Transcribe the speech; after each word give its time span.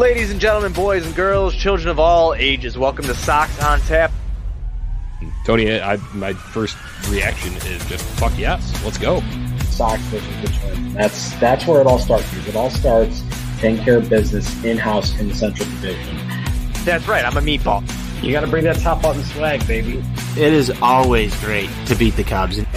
Ladies 0.00 0.30
and 0.30 0.40
gentlemen, 0.40 0.72
boys 0.72 1.04
and 1.04 1.14
girls, 1.14 1.54
children 1.54 1.90
of 1.90 1.98
all 1.98 2.32
ages, 2.32 2.78
welcome 2.78 3.04
to 3.04 3.14
Sox 3.14 3.62
on 3.62 3.80
Tap. 3.80 4.10
Tony, 5.44 5.78
I, 5.78 5.96
my 6.14 6.32
first 6.32 6.78
reaction 7.10 7.52
is 7.68 7.84
just 7.84 8.02
fuck 8.18 8.32
yes, 8.38 8.82
let's 8.82 8.96
go. 8.96 9.20
Sox 9.66 10.00
versus 10.04 10.26
Richmond. 10.36 10.96
That's 10.96 11.34
that's 11.34 11.66
where 11.66 11.82
it 11.82 11.86
all 11.86 11.98
starts. 11.98 12.26
Because 12.30 12.48
it 12.48 12.56
all 12.56 12.70
starts 12.70 13.22
taking 13.58 13.84
care 13.84 13.98
of 13.98 14.08
business 14.08 14.64
in 14.64 14.78
house 14.78 15.20
in 15.20 15.28
the 15.28 15.34
Central 15.34 15.68
Division. 15.68 16.16
That's 16.86 17.06
right, 17.06 17.22
I'm 17.22 17.36
a 17.36 17.42
meatball. 17.42 17.82
You 18.22 18.32
got 18.32 18.40
to 18.40 18.46
bring 18.46 18.64
that 18.64 18.76
top 18.76 19.02
button 19.02 19.22
swag, 19.22 19.66
baby. 19.66 20.02
It 20.30 20.54
is 20.54 20.70
always 20.80 21.38
great 21.40 21.68
to 21.88 21.94
beat 21.94 22.16
the 22.16 22.24
Cubs. 22.24 22.58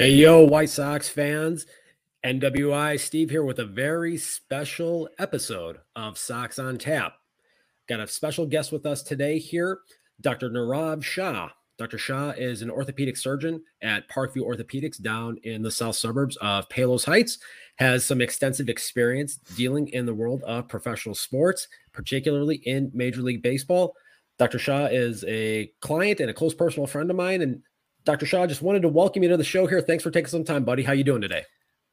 Hey, 0.00 0.12
yo, 0.12 0.42
White 0.46 0.70
Sox 0.70 1.10
fans. 1.10 1.66
NWI 2.24 2.98
Steve 2.98 3.28
here 3.28 3.44
with 3.44 3.58
a 3.58 3.66
very 3.66 4.16
special 4.16 5.10
episode 5.18 5.76
of 5.94 6.16
Sox 6.16 6.58
on 6.58 6.78
Tap. 6.78 7.16
Got 7.86 8.00
a 8.00 8.06
special 8.06 8.46
guest 8.46 8.72
with 8.72 8.86
us 8.86 9.02
today 9.02 9.38
here, 9.38 9.80
Dr. 10.22 10.48
Nirav 10.48 11.04
Shah. 11.04 11.50
Dr. 11.76 11.98
Shah 11.98 12.30
is 12.30 12.62
an 12.62 12.70
orthopedic 12.70 13.18
surgeon 13.18 13.62
at 13.82 14.08
Parkview 14.08 14.38
Orthopedics 14.38 15.02
down 15.02 15.36
in 15.42 15.60
the 15.60 15.70
south 15.70 15.96
suburbs 15.96 16.38
of 16.40 16.66
Palos 16.70 17.04
Heights. 17.04 17.36
Has 17.76 18.02
some 18.02 18.22
extensive 18.22 18.70
experience 18.70 19.36
dealing 19.54 19.88
in 19.88 20.06
the 20.06 20.14
world 20.14 20.42
of 20.44 20.66
professional 20.66 21.14
sports, 21.14 21.68
particularly 21.92 22.56
in 22.64 22.90
Major 22.94 23.20
League 23.20 23.42
Baseball. 23.42 23.94
Dr. 24.38 24.58
Shah 24.58 24.86
is 24.86 25.26
a 25.28 25.70
client 25.80 26.20
and 26.20 26.30
a 26.30 26.34
close 26.34 26.54
personal 26.54 26.86
friend 26.86 27.10
of 27.10 27.16
mine. 27.16 27.42
And 27.42 27.62
Dr. 28.04 28.26
Shah, 28.26 28.46
just 28.46 28.62
wanted 28.62 28.82
to 28.82 28.88
welcome 28.88 29.22
you 29.22 29.28
to 29.28 29.36
the 29.36 29.44
show 29.44 29.66
here. 29.66 29.80
Thanks 29.80 30.02
for 30.02 30.10
taking 30.10 30.28
some 30.28 30.44
time, 30.44 30.64
buddy. 30.64 30.82
How 30.82 30.92
you 30.92 31.04
doing 31.04 31.20
today? 31.20 31.44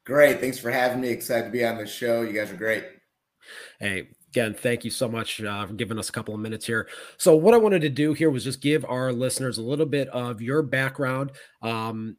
Great. 0.06 0.40
Thanks 0.40 0.58
for 0.58 0.72
having 0.72 1.02
me. 1.02 1.10
Excited 1.10 1.46
to 1.46 1.52
be 1.52 1.66
on 1.66 1.78
the 1.78 1.86
show. 1.86 2.22
You 2.22 2.34
guys 2.34 2.52
are 2.52 2.56
great. 2.56 2.86
Hey, 3.80 4.08
again, 4.30 4.54
thank 4.54 4.86
you 4.86 4.92
so 4.92 5.08
much 5.08 5.42
uh, 5.44 5.66
for 5.66 5.74
giving 5.74 6.00
us 6.00 6.10
a 6.10 6.12
couple 6.12 6.34
of 6.34 6.40
minutes 6.40 6.66
here. 6.66 6.88
So, 7.18 7.36
what 7.36 7.54
I 7.54 7.58
wanted 7.58 7.82
to 7.82 7.90
do 7.90 8.14
here 8.14 8.30
was 8.30 8.44
just 8.46 8.62
give 8.62 8.86
our 8.86 9.12
listeners 9.12 9.58
a 9.58 9.62
little 9.62 9.86
bit 9.86 10.08
of 10.10 10.42
your 10.42 10.62
background. 10.62 11.32
Um, 11.62 12.18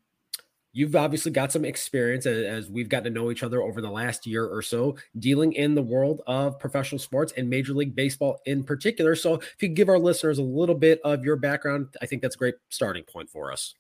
you've 0.79 0.95
obviously 0.95 1.33
got 1.33 1.51
some 1.51 1.65
experience 1.65 2.25
as, 2.25 2.71
we've 2.71 2.89
gotten 2.89 3.13
to 3.13 3.21
know 3.21 3.33
each 3.33 3.43
other 3.43 3.61
over 3.61 3.81
the 3.81 3.91
last 3.91 4.29
year 4.29 4.47
or 4.47 4.63
so 4.63 4.97
dealing 5.19 5.53
in 5.55 5.75
the 5.75 5.83
world 5.83 6.23
of 6.29 6.57
professional 6.61 7.01
sports 7.01 7.33
and 7.37 7.51
Major 7.51 7.75
League 7.75 7.97
Baseball 7.97 8.41
in 8.47 8.63
particular. 8.63 9.17
So, 9.17 9.35
if 9.35 9.57
you 9.61 9.69
give 9.69 9.89
our 9.89 9.99
listeners 9.99 10.39
a 10.39 10.43
little 10.43 10.77
bit 10.77 11.01
of 11.05 11.25
your 11.25 11.35
background, 11.35 11.89
I 12.01 12.07
think 12.07 12.23
that's 12.23 12.37
a 12.37 12.39
great 12.39 12.55
starting 12.69 13.03
point 13.03 13.29
for 13.29 13.51
us. 13.51 13.75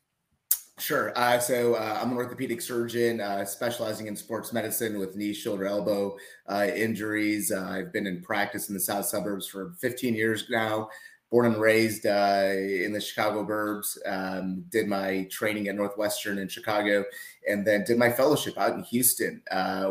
Sure. 0.79 1.13
Uh, 1.17 1.39
so 1.39 1.75
uh, 1.75 1.99
I'm 2.01 2.13
an 2.13 2.17
orthopedic 2.17 2.61
surgeon 2.61 3.20
uh, 3.20 3.45
specializing 3.45 4.07
in 4.07 4.17
sports 4.17 4.53
medicine 4.53 4.98
with 4.98 5.17
knee, 5.17 5.33
shoulder, 5.33 5.67
elbow 5.67 6.17
uh, 6.48 6.67
injuries. 6.75 7.53
Uh, 7.53 7.67
I've 7.69 7.92
been 7.92 8.07
in 8.07 8.23
practice 8.23 8.69
in 8.69 8.75
the 8.75 8.81
south 8.81 9.07
suburbs 9.07 9.47
for 9.47 9.75
15 9.81 10.14
years 10.14 10.45
now. 10.51 10.89
Born 11.30 11.46
and 11.46 11.61
raised 11.61 12.06
uh, 12.06 12.52
in 12.55 12.92
the 12.92 13.00
Chicago 13.00 13.44
burbs. 13.44 13.98
Um, 14.06 14.64
did 14.70 14.89
my 14.89 15.28
training 15.30 15.68
at 15.68 15.74
Northwestern 15.74 16.39
in 16.39 16.48
Chicago, 16.48 17.05
and 17.46 17.66
then 17.66 17.84
did 17.84 17.98
my 17.98 18.11
fellowship 18.11 18.56
out 18.56 18.74
in 18.74 18.83
Houston, 18.84 19.42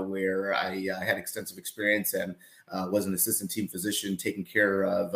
where 0.08 0.56
I 0.56 0.84
had 1.06 1.18
extensive 1.18 1.60
experience 1.60 2.14
and 2.16 2.36
was 2.92 3.06
an 3.06 3.14
assistant 3.14 3.52
team 3.52 3.68
physician 3.68 4.18
taking 4.18 4.46
care 4.46 4.84
of 4.84 5.12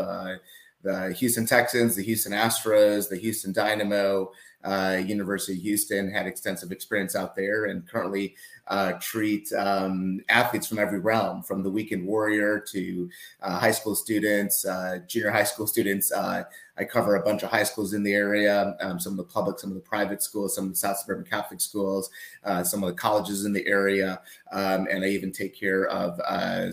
the 0.84 1.14
Houston 1.14 1.48
Texans, 1.48 1.96
the 1.96 2.04
Houston 2.04 2.34
Astros, 2.34 3.10
the 3.10 3.18
Houston 3.18 3.52
Dynamo 3.52 4.32
uh, 4.64 5.02
University 5.06 5.58
of 5.58 5.64
Houston, 5.64 6.12
had 6.12 6.28
extensive 6.28 6.72
experience 6.72 7.16
out 7.16 7.36
there, 7.36 7.66
and 7.66 7.88
currently 7.88 8.36
uh, 8.68 8.94
treat 9.02 9.52
um, 9.54 10.22
athletes 10.30 10.68
from 10.68 10.80
every 10.80 11.00
realm, 11.00 11.44
from 11.44 11.64
the 11.64 11.70
weekend 11.70 12.06
warrior 12.06 12.60
to 12.60 13.10
uh, 13.42 13.60
high 13.60 13.72
school 13.72 13.96
students, 13.96 14.66
uh, 14.66 15.00
junior 15.08 15.32
high 15.32 15.44
school 15.44 15.68
students. 15.68 16.12
Uh, 16.12 16.44
I 16.78 16.84
cover 16.86 17.16
a 17.16 17.24
bunch 17.24 17.44
of 17.44 17.50
high 17.50 17.64
schools 17.64 17.94
in 17.94 18.04
the 18.04 18.14
area, 18.14 18.76
um, 18.80 19.00
some 19.00 19.14
of 19.14 19.18
the 19.18 19.32
public, 19.32 19.60
some 19.60 19.72
of 19.72 19.76
the 19.76 19.82
private 19.82 20.22
schools, 20.22 20.56
some 20.56 20.66
of 20.66 20.72
the 20.72 20.78
South 20.78 20.98
Suburban 20.98 21.26
Catholic 21.26 21.62
schools, 21.62 22.10
uh, 22.44 22.64
some 22.64 22.84
of 22.84 22.90
the 22.90 22.96
colleges 22.96 23.46
in 23.46 23.54
the 23.54 23.66
area, 23.68 24.22
um, 24.52 24.88
and 24.90 25.04
I 25.04 25.08
even 25.08 25.32
take 25.32 25.54
care 25.54 25.88
of 25.88 26.20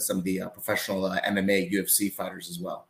some 0.01 0.19
of 0.19 0.25
the 0.25 0.43
professional 0.53 1.03
MMA, 1.03 1.73
UFC 1.73 2.13
fighters 2.13 2.49
as 2.49 2.59
well. 2.59 2.88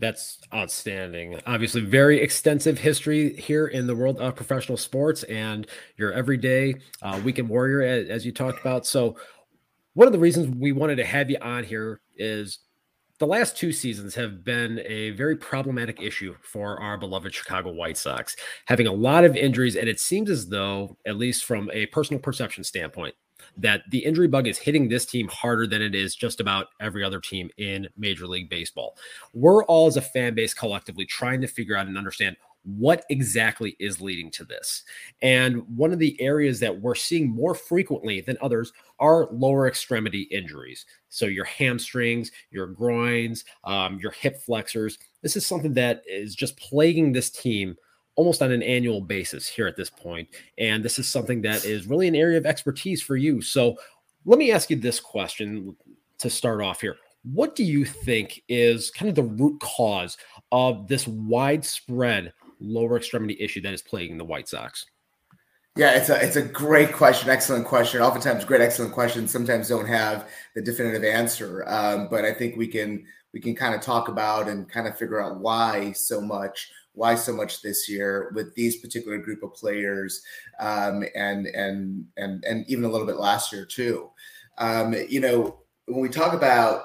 That's 0.00 0.38
outstanding. 0.52 1.38
Obviously, 1.46 1.82
very 1.82 2.20
extensive 2.20 2.78
history 2.78 3.34
here 3.36 3.66
in 3.66 3.86
the 3.86 3.94
world 3.94 4.18
of 4.18 4.34
professional 4.34 4.78
sports 4.78 5.24
and 5.24 5.66
your 5.98 6.12
everyday 6.12 6.76
uh, 7.02 7.20
weekend 7.22 7.50
warrior, 7.50 7.82
as, 7.82 8.08
as 8.08 8.26
you 8.26 8.32
talked 8.32 8.60
about. 8.60 8.86
So, 8.86 9.16
one 9.92 10.06
of 10.06 10.12
the 10.12 10.18
reasons 10.18 10.56
we 10.56 10.72
wanted 10.72 10.96
to 10.96 11.04
have 11.04 11.30
you 11.30 11.36
on 11.42 11.64
here 11.64 12.00
is 12.16 12.60
the 13.18 13.26
last 13.26 13.58
two 13.58 13.70
seasons 13.70 14.14
have 14.14 14.42
been 14.42 14.80
a 14.86 15.10
very 15.10 15.36
problematic 15.36 16.00
issue 16.00 16.34
for 16.40 16.80
our 16.80 16.96
beloved 16.96 17.34
Chicago 17.34 17.70
White 17.70 17.98
Sox, 17.98 18.34
having 18.64 18.86
a 18.86 18.92
lot 18.92 19.24
of 19.24 19.36
injuries. 19.36 19.76
And 19.76 19.90
it 19.90 20.00
seems 20.00 20.30
as 20.30 20.48
though, 20.48 20.96
at 21.06 21.16
least 21.16 21.44
from 21.44 21.70
a 21.74 21.84
personal 21.86 22.20
perception 22.20 22.64
standpoint, 22.64 23.14
that 23.56 23.82
the 23.90 23.98
injury 23.98 24.28
bug 24.28 24.46
is 24.46 24.58
hitting 24.58 24.88
this 24.88 25.06
team 25.06 25.28
harder 25.28 25.66
than 25.66 25.82
it 25.82 25.94
is 25.94 26.14
just 26.14 26.40
about 26.40 26.68
every 26.80 27.04
other 27.04 27.20
team 27.20 27.50
in 27.58 27.88
Major 27.96 28.26
League 28.26 28.48
Baseball. 28.48 28.96
We're 29.34 29.64
all, 29.64 29.86
as 29.86 29.96
a 29.96 30.02
fan 30.02 30.34
base, 30.34 30.54
collectively 30.54 31.04
trying 31.04 31.40
to 31.40 31.46
figure 31.46 31.76
out 31.76 31.86
and 31.86 31.98
understand 31.98 32.36
what 32.64 33.04
exactly 33.08 33.76
is 33.78 34.00
leading 34.00 34.30
to 34.30 34.44
this. 34.44 34.84
And 35.22 35.62
one 35.76 35.92
of 35.92 35.98
the 35.98 36.20
areas 36.20 36.60
that 36.60 36.80
we're 36.80 36.94
seeing 36.94 37.28
more 37.28 37.54
frequently 37.54 38.20
than 38.20 38.36
others 38.40 38.72
are 38.98 39.28
lower 39.32 39.66
extremity 39.66 40.22
injuries. 40.22 40.84
So, 41.08 41.26
your 41.26 41.46
hamstrings, 41.46 42.30
your 42.50 42.66
groins, 42.66 43.44
um, 43.64 43.98
your 43.98 44.12
hip 44.12 44.40
flexors. 44.42 44.98
This 45.22 45.36
is 45.36 45.46
something 45.46 45.74
that 45.74 46.02
is 46.06 46.34
just 46.34 46.58
plaguing 46.58 47.12
this 47.12 47.30
team 47.30 47.76
almost 48.20 48.42
on 48.42 48.52
an 48.52 48.62
annual 48.62 49.00
basis 49.00 49.48
here 49.48 49.66
at 49.66 49.76
this 49.76 49.88
point. 49.88 50.28
And 50.58 50.84
this 50.84 50.98
is 50.98 51.08
something 51.08 51.40
that 51.40 51.64
is 51.64 51.86
really 51.86 52.06
an 52.06 52.14
area 52.14 52.36
of 52.36 52.44
expertise 52.44 53.00
for 53.00 53.16
you. 53.16 53.40
So 53.40 53.78
let 54.26 54.38
me 54.38 54.52
ask 54.52 54.68
you 54.68 54.76
this 54.76 55.00
question 55.00 55.74
to 56.18 56.28
start 56.28 56.60
off 56.60 56.82
here. 56.82 56.96
What 57.22 57.56
do 57.56 57.64
you 57.64 57.86
think 57.86 58.42
is 58.46 58.90
kind 58.90 59.08
of 59.08 59.14
the 59.14 59.22
root 59.22 59.58
cause 59.60 60.18
of 60.52 60.86
this 60.86 61.08
widespread 61.08 62.34
lower 62.60 62.98
extremity 62.98 63.38
issue 63.40 63.62
that 63.62 63.72
is 63.72 63.80
plaguing 63.80 64.18
the 64.18 64.24
White 64.26 64.50
Sox? 64.50 64.84
Yeah, 65.78 65.92
it's 65.92 66.10
a 66.10 66.22
it's 66.22 66.36
a 66.36 66.42
great 66.42 66.92
question, 66.92 67.30
excellent 67.30 67.64
question. 67.64 68.02
Oftentimes, 68.02 68.44
great, 68.44 68.60
excellent 68.60 68.92
questions 68.92 69.30
sometimes 69.30 69.68
don't 69.68 69.86
have 69.86 70.28
the 70.54 70.60
definitive 70.60 71.04
answer, 71.04 71.66
um, 71.66 72.08
but 72.10 72.26
I 72.26 72.34
think 72.34 72.56
we 72.56 72.66
can 72.66 73.06
we 73.32 73.40
can 73.40 73.56
kind 73.56 73.74
of 73.74 73.80
talk 73.80 74.08
about 74.08 74.46
and 74.46 74.68
kind 74.68 74.86
of 74.86 74.98
figure 74.98 75.22
out 75.22 75.38
why 75.38 75.92
so 75.92 76.20
much 76.20 76.70
why 76.94 77.14
so 77.14 77.32
much 77.32 77.62
this 77.62 77.88
year 77.88 78.32
with 78.34 78.54
these 78.54 78.80
particular 78.80 79.18
group 79.18 79.42
of 79.42 79.54
players 79.54 80.22
um, 80.58 81.04
and 81.14 81.46
and 81.46 82.04
and 82.16 82.44
and 82.44 82.64
even 82.68 82.84
a 82.84 82.88
little 82.88 83.06
bit 83.06 83.16
last 83.16 83.52
year 83.52 83.64
too. 83.64 84.10
Um, 84.58 84.94
you 85.08 85.20
know 85.20 85.60
when 85.86 86.00
we 86.00 86.08
talk 86.08 86.34
about 86.34 86.84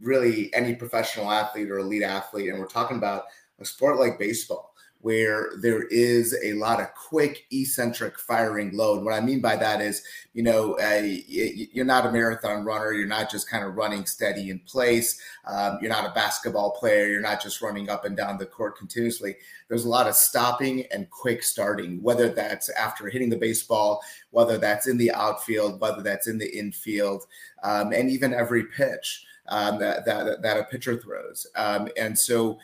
really 0.00 0.52
any 0.54 0.74
professional 0.74 1.30
athlete 1.30 1.70
or 1.70 1.78
elite 1.78 2.02
athlete 2.02 2.48
and 2.50 2.58
we're 2.58 2.66
talking 2.66 2.96
about 2.96 3.24
a 3.58 3.64
sport 3.64 3.98
like 3.98 4.18
baseball 4.18 4.67
where 5.00 5.50
there 5.60 5.84
is 5.84 6.36
a 6.44 6.54
lot 6.54 6.80
of 6.80 6.92
quick 6.94 7.46
eccentric 7.52 8.18
firing 8.18 8.76
load. 8.76 9.04
What 9.04 9.14
I 9.14 9.20
mean 9.20 9.40
by 9.40 9.54
that 9.56 9.80
is, 9.80 10.02
you 10.34 10.42
know, 10.42 10.76
uh, 10.78 11.02
you're 11.28 11.84
not 11.84 12.06
a 12.06 12.10
marathon 12.10 12.64
runner. 12.64 12.92
You're 12.92 13.06
not 13.06 13.30
just 13.30 13.48
kind 13.48 13.64
of 13.64 13.76
running 13.76 14.06
steady 14.06 14.50
in 14.50 14.58
place. 14.60 15.20
Um, 15.46 15.78
you're 15.80 15.90
not 15.90 16.06
a 16.06 16.14
basketball 16.14 16.72
player. 16.72 17.06
You're 17.06 17.20
not 17.20 17.40
just 17.40 17.62
running 17.62 17.88
up 17.88 18.04
and 18.04 18.16
down 18.16 18.38
the 18.38 18.46
court 18.46 18.76
continuously. 18.76 19.36
There's 19.68 19.84
a 19.84 19.88
lot 19.88 20.08
of 20.08 20.16
stopping 20.16 20.84
and 20.90 21.08
quick 21.10 21.44
starting, 21.44 22.02
whether 22.02 22.28
that's 22.28 22.68
after 22.70 23.08
hitting 23.08 23.30
the 23.30 23.36
baseball, 23.36 24.02
whether 24.30 24.58
that's 24.58 24.88
in 24.88 24.98
the 24.98 25.12
outfield, 25.12 25.80
whether 25.80 26.02
that's 26.02 26.26
in 26.26 26.38
the 26.38 26.58
infield, 26.58 27.24
um, 27.62 27.92
and 27.92 28.10
even 28.10 28.34
every 28.34 28.64
pitch 28.64 29.24
um, 29.48 29.78
that, 29.78 30.04
that, 30.04 30.42
that 30.42 30.58
a 30.58 30.64
pitcher 30.64 30.98
throws. 30.98 31.46
Um, 31.56 31.88
and 31.96 32.18
so 32.18 32.58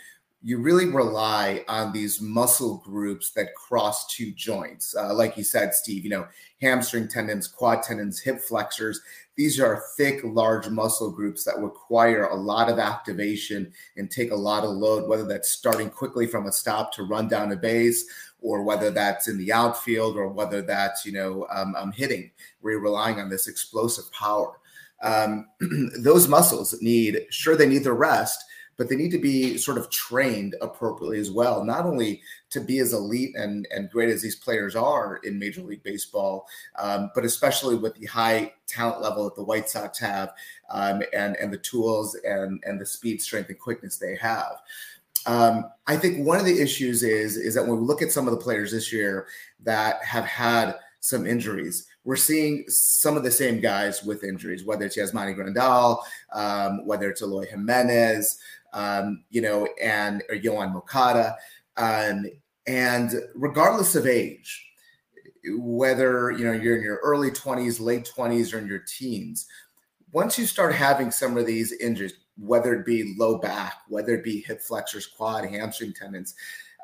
you 0.47 0.59
really 0.59 0.89
rely 0.89 1.65
on 1.69 1.91
these 1.91 2.21
muscle 2.21 2.83
groups 2.85 3.31
that 3.31 3.55
cross 3.55 4.07
two 4.15 4.31
joints. 4.33 4.95
Uh, 4.95 5.15
like 5.15 5.39
you 5.39 5.43
said, 5.43 5.73
Steve, 5.73 6.05
you 6.05 6.11
know, 6.11 6.27
hamstring 6.61 7.09
tendons, 7.09 7.49
quad 7.49 7.83
tendons, 7.83 8.21
hip 8.21 8.43
flexors. 8.43 9.01
These 9.37 9.59
are 9.59 9.83
thick, 9.97 10.21
large 10.23 10.69
muscle 10.69 11.11
groups 11.11 11.45
that 11.45 11.59
require 11.59 12.27
a 12.27 12.35
lot 12.37 12.69
of 12.69 12.79
activation 12.79 13.73
and 13.97 14.11
take 14.11 14.33
a 14.33 14.37
lot 14.37 14.65
of 14.65 14.73
load, 14.73 15.09
whether 15.09 15.25
that's 15.25 15.49
starting 15.49 15.89
quickly 15.89 16.27
from 16.27 16.47
a 16.47 16.53
stop 16.53 16.93
to 16.93 17.05
run 17.05 17.27
down 17.27 17.53
a 17.53 17.57
base, 17.57 18.05
or 18.43 18.63
whether 18.65 18.91
that's 18.91 19.29
in 19.29 19.39
the 19.39 19.51
outfield, 19.51 20.19
or 20.19 20.29
whether 20.29 20.61
that's, 20.61 21.07
you 21.07 21.13
know, 21.13 21.47
um, 21.51 21.75
um 21.75 21.91
hitting, 21.91 22.31
where 22.61 22.75
you're 22.75 22.83
relying 22.83 23.19
on 23.19 23.31
this 23.31 23.49
explosive 23.49 24.13
power. 24.13 24.61
Um, 25.03 25.49
those 26.01 26.29
muscles 26.29 26.77
need, 26.83 27.19
sure, 27.31 27.57
they 27.57 27.67
need 27.67 27.85
the 27.85 27.95
rest 27.95 28.45
but 28.77 28.89
they 28.89 28.97
need 28.97 29.11
to 29.11 29.19
be 29.19 29.57
sort 29.57 29.79
of 29.79 29.91
trained 29.91 30.55
appropriately 30.61 31.19
as 31.19 31.31
well, 31.31 31.65
not 31.65 31.87
only 31.87 32.23
to 32.51 32.61
be 32.61 32.79
as 32.79 32.93
elite 32.93 33.35
and, 33.37 33.67
and 33.75 33.91
great 33.91 34.09
as 34.09 34.23
these 34.23 34.37
players 34.37 34.77
are 34.77 35.21
in 35.25 35.39
Major 35.39 35.63
League 35.63 35.83
Baseball, 35.83 36.47
um, 36.79 37.11
but 37.15 37.25
especially 37.25 37.77
with 37.77 37.95
the 37.97 38.07
high 38.07 38.53
talent 38.67 39.03
level 39.03 39.25
that 39.25 39.37
the 39.37 39.45
White 39.45 39.69
Sox 39.69 39.99
have 39.99 40.33
um, 40.71 41.03
and, 41.13 41.37
and 41.37 41.53
the 41.53 41.59
tools 41.59 42.17
and, 42.25 42.63
and 42.65 42.81
the 42.81 42.87
speed, 42.87 43.21
strength, 43.21 43.49
and 43.49 43.59
quickness 43.59 43.97
they 43.97 44.17
have. 44.17 44.57
Um, 45.27 45.71
I 45.87 45.97
think 45.97 46.27
one 46.27 46.39
of 46.39 46.45
the 46.45 46.61
issues 46.61 47.03
is 47.03 47.37
is 47.37 47.55
that 47.55 47.67
when 47.67 47.81
we 47.81 47.87
look 47.87 48.03
at 48.03 48.13
some 48.13 48.29
of 48.29 48.35
the 48.35 48.41
players 48.41 48.73
this 48.73 48.93
year 48.93 49.27
that 49.63 50.05
have 50.05 50.25
had 50.25 50.75
some 51.01 51.27
injuries, 51.27 51.87
we're 52.05 52.17
seeing 52.17 52.65
some 52.69 53.17
of 53.17 53.25
the 53.25 53.31
same 53.31 53.61
guys 53.61 54.03
with 54.03 54.25
injuries, 54.25 54.65
whether 54.65 54.85
it's 54.85 54.97
Yasmani 54.97 55.35
Grandal, 55.35 56.03
um, 56.33 56.87
whether 56.87 57.11
it's 57.11 57.23
Eloy 57.23 57.47
Jimenez, 57.47 58.39
um, 58.75 59.25
you 59.31 59.41
know, 59.41 59.67
and 59.83 60.23
or 60.29 60.37
Yoan 60.37 60.73
Moncada. 60.73 61.37
Um, 61.77 62.27
and 62.67 63.13
regardless 63.35 63.95
of 63.95 64.07
age, 64.07 64.67
whether 65.57 66.31
you 66.31 66.45
know 66.45 66.53
you're 66.53 66.77
in 66.77 66.83
your 66.83 67.01
early 67.03 67.31
20s, 67.31 67.81
late 67.81 68.11
20s, 68.17 68.53
or 68.53 68.59
in 68.59 68.67
your 68.67 68.85
teens, 68.87 69.47
once 70.13 70.39
you 70.39 70.47
start 70.47 70.75
having 70.75 71.11
some 71.11 71.37
of 71.37 71.47
these 71.47 71.73
injuries, 71.73 72.15
whether 72.37 72.75
it 72.75 72.87
be 72.87 73.15
low 73.19 73.39
back, 73.39 73.79
whether 73.89 74.15
it 74.15 74.25
be 74.25 74.41
hip 74.41 74.61
flexors, 74.61 75.07
quad, 75.07 75.45
hamstring 75.45 75.93
tendons, 75.93 76.35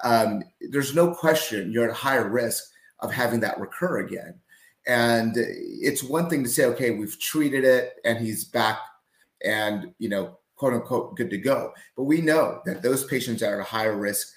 um, 0.05 0.43
there's 0.71 0.95
no 0.95 1.13
question 1.13 1.73
you're 1.73 1.91
at 1.91 1.97
higher 1.97 2.29
risk 2.29 2.65
of 3.01 3.13
having 3.13 3.41
that 3.41 3.59
recur 3.59 3.99
again. 3.99 4.35
And 4.87 5.35
it's 5.37 6.03
one 6.03 6.29
thing 6.29 6.43
to 6.43 6.49
say, 6.49 6.65
okay, 6.67 6.91
we've 6.91 7.19
treated 7.21 7.65
it 7.65 7.95
and 8.05 8.19
he's 8.19 8.45
back 8.45 8.79
and, 9.45 9.95
you 9.99 10.09
know, 10.09 10.39
quote 10.61 10.75
unquote 10.75 11.17
good 11.17 11.31
to 11.31 11.39
go. 11.39 11.73
But 11.97 12.05
we 12.05 12.21
know 12.21 12.61
that 12.67 12.83
those 12.83 13.05
patients 13.05 13.43
are 13.43 13.55
at 13.55 13.61
a 13.61 13.65
higher 13.65 13.97
risk 13.97 14.29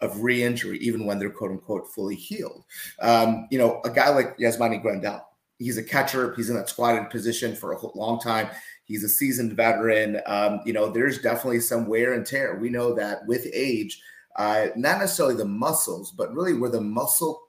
of 0.00 0.22
re-injury, 0.22 0.78
even 0.78 1.04
when 1.04 1.18
they're 1.18 1.28
quote 1.28 1.50
unquote 1.50 1.92
fully 1.92 2.14
healed. 2.14 2.64
Um, 3.00 3.48
you 3.50 3.58
know, 3.58 3.80
a 3.84 3.90
guy 3.90 4.08
like 4.10 4.38
Yasmani 4.38 4.82
Grandal, 4.82 5.22
he's 5.58 5.78
a 5.78 5.82
catcher. 5.82 6.34
He's 6.36 6.50
in 6.50 6.56
that 6.56 6.68
squatted 6.68 7.10
position 7.10 7.56
for 7.56 7.72
a 7.72 7.96
long 7.96 8.20
time. 8.20 8.48
He's 8.84 9.02
a 9.02 9.08
seasoned 9.08 9.54
veteran. 9.54 10.20
Um, 10.24 10.60
you 10.64 10.72
know, 10.72 10.88
there's 10.88 11.20
definitely 11.20 11.60
some 11.60 11.86
wear 11.88 12.12
and 12.12 12.24
tear. 12.24 12.58
We 12.60 12.70
know 12.70 12.94
that 12.94 13.26
with 13.26 13.44
age, 13.52 14.00
uh, 14.36 14.66
not 14.76 15.00
necessarily 15.00 15.34
the 15.34 15.44
muscles, 15.44 16.12
but 16.12 16.32
really 16.32 16.54
where 16.54 16.70
the 16.70 16.80
muscle 16.80 17.42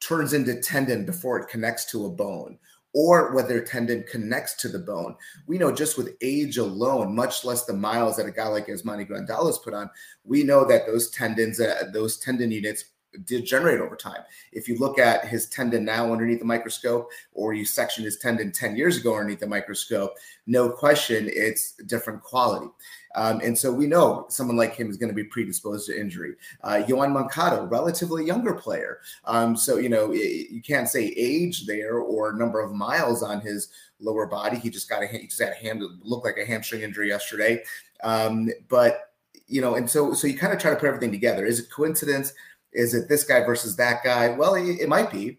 turns 0.00 0.32
into 0.32 0.60
tendon 0.60 1.06
before 1.06 1.38
it 1.38 1.48
connects 1.48 1.84
to 1.92 2.06
a 2.06 2.10
bone 2.10 2.58
or 2.98 3.34
whether 3.34 3.60
tendon 3.60 4.02
connects 4.10 4.54
to 4.54 4.68
the 4.68 4.78
bone. 4.78 5.14
We 5.46 5.58
know 5.58 5.70
just 5.70 5.98
with 5.98 6.16
age 6.22 6.56
alone, 6.56 7.14
much 7.14 7.44
less 7.44 7.66
the 7.66 7.74
miles 7.74 8.16
that 8.16 8.24
a 8.24 8.30
guy 8.30 8.48
like 8.48 8.68
Yasmani 8.68 9.06
Grandal 9.06 9.48
has 9.48 9.58
put 9.58 9.74
on, 9.74 9.90
we 10.24 10.42
know 10.42 10.64
that 10.64 10.86
those 10.86 11.10
tendons, 11.10 11.60
uh, 11.60 11.90
those 11.92 12.16
tendon 12.16 12.50
units 12.50 12.86
degenerate 13.24 13.80
over 13.80 13.96
time. 13.96 14.22
If 14.52 14.68
you 14.68 14.78
look 14.78 14.98
at 14.98 15.26
his 15.26 15.46
tendon 15.46 15.84
now 15.84 16.12
underneath 16.12 16.40
the 16.40 16.44
microscope, 16.44 17.10
or 17.32 17.54
you 17.54 17.64
section 17.64 18.04
his 18.04 18.18
tendon 18.18 18.52
10 18.52 18.76
years 18.76 18.96
ago 18.96 19.14
underneath 19.14 19.40
the 19.40 19.46
microscope, 19.46 20.14
no 20.46 20.68
question 20.68 21.28
it's 21.32 21.72
different 21.86 22.22
quality. 22.22 22.70
Um, 23.16 23.40
and 23.42 23.56
so 23.56 23.72
we 23.72 23.86
know 23.86 24.26
someone 24.28 24.58
like 24.58 24.76
him 24.76 24.90
is 24.90 24.98
going 24.98 25.08
to 25.08 25.14
be 25.14 25.24
predisposed 25.24 25.86
to 25.86 25.98
injury. 25.98 26.34
Uh, 26.62 26.82
Yoan 26.86 27.12
Moncada, 27.12 27.62
relatively 27.62 28.24
younger 28.26 28.52
player. 28.52 29.00
Um, 29.24 29.56
so, 29.56 29.78
you 29.78 29.88
know, 29.88 30.12
you 30.12 30.60
can't 30.62 30.88
say 30.88 31.06
age 31.16 31.66
there 31.66 31.98
or 31.98 32.34
number 32.34 32.60
of 32.60 32.72
miles 32.72 33.22
on 33.22 33.40
his 33.40 33.70
lower 34.00 34.26
body. 34.26 34.58
He 34.58 34.68
just 34.68 34.88
got 34.88 35.02
a, 35.02 35.06
he 35.06 35.26
just 35.26 35.40
had 35.40 35.52
a 35.52 35.56
hand, 35.56 35.82
looked 36.02 36.26
like 36.26 36.36
a 36.36 36.44
hamstring 36.44 36.82
injury 36.82 37.08
yesterday. 37.08 37.64
Um, 38.04 38.50
but, 38.68 39.12
you 39.48 39.62
know, 39.62 39.76
and 39.76 39.88
so, 39.88 40.12
so 40.12 40.26
you 40.26 40.36
kind 40.36 40.52
of 40.52 40.58
try 40.58 40.70
to 40.70 40.76
put 40.76 40.86
everything 40.86 41.12
together. 41.12 41.46
Is 41.46 41.60
it 41.60 41.70
coincidence? 41.70 42.34
Is 42.76 42.94
it 42.94 43.08
this 43.08 43.24
guy 43.24 43.44
versus 43.44 43.74
that 43.76 44.04
guy? 44.04 44.28
Well, 44.28 44.54
it, 44.54 44.80
it 44.80 44.88
might 44.88 45.10
be, 45.10 45.38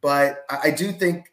but 0.00 0.44
I, 0.48 0.58
I 0.64 0.70
do 0.70 0.92
think 0.92 1.32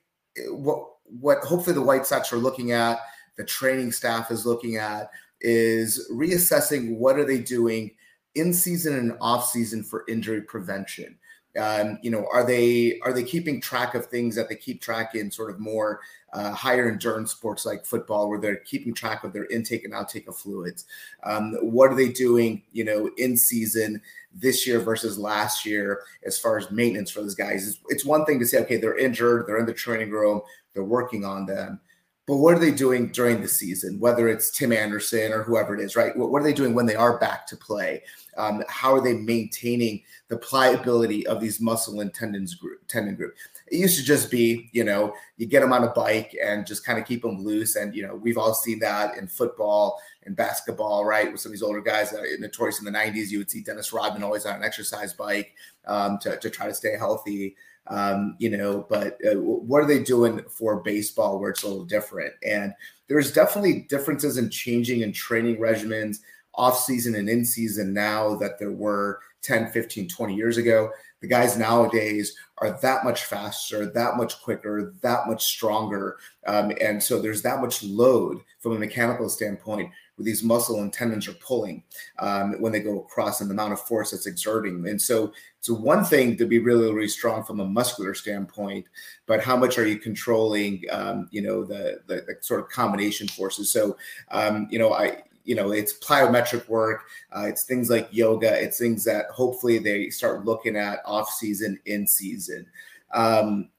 what, 0.49 0.87
what 1.05 1.37
hopefully 1.39 1.75
the 1.75 1.81
White 1.81 2.05
Sox 2.05 2.33
are 2.33 2.37
looking 2.37 2.71
at, 2.71 2.99
the 3.37 3.45
training 3.45 3.91
staff 3.91 4.31
is 4.31 4.45
looking 4.45 4.77
at, 4.77 5.11
is 5.41 6.09
reassessing 6.11 6.97
what 6.97 7.17
are 7.17 7.25
they 7.25 7.39
doing 7.39 7.91
in 8.35 8.53
season 8.53 8.97
and 8.97 9.17
off 9.21 9.47
season 9.47 9.83
for 9.83 10.05
injury 10.07 10.41
prevention. 10.41 11.17
Um, 11.59 11.99
you 12.01 12.09
know, 12.09 12.25
are 12.33 12.43
they 12.43 12.99
are 13.03 13.13
they 13.13 13.23
keeping 13.23 13.61
track 13.61 13.93
of 13.93 14.07
things 14.07 14.35
that 14.35 14.49
they 14.49 14.55
keep 14.55 14.81
track 14.81 15.13
in 15.13 15.29
sort 15.29 15.51
of 15.51 15.59
more 15.59 15.99
uh, 16.33 16.51
higher 16.51 16.89
endurance 16.91 17.31
sports 17.31 17.65
like 17.65 17.85
football, 17.85 18.27
where 18.27 18.39
they're 18.39 18.57
keeping 18.57 18.93
track 18.93 19.23
of 19.23 19.31
their 19.31 19.45
intake 19.45 19.85
and 19.85 19.93
outtake 19.93 20.27
of 20.27 20.35
fluids? 20.35 20.85
Um, 21.23 21.53
what 21.61 21.91
are 21.91 21.95
they 21.95 22.09
doing, 22.09 22.63
you 22.71 22.83
know, 22.83 23.09
in 23.17 23.37
season 23.37 24.01
this 24.33 24.65
year 24.67 24.79
versus 24.79 25.17
last 25.17 25.65
year 25.65 26.01
as 26.25 26.39
far 26.39 26.57
as 26.57 26.71
maintenance 26.71 27.11
for 27.11 27.21
those 27.21 27.35
guys? 27.35 27.67
It's, 27.67 27.79
it's 27.89 28.05
one 28.05 28.25
thing 28.25 28.39
to 28.39 28.45
say, 28.45 28.59
okay, 28.59 28.77
they're 28.77 28.97
injured, 28.97 29.45
they're 29.47 29.59
in 29.59 29.65
the 29.65 29.73
training 29.73 30.11
room, 30.11 30.41
they're 30.73 30.83
working 30.83 31.23
on 31.23 31.45
them. 31.45 31.79
But 32.25 32.37
what 32.37 32.55
are 32.55 32.59
they 32.59 32.71
doing 32.71 33.09
during 33.09 33.41
the 33.41 33.49
season, 33.49 33.99
whether 33.99 34.29
it's 34.29 34.49
Tim 34.49 34.71
Anderson 34.71 35.33
or 35.33 35.43
whoever 35.43 35.75
it 35.75 35.81
is, 35.81 35.97
right? 35.97 36.15
What, 36.15 36.39
are 36.39 36.43
they 36.43 36.53
doing 36.53 36.73
when 36.73 36.85
they 36.85 36.95
are 36.95 37.19
back 37.19 37.45
to 37.47 37.57
play? 37.57 38.01
Um, 38.37 38.63
how 38.69 38.93
are 38.93 39.01
they 39.01 39.13
maintaining 39.13 40.03
the 40.29 40.37
pliability 40.37 41.27
of 41.27 41.41
these 41.41 41.59
muscle 41.59 41.99
and 41.99 42.13
tendons 42.13 42.55
group, 42.55 42.87
tendon 42.87 43.15
group? 43.15 43.35
It 43.67 43.77
used 43.77 43.99
to 43.99 44.05
just 44.05 44.31
be, 44.31 44.69
you 44.71 44.85
know, 44.85 45.13
you 45.35 45.47
get 45.47 45.59
them 45.59 45.73
on 45.73 45.83
a 45.83 45.89
bike 45.89 46.33
and 46.41 46.65
just 46.65 46.85
kind 46.85 46.97
of 46.97 47.05
keep 47.05 47.23
them 47.23 47.43
loose. 47.43 47.75
And, 47.75 47.93
you 47.93 48.07
know, 48.07 48.15
we've 48.15 48.37
all 48.37 48.53
seen 48.53 48.79
that 48.79 49.17
in 49.17 49.27
football 49.27 49.99
and 50.25 50.33
basketball, 50.33 51.03
right? 51.03 51.29
With 51.29 51.41
some 51.41 51.49
of 51.49 51.53
these 51.53 51.61
older 51.61 51.81
guys 51.81 52.11
that 52.11 52.21
are 52.21 52.37
notorious 52.39 52.79
in 52.79 52.85
the 52.85 52.97
90s, 52.97 53.31
you 53.31 53.39
would 53.39 53.51
see 53.51 53.61
Dennis 53.61 53.91
Rodman 53.91 54.23
always 54.23 54.45
on 54.45 54.55
an 54.55 54.63
exercise 54.63 55.11
bike 55.11 55.55
um, 55.87 56.19
to, 56.19 56.37
to 56.37 56.49
try 56.49 56.67
to 56.67 56.73
stay 56.73 56.95
healthy 56.97 57.57
um, 57.87 58.35
you 58.39 58.49
know, 58.55 58.85
but 58.89 59.17
uh, 59.25 59.39
what 59.39 59.83
are 59.83 59.87
they 59.87 60.03
doing 60.03 60.41
for 60.49 60.81
baseball 60.81 61.39
where 61.39 61.51
it's 61.51 61.63
a 61.63 61.67
little 61.67 61.85
different? 61.85 62.33
And 62.45 62.73
there's 63.07 63.33
definitely 63.33 63.81
differences 63.89 64.37
in 64.37 64.49
changing 64.49 65.03
and 65.03 65.13
training 65.13 65.57
regimens 65.57 66.19
off 66.55 66.79
season 66.79 67.15
and 67.15 67.29
in 67.29 67.45
season 67.45 67.93
now 67.93 68.35
that 68.35 68.59
there 68.59 68.71
were 68.71 69.19
10, 69.41 69.71
15, 69.71 70.07
20 70.07 70.35
years 70.35 70.57
ago. 70.57 70.89
The 71.21 71.27
guys 71.27 71.57
nowadays 71.57 72.35
are 72.59 72.79
that 72.81 73.03
much 73.03 73.25
faster, 73.25 73.85
that 73.85 74.17
much 74.17 74.41
quicker, 74.41 74.93
that 75.01 75.27
much 75.27 75.43
stronger. 75.43 76.17
Um, 76.45 76.71
and 76.81 77.01
so 77.01 77.21
there's 77.21 77.41
that 77.41 77.61
much 77.61 77.83
load 77.83 78.39
from 78.59 78.73
a 78.73 78.79
mechanical 78.79 79.29
standpoint 79.29 79.91
where 80.15 80.25
these 80.25 80.43
muscle 80.43 80.81
and 80.81 80.91
tendons 80.91 81.27
are 81.27 81.33
pulling 81.33 81.83
um, 82.19 82.61
when 82.61 82.71
they 82.71 82.79
go 82.79 82.99
across 82.99 83.41
and 83.41 83.49
the 83.49 83.53
amount 83.53 83.73
of 83.73 83.81
force 83.81 84.11
that's 84.11 84.27
exerting. 84.27 84.87
And 84.87 85.01
so 85.01 85.33
it's 85.63 85.69
one 85.69 86.03
thing 86.03 86.35
to 86.35 86.45
be 86.45 86.59
really, 86.59 86.91
really 86.91 87.07
strong 87.07 87.41
from 87.41 87.61
a 87.61 87.65
muscular 87.65 88.13
standpoint, 88.13 88.85
but 89.27 89.41
how 89.41 89.55
much 89.55 89.77
are 89.77 89.87
you 89.87 89.97
controlling, 89.97 90.83
um, 90.91 91.29
you 91.31 91.41
know, 91.41 91.63
the, 91.63 92.01
the, 92.05 92.15
the, 92.15 92.35
sort 92.41 92.59
of 92.59 92.67
combination 92.67 93.29
forces? 93.29 93.71
So, 93.71 93.95
um, 94.31 94.67
you 94.69 94.77
know, 94.77 94.91
I, 94.91 95.23
you 95.45 95.55
know, 95.55 95.71
it's 95.71 95.97
plyometric 95.99 96.67
work. 96.67 97.03
Uh, 97.31 97.45
it's 97.45 97.63
things 97.63 97.89
like 97.89 98.09
yoga. 98.11 98.61
It's 98.61 98.77
things 98.77 99.05
that 99.05 99.27
hopefully 99.27 99.77
they 99.77 100.09
start 100.09 100.43
looking 100.43 100.75
at 100.75 100.99
off 101.05 101.29
season, 101.29 101.79
in 101.85 102.07
season. 102.07 102.65
Um, 103.13 103.69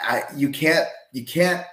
I, 0.00 0.24
you 0.34 0.50
can't, 0.50 0.88
you 1.12 1.24
can't 1.24 1.64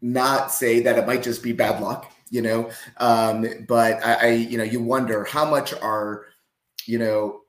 not 0.00 0.52
say 0.52 0.78
that 0.78 0.96
it 0.96 1.08
might 1.08 1.24
just 1.24 1.42
be 1.42 1.52
bad 1.52 1.82
luck 1.82 2.12
you 2.30 2.42
know. 2.42 2.68
Um, 2.96 3.46
but 3.68 4.04
I, 4.04 4.14
I, 4.14 4.26
you 4.30 4.58
know, 4.58 4.64
you 4.64 4.82
wonder 4.82 5.24
how 5.24 5.48
much 5.48 5.72
are, 5.74 6.24
you 6.84 6.98
know, 6.98 7.43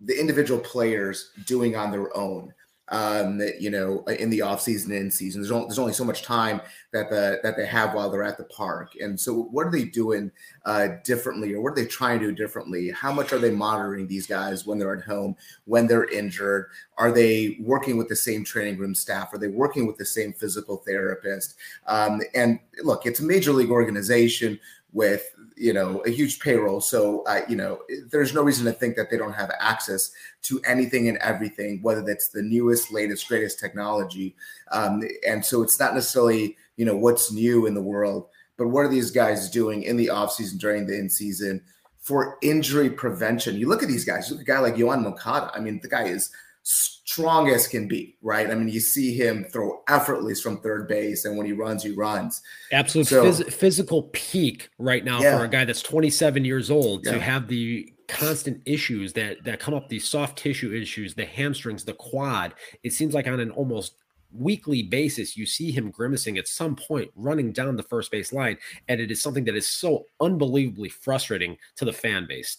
the 0.00 0.18
individual 0.18 0.60
players 0.60 1.30
doing 1.46 1.76
on 1.76 1.90
their 1.90 2.14
own 2.16 2.52
um, 2.88 3.40
you 3.58 3.70
know, 3.70 4.04
in 4.04 4.30
the 4.30 4.42
off 4.42 4.60
season 4.60 4.92
and 4.92 5.02
in 5.02 5.10
season. 5.10 5.40
There's 5.40 5.50
only, 5.50 5.66
there's 5.66 5.78
only 5.78 5.92
so 5.92 6.04
much 6.04 6.22
time 6.22 6.60
that 6.92 7.10
the 7.10 7.40
that 7.42 7.56
they 7.56 7.66
have 7.66 7.94
while 7.94 8.10
they're 8.10 8.22
at 8.22 8.38
the 8.38 8.44
park. 8.44 8.92
And 9.00 9.18
so, 9.18 9.34
what 9.34 9.66
are 9.66 9.72
they 9.72 9.84
doing 9.84 10.30
uh, 10.64 10.88
differently, 11.02 11.52
or 11.52 11.60
what 11.60 11.72
are 11.72 11.76
they 11.76 11.86
trying 11.86 12.20
to 12.20 12.26
do 12.26 12.32
differently? 12.32 12.90
How 12.90 13.12
much 13.12 13.32
are 13.32 13.38
they 13.38 13.50
monitoring 13.50 14.06
these 14.06 14.26
guys 14.26 14.66
when 14.66 14.78
they're 14.78 14.96
at 14.96 15.04
home, 15.04 15.36
when 15.64 15.88
they're 15.88 16.08
injured? 16.10 16.66
Are 16.96 17.10
they 17.10 17.56
working 17.60 17.96
with 17.96 18.08
the 18.08 18.16
same 18.16 18.44
training 18.44 18.78
room 18.78 18.94
staff? 18.94 19.32
Are 19.32 19.38
they 19.38 19.48
working 19.48 19.86
with 19.86 19.96
the 19.96 20.04
same 20.04 20.32
physical 20.32 20.76
therapist? 20.76 21.56
Um, 21.88 22.20
and 22.34 22.60
look, 22.84 23.04
it's 23.04 23.20
a 23.20 23.24
major 23.24 23.52
league 23.52 23.70
organization 23.70 24.60
with 24.92 25.34
you 25.56 25.72
know 25.72 26.00
a 26.00 26.10
huge 26.10 26.40
payroll. 26.40 26.80
So 26.80 27.22
uh, 27.24 27.42
you 27.48 27.56
know 27.56 27.80
there's 28.10 28.34
no 28.34 28.42
reason 28.42 28.64
to 28.66 28.72
think 28.72 28.96
that 28.96 29.10
they 29.10 29.16
don't 29.16 29.32
have 29.32 29.50
access 29.58 30.12
to 30.42 30.60
anything 30.66 31.08
and 31.08 31.18
everything 31.18 31.80
whether 31.82 32.02
that's 32.02 32.28
the 32.28 32.42
newest 32.42 32.92
latest 32.92 33.26
greatest 33.28 33.58
technology. 33.58 34.36
Um, 34.70 35.02
and 35.26 35.44
so 35.44 35.62
it's 35.62 35.80
not 35.80 35.94
necessarily 35.94 36.56
you 36.76 36.84
know 36.84 36.96
what's 36.96 37.32
new 37.32 37.66
in 37.66 37.74
the 37.74 37.82
world 37.82 38.28
but 38.56 38.68
what 38.68 38.84
are 38.84 38.88
these 38.88 39.10
guys 39.10 39.50
doing 39.50 39.82
in 39.82 39.96
the 39.96 40.06
offseason 40.06 40.58
during 40.58 40.86
the 40.86 40.98
in 40.98 41.10
season 41.10 41.62
for 42.00 42.38
injury 42.42 42.88
prevention? 42.88 43.56
You 43.56 43.68
look 43.68 43.82
at 43.82 43.88
these 43.88 44.04
guys. 44.04 44.30
Look 44.30 44.40
at 44.40 44.42
a 44.42 44.46
guy 44.46 44.58
like 44.60 44.76
Yoan 44.76 45.02
Moncada. 45.02 45.50
I 45.54 45.60
mean 45.60 45.80
the 45.82 45.88
guy 45.88 46.04
is 46.04 46.30
strong 46.66 47.48
as 47.48 47.68
can 47.68 47.86
be, 47.86 48.16
right? 48.22 48.50
I 48.50 48.54
mean, 48.56 48.68
you 48.68 48.80
see 48.80 49.14
him 49.14 49.44
throw 49.44 49.82
effortless 49.88 50.40
from 50.40 50.58
third 50.58 50.88
base, 50.88 51.24
and 51.24 51.36
when 51.36 51.46
he 51.46 51.52
runs, 51.52 51.84
he 51.84 51.92
runs. 51.92 52.42
Absolute 52.72 53.06
so, 53.06 53.24
phys- 53.24 53.52
physical 53.52 54.04
peak 54.12 54.68
right 54.78 55.04
now 55.04 55.20
yeah. 55.20 55.38
for 55.38 55.44
a 55.44 55.48
guy 55.48 55.64
that's 55.64 55.82
27 55.82 56.44
years 56.44 56.68
old 56.68 57.06
yeah. 57.06 57.12
to 57.12 57.20
have 57.20 57.46
the 57.46 57.92
constant 58.08 58.60
issues 58.66 59.12
that 59.12 59.44
that 59.44 59.60
come 59.60 59.74
up, 59.74 59.88
these 59.88 60.08
soft 60.08 60.38
tissue 60.38 60.72
issues, 60.72 61.14
the 61.14 61.24
hamstrings, 61.24 61.84
the 61.84 61.92
quad. 61.92 62.54
It 62.82 62.92
seems 62.92 63.14
like 63.14 63.28
on 63.28 63.38
an 63.38 63.52
almost 63.52 63.94
weekly 64.32 64.82
basis, 64.82 65.36
you 65.36 65.46
see 65.46 65.70
him 65.70 65.90
grimacing 65.90 66.36
at 66.36 66.48
some 66.48 66.74
point 66.74 67.10
running 67.14 67.52
down 67.52 67.76
the 67.76 67.82
first 67.84 68.10
base 68.10 68.32
line. 68.32 68.58
And 68.88 69.00
it 69.00 69.12
is 69.12 69.22
something 69.22 69.44
that 69.44 69.56
is 69.56 69.68
so 69.68 70.06
unbelievably 70.20 70.88
frustrating 70.88 71.56
to 71.76 71.84
the 71.84 71.92
fan 71.92 72.26
base. 72.26 72.58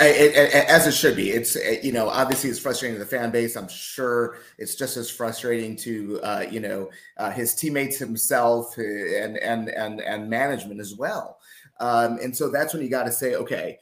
It, 0.00 0.36
it, 0.36 0.54
as 0.68 0.86
it 0.86 0.92
should 0.92 1.16
be. 1.16 1.30
It's 1.30 1.56
you 1.82 1.90
know 1.90 2.08
obviously 2.08 2.50
it's 2.50 2.60
frustrating 2.60 2.96
to 2.96 3.04
the 3.04 3.10
fan 3.10 3.32
base. 3.32 3.56
I'm 3.56 3.68
sure 3.68 4.38
it's 4.56 4.76
just 4.76 4.96
as 4.96 5.10
frustrating 5.10 5.74
to 5.76 6.20
uh, 6.22 6.44
you 6.48 6.60
know 6.60 6.90
uh, 7.16 7.32
his 7.32 7.54
teammates 7.54 7.98
himself 7.98 8.78
uh, 8.78 8.82
and 8.82 9.36
and 9.38 9.68
and 9.70 10.00
and 10.00 10.30
management 10.30 10.80
as 10.80 10.94
well. 10.94 11.40
Um, 11.80 12.18
and 12.22 12.36
so 12.36 12.48
that's 12.48 12.72
when 12.72 12.82
you 12.82 12.88
got 12.88 13.04
to 13.04 13.12
say, 13.12 13.34
okay, 13.34 13.78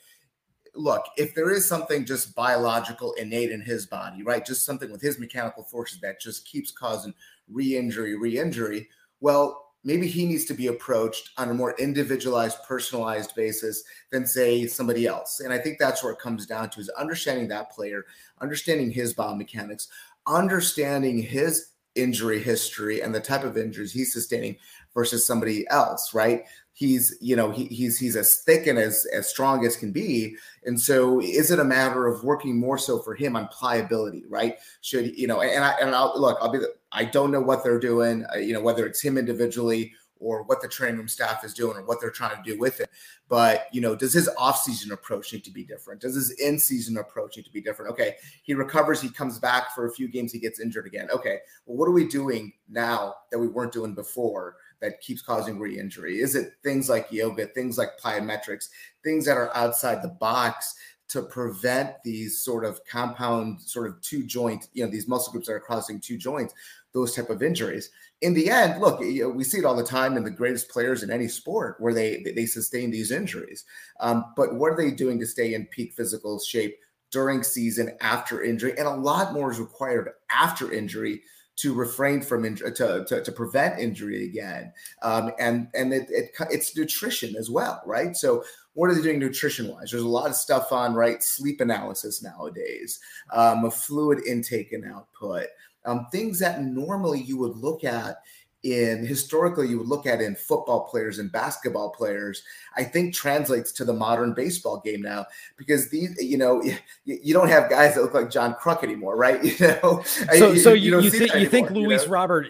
look, 0.74 1.04
if 1.16 1.34
there 1.34 1.50
is 1.50 1.66
something 1.66 2.04
just 2.04 2.34
biological 2.34 3.12
innate 3.14 3.50
in 3.50 3.60
his 3.60 3.86
body, 3.86 4.22
right, 4.22 4.44
just 4.44 4.64
something 4.64 4.90
with 4.90 5.00
his 5.00 5.18
mechanical 5.18 5.64
forces 5.64 6.00
that 6.00 6.20
just 6.20 6.46
keeps 6.46 6.70
causing 6.70 7.14
re-injury, 7.48 8.16
re-injury, 8.16 8.88
well, 9.20 9.65
maybe 9.86 10.08
he 10.08 10.26
needs 10.26 10.44
to 10.44 10.52
be 10.52 10.66
approached 10.66 11.30
on 11.38 11.48
a 11.48 11.54
more 11.54 11.76
individualized, 11.78 12.58
personalized 12.66 13.34
basis 13.36 13.84
than 14.10 14.26
say 14.26 14.66
somebody 14.66 15.06
else. 15.06 15.38
And 15.40 15.52
I 15.52 15.58
think 15.58 15.78
that's 15.78 16.02
where 16.02 16.12
it 16.12 16.18
comes 16.18 16.44
down 16.44 16.70
to 16.70 16.80
is 16.80 16.88
understanding 16.90 17.46
that 17.48 17.70
player, 17.70 18.04
understanding 18.40 18.90
his 18.90 19.14
biomechanics, 19.14 19.86
understanding 20.26 21.22
his 21.22 21.68
injury 21.94 22.42
history 22.42 23.00
and 23.00 23.14
the 23.14 23.20
type 23.20 23.44
of 23.44 23.56
injuries 23.56 23.92
he's 23.92 24.12
sustaining 24.12 24.56
versus 24.92 25.24
somebody 25.24 25.66
else, 25.70 26.12
right? 26.12 26.44
He's, 26.78 27.16
you 27.22 27.36
know, 27.36 27.50
he, 27.50 27.64
he's 27.64 27.96
he's 27.98 28.16
as 28.16 28.42
thick 28.42 28.66
and 28.66 28.78
as 28.78 29.06
as 29.10 29.26
strong 29.26 29.64
as 29.64 29.76
can 29.76 29.92
be, 29.92 30.36
and 30.66 30.78
so 30.78 31.22
is 31.22 31.50
it 31.50 31.58
a 31.58 31.64
matter 31.64 32.06
of 32.06 32.22
working 32.22 32.60
more 32.60 32.76
so 32.76 32.98
for 32.98 33.14
him 33.14 33.34
on 33.34 33.48
pliability, 33.48 34.24
right? 34.28 34.56
Should 34.82 35.16
you 35.16 35.26
know? 35.26 35.40
And 35.40 35.64
I 35.64 35.70
and 35.80 35.94
I'll 35.94 36.12
look, 36.20 36.36
I'll 36.38 36.52
be 36.52 36.58
I 36.92 37.06
don't 37.06 37.30
know 37.30 37.40
what 37.40 37.64
they're 37.64 37.80
doing, 37.80 38.26
uh, 38.30 38.36
you 38.36 38.52
know, 38.52 38.60
whether 38.60 38.84
it's 38.86 39.00
him 39.00 39.16
individually 39.16 39.94
or 40.18 40.42
what 40.42 40.60
the 40.60 40.68
training 40.68 40.98
room 40.98 41.08
staff 41.08 41.44
is 41.44 41.54
doing 41.54 41.76
or 41.76 41.84
what 41.84 42.00
they're 42.00 42.10
trying 42.10 42.36
to 42.36 42.50
do 42.50 42.58
with 42.58 42.80
it. 42.80 42.90
But, 43.28 43.68
you 43.72 43.80
know, 43.80 43.96
does 43.96 44.12
his 44.12 44.28
offseason 44.38 44.90
approach 44.92 45.32
need 45.32 45.44
to 45.44 45.50
be 45.50 45.64
different? 45.64 46.00
Does 46.00 46.14
his 46.14 46.30
in 46.32 46.58
season 46.58 46.98
approach 46.98 47.36
need 47.36 47.44
to 47.44 47.52
be 47.52 47.60
different? 47.60 47.90
Okay, 47.92 48.16
he 48.42 48.54
recovers, 48.54 49.00
he 49.00 49.08
comes 49.08 49.38
back 49.38 49.74
for 49.74 49.86
a 49.86 49.92
few 49.92 50.08
games, 50.08 50.32
he 50.32 50.38
gets 50.38 50.60
injured 50.60 50.86
again. 50.86 51.08
Okay, 51.10 51.38
well, 51.66 51.76
what 51.76 51.86
are 51.86 51.92
we 51.92 52.06
doing 52.06 52.52
now 52.68 53.14
that 53.30 53.38
we 53.38 53.48
weren't 53.48 53.72
doing 53.72 53.94
before 53.94 54.56
that 54.80 55.00
keeps 55.00 55.22
causing 55.22 55.58
re 55.58 55.78
injury? 55.78 56.20
Is 56.20 56.34
it 56.34 56.54
things 56.62 56.88
like 56.88 57.10
yoga, 57.10 57.46
things 57.46 57.78
like 57.78 57.98
plyometrics, 58.02 58.68
things 59.02 59.24
that 59.26 59.36
are 59.36 59.54
outside 59.56 60.02
the 60.02 60.08
box 60.08 60.74
to 61.08 61.22
prevent 61.22 62.02
these 62.02 62.40
sort 62.40 62.64
of 62.64 62.84
compound, 62.84 63.60
sort 63.60 63.86
of 63.86 64.00
two 64.00 64.24
joint, 64.24 64.68
you 64.72 64.84
know, 64.84 64.90
these 64.90 65.06
muscle 65.06 65.32
groups 65.32 65.46
that 65.46 65.54
are 65.54 65.60
causing 65.60 66.00
two 66.00 66.16
joints, 66.16 66.52
those 66.92 67.14
type 67.14 67.30
of 67.30 67.42
injuries. 67.42 67.90
In 68.22 68.34
the 68.34 68.50
end, 68.50 68.80
look, 68.80 68.98
we 68.98 69.44
see 69.44 69.58
it 69.58 69.64
all 69.64 69.76
the 69.76 69.84
time 69.84 70.16
in 70.16 70.24
the 70.24 70.30
greatest 70.30 70.68
players 70.68 71.02
in 71.02 71.10
any 71.10 71.28
sport 71.28 71.76
where 71.78 71.94
they 71.94 72.22
they 72.34 72.46
sustain 72.46 72.90
these 72.90 73.12
injuries. 73.12 73.64
Um, 74.00 74.32
but 74.36 74.54
what 74.54 74.72
are 74.72 74.76
they 74.76 74.90
doing 74.90 75.20
to 75.20 75.26
stay 75.26 75.54
in 75.54 75.66
peak 75.66 75.92
physical 75.92 76.40
shape 76.40 76.76
during 77.12 77.42
season 77.42 77.96
after 78.00 78.42
injury? 78.42 78.76
And 78.76 78.88
a 78.88 78.94
lot 78.94 79.32
more 79.32 79.52
is 79.52 79.60
required 79.60 80.10
after 80.30 80.72
injury 80.72 81.22
to 81.56 81.74
refrain 81.74 82.20
from 82.20 82.42
to, 82.56 82.70
to, 82.70 83.22
to, 83.22 83.32
prevent 83.32 83.80
injury 83.80 84.24
again 84.24 84.72
um, 85.02 85.32
and 85.38 85.68
and 85.74 85.92
it, 85.92 86.06
it, 86.10 86.30
it's 86.50 86.76
nutrition 86.76 87.34
as 87.36 87.50
well 87.50 87.82
right 87.86 88.14
so 88.16 88.44
what 88.76 88.90
are 88.90 88.94
they 88.94 89.00
doing 89.00 89.18
nutrition 89.18 89.68
wise? 89.68 89.90
There's 89.90 90.02
a 90.02 90.08
lot 90.08 90.28
of 90.28 90.36
stuff 90.36 90.70
on 90.70 90.94
right 90.94 91.22
sleep 91.22 91.62
analysis 91.62 92.22
nowadays, 92.22 93.00
um, 93.32 93.64
a 93.64 93.70
fluid 93.70 94.18
intake 94.26 94.72
and 94.72 94.84
output, 94.84 95.46
um, 95.86 96.06
things 96.12 96.38
that 96.40 96.62
normally 96.62 97.22
you 97.22 97.38
would 97.38 97.56
look 97.56 97.84
at 97.84 98.18
in 98.66 99.04
historically 99.04 99.68
you 99.68 99.78
would 99.78 99.86
look 99.86 100.06
at 100.06 100.20
in 100.20 100.34
football 100.34 100.84
players 100.84 101.18
and 101.18 101.30
basketball 101.30 101.90
players 101.90 102.42
i 102.76 102.82
think 102.82 103.14
translates 103.14 103.72
to 103.72 103.84
the 103.84 103.92
modern 103.92 104.32
baseball 104.34 104.80
game 104.84 105.02
now 105.02 105.24
because 105.56 105.88
these 105.90 106.16
you 106.22 106.38
know 106.38 106.62
you, 107.04 107.32
don't 107.32 107.48
have 107.48 107.70
guys 107.70 107.94
that 107.94 108.02
look 108.02 108.14
like 108.14 108.30
john 108.30 108.54
kruk 108.54 108.82
anymore 108.82 109.16
right 109.16 109.42
you 109.60 109.66
know 109.66 110.02
so, 110.04 110.52
you, 110.52 110.58
so 110.58 110.72
you, 110.72 111.00
you, 111.00 111.10
you 111.10 111.48
think 111.48 111.70
luis 111.70 112.02
you 112.02 112.06
know? 112.06 112.12
robert 112.12 112.46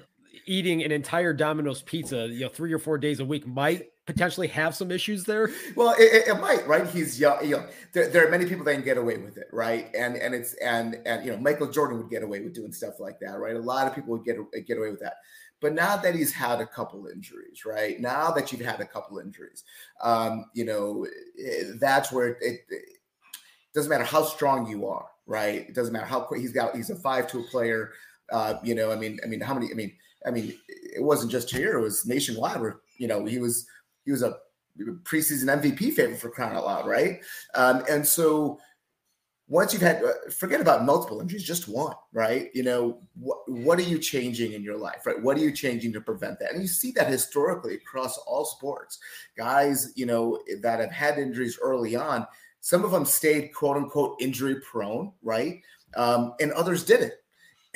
eating 0.46 0.82
an 0.82 0.92
entire 0.92 1.32
domino's 1.32 1.82
pizza 1.82 2.28
you 2.28 2.40
know 2.40 2.48
three 2.48 2.72
or 2.72 2.78
four 2.78 2.98
days 2.98 3.20
a 3.20 3.24
week 3.24 3.46
might 3.46 3.90
potentially 4.06 4.46
have 4.46 4.74
some 4.74 4.90
issues 4.90 5.24
there? 5.24 5.50
Well, 5.74 5.94
it, 5.98 6.28
it 6.28 6.40
might, 6.40 6.66
right? 6.66 6.86
He's 6.86 7.20
young. 7.20 7.44
You 7.44 7.56
know, 7.56 7.66
there, 7.92 8.08
there, 8.08 8.26
are 8.26 8.30
many 8.30 8.46
people 8.46 8.64
that 8.64 8.72
can 8.74 8.84
get 8.84 8.96
away 8.96 9.18
with 9.18 9.36
it, 9.36 9.48
right? 9.52 9.88
And 9.94 10.16
and 10.16 10.34
it's 10.34 10.54
and 10.54 10.96
and 11.04 11.24
you 11.24 11.32
know, 11.32 11.38
Michael 11.38 11.70
Jordan 11.70 11.98
would 11.98 12.08
get 12.08 12.22
away 12.22 12.40
with 12.40 12.54
doing 12.54 12.72
stuff 12.72 13.00
like 13.00 13.18
that, 13.20 13.38
right? 13.38 13.56
A 13.56 13.60
lot 13.60 13.86
of 13.86 13.94
people 13.94 14.12
would 14.16 14.24
get 14.24 14.36
get 14.66 14.78
away 14.78 14.90
with 14.90 15.00
that. 15.00 15.14
But 15.60 15.72
now 15.72 15.96
that 15.96 16.14
he's 16.14 16.32
had 16.32 16.60
a 16.60 16.66
couple 16.66 17.06
injuries, 17.06 17.64
right? 17.64 17.98
Now 17.98 18.30
that 18.32 18.52
you've 18.52 18.60
had 18.60 18.80
a 18.80 18.84
couple 18.84 19.18
injuries, 19.18 19.64
um, 20.02 20.46
you 20.52 20.64
know, 20.64 21.06
that's 21.80 22.12
where 22.12 22.28
it, 22.28 22.36
it, 22.40 22.60
it, 22.68 22.82
doesn't 23.74 23.90
matter 23.90 24.04
how 24.04 24.22
strong 24.22 24.68
you 24.68 24.86
are, 24.86 25.06
right? 25.26 25.68
It 25.68 25.74
doesn't 25.74 25.92
matter 25.92 26.06
how 26.06 26.20
quick 26.20 26.40
he's 26.40 26.52
got. 26.52 26.74
He's 26.74 26.90
a 26.90 26.96
five-tool 26.96 27.44
player. 27.50 27.92
Uh, 28.32 28.54
you 28.62 28.74
know, 28.74 28.90
I 28.90 28.96
mean, 28.96 29.18
I 29.22 29.26
mean, 29.26 29.40
how 29.40 29.54
many? 29.54 29.70
I 29.70 29.74
mean, 29.74 29.92
I 30.26 30.30
mean, 30.30 30.54
it 30.68 31.02
wasn't 31.02 31.30
just 31.30 31.50
here; 31.50 31.78
it 31.78 31.82
was 31.82 32.06
nationwide. 32.06 32.60
Where 32.60 32.80
you 32.98 33.06
know 33.06 33.24
he 33.24 33.38
was 33.38 33.66
he 34.04 34.12
was 34.12 34.22
a 34.22 34.38
preseason 35.02 35.62
MVP 35.62 35.92
favorite 35.94 36.18
for 36.18 36.30
crying 36.30 36.56
out 36.56 36.64
loud, 36.64 36.86
right? 36.86 37.20
Um, 37.54 37.84
and 37.88 38.06
so 38.06 38.58
once 39.48 39.72
you've 39.72 39.82
had 39.82 40.02
uh, 40.02 40.30
forget 40.30 40.60
about 40.60 40.84
multiple 40.84 41.20
injuries, 41.20 41.44
just 41.44 41.68
one, 41.68 41.94
right? 42.12 42.50
You 42.54 42.64
know, 42.64 42.98
what 43.14 43.38
what 43.46 43.78
are 43.78 43.82
you 43.82 43.98
changing 43.98 44.52
in 44.52 44.62
your 44.62 44.76
life, 44.76 45.06
right? 45.06 45.20
What 45.20 45.36
are 45.36 45.40
you 45.40 45.52
changing 45.52 45.92
to 45.92 46.00
prevent 46.00 46.38
that? 46.40 46.52
And 46.52 46.62
you 46.62 46.68
see 46.68 46.90
that 46.92 47.08
historically 47.08 47.74
across 47.74 48.18
all 48.18 48.44
sports. 48.44 48.98
Guys, 49.36 49.92
you 49.94 50.06
know, 50.06 50.40
that 50.62 50.80
have 50.80 50.90
had 50.90 51.18
injuries 51.18 51.58
early 51.62 51.94
on, 51.94 52.26
some 52.60 52.84
of 52.84 52.90
them 52.90 53.04
stayed 53.04 53.54
quote 53.54 53.76
unquote 53.76 54.16
injury 54.20 54.56
prone, 54.60 55.12
right? 55.22 55.60
Um, 55.96 56.34
and 56.40 56.52
others 56.52 56.84
didn't. 56.84 57.12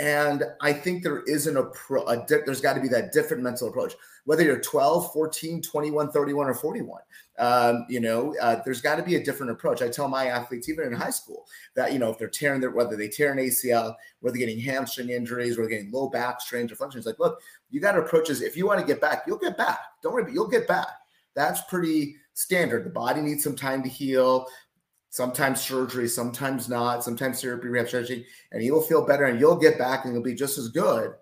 And 0.01 0.45
I 0.63 0.73
think 0.73 1.03
there 1.03 1.21
isn't 1.25 1.57
a, 1.59 1.65
pro, 1.65 2.03
a 2.07 2.25
di- 2.27 2.41
there's 2.47 2.63
got 2.63 2.73
to 2.73 2.81
be 2.81 2.89
that 2.89 3.13
different 3.13 3.43
mental 3.43 3.69
approach, 3.69 3.93
whether 4.25 4.43
you're 4.43 4.59
12, 4.59 5.13
14, 5.13 5.61
21, 5.61 6.11
31, 6.11 6.47
or 6.47 6.55
41. 6.55 7.03
Um, 7.39 7.85
you 7.87 8.01
know, 8.01 8.35
uh, 8.41 8.63
there's 8.65 8.81
got 8.81 8.97
to 8.97 9.03
be 9.03 9.17
a 9.17 9.23
different 9.23 9.53
approach. 9.53 9.83
I 9.83 9.89
tell 9.89 10.09
my 10.09 10.29
athletes, 10.29 10.71
even 10.71 10.87
in 10.87 10.95
high 10.95 11.11
school, 11.11 11.47
that, 11.77 11.93
you 11.93 11.99
know, 11.99 12.11
if 12.11 12.17
they're 12.17 12.29
tearing 12.29 12.63
their, 12.63 12.71
whether 12.71 12.97
they 12.97 13.09
tear 13.09 13.31
an 13.31 13.39
ACL, 13.39 13.95
whether 14.21 14.39
they're 14.39 14.47
getting 14.47 14.63
hamstring 14.63 15.11
injuries, 15.11 15.59
or 15.59 15.69
getting 15.69 15.91
low 15.91 16.09
back 16.09 16.41
strains 16.41 16.73
or 16.73 16.77
functions, 16.77 17.05
like, 17.05 17.19
look, 17.19 17.39
you 17.71 17.79
got 17.79 17.93
to 17.93 18.01
approach 18.01 18.29
this. 18.29 18.41
If 18.41 18.57
you 18.57 18.67
want 18.67 18.81
to 18.81 18.87
get 18.87 19.03
back, 19.03 19.25
you'll 19.27 19.37
get 19.37 19.59
back. 19.59 19.81
Don't 20.03 20.15
worry, 20.15 20.33
you'll 20.33 20.49
get 20.49 20.67
back. 20.67 20.89
That's 21.35 21.61
pretty 21.69 22.17
standard. 22.33 22.87
The 22.87 22.91
body 22.91 23.21
needs 23.21 23.45
some 23.45 23.55
time 23.55 23.83
to 23.83 23.89
heal 23.89 24.47
sometimes 25.11 25.61
surgery, 25.61 26.09
sometimes 26.09 26.69
not, 26.69 27.05
sometimes 27.05 27.43
therapy, 27.43 27.69
rehab 27.69 27.89
strategy, 27.89 28.27
and 28.53 28.63
you'll 28.63 28.81
feel 28.81 29.05
better 29.05 29.25
and 29.25 29.39
you'll 29.39 29.57
get 29.57 29.77
back 29.79 30.05
and 30.05 30.15
you'll 30.15 30.23
be 30.23 30.35
just 30.35 30.57
as 30.57 30.69
good. 30.69 31.13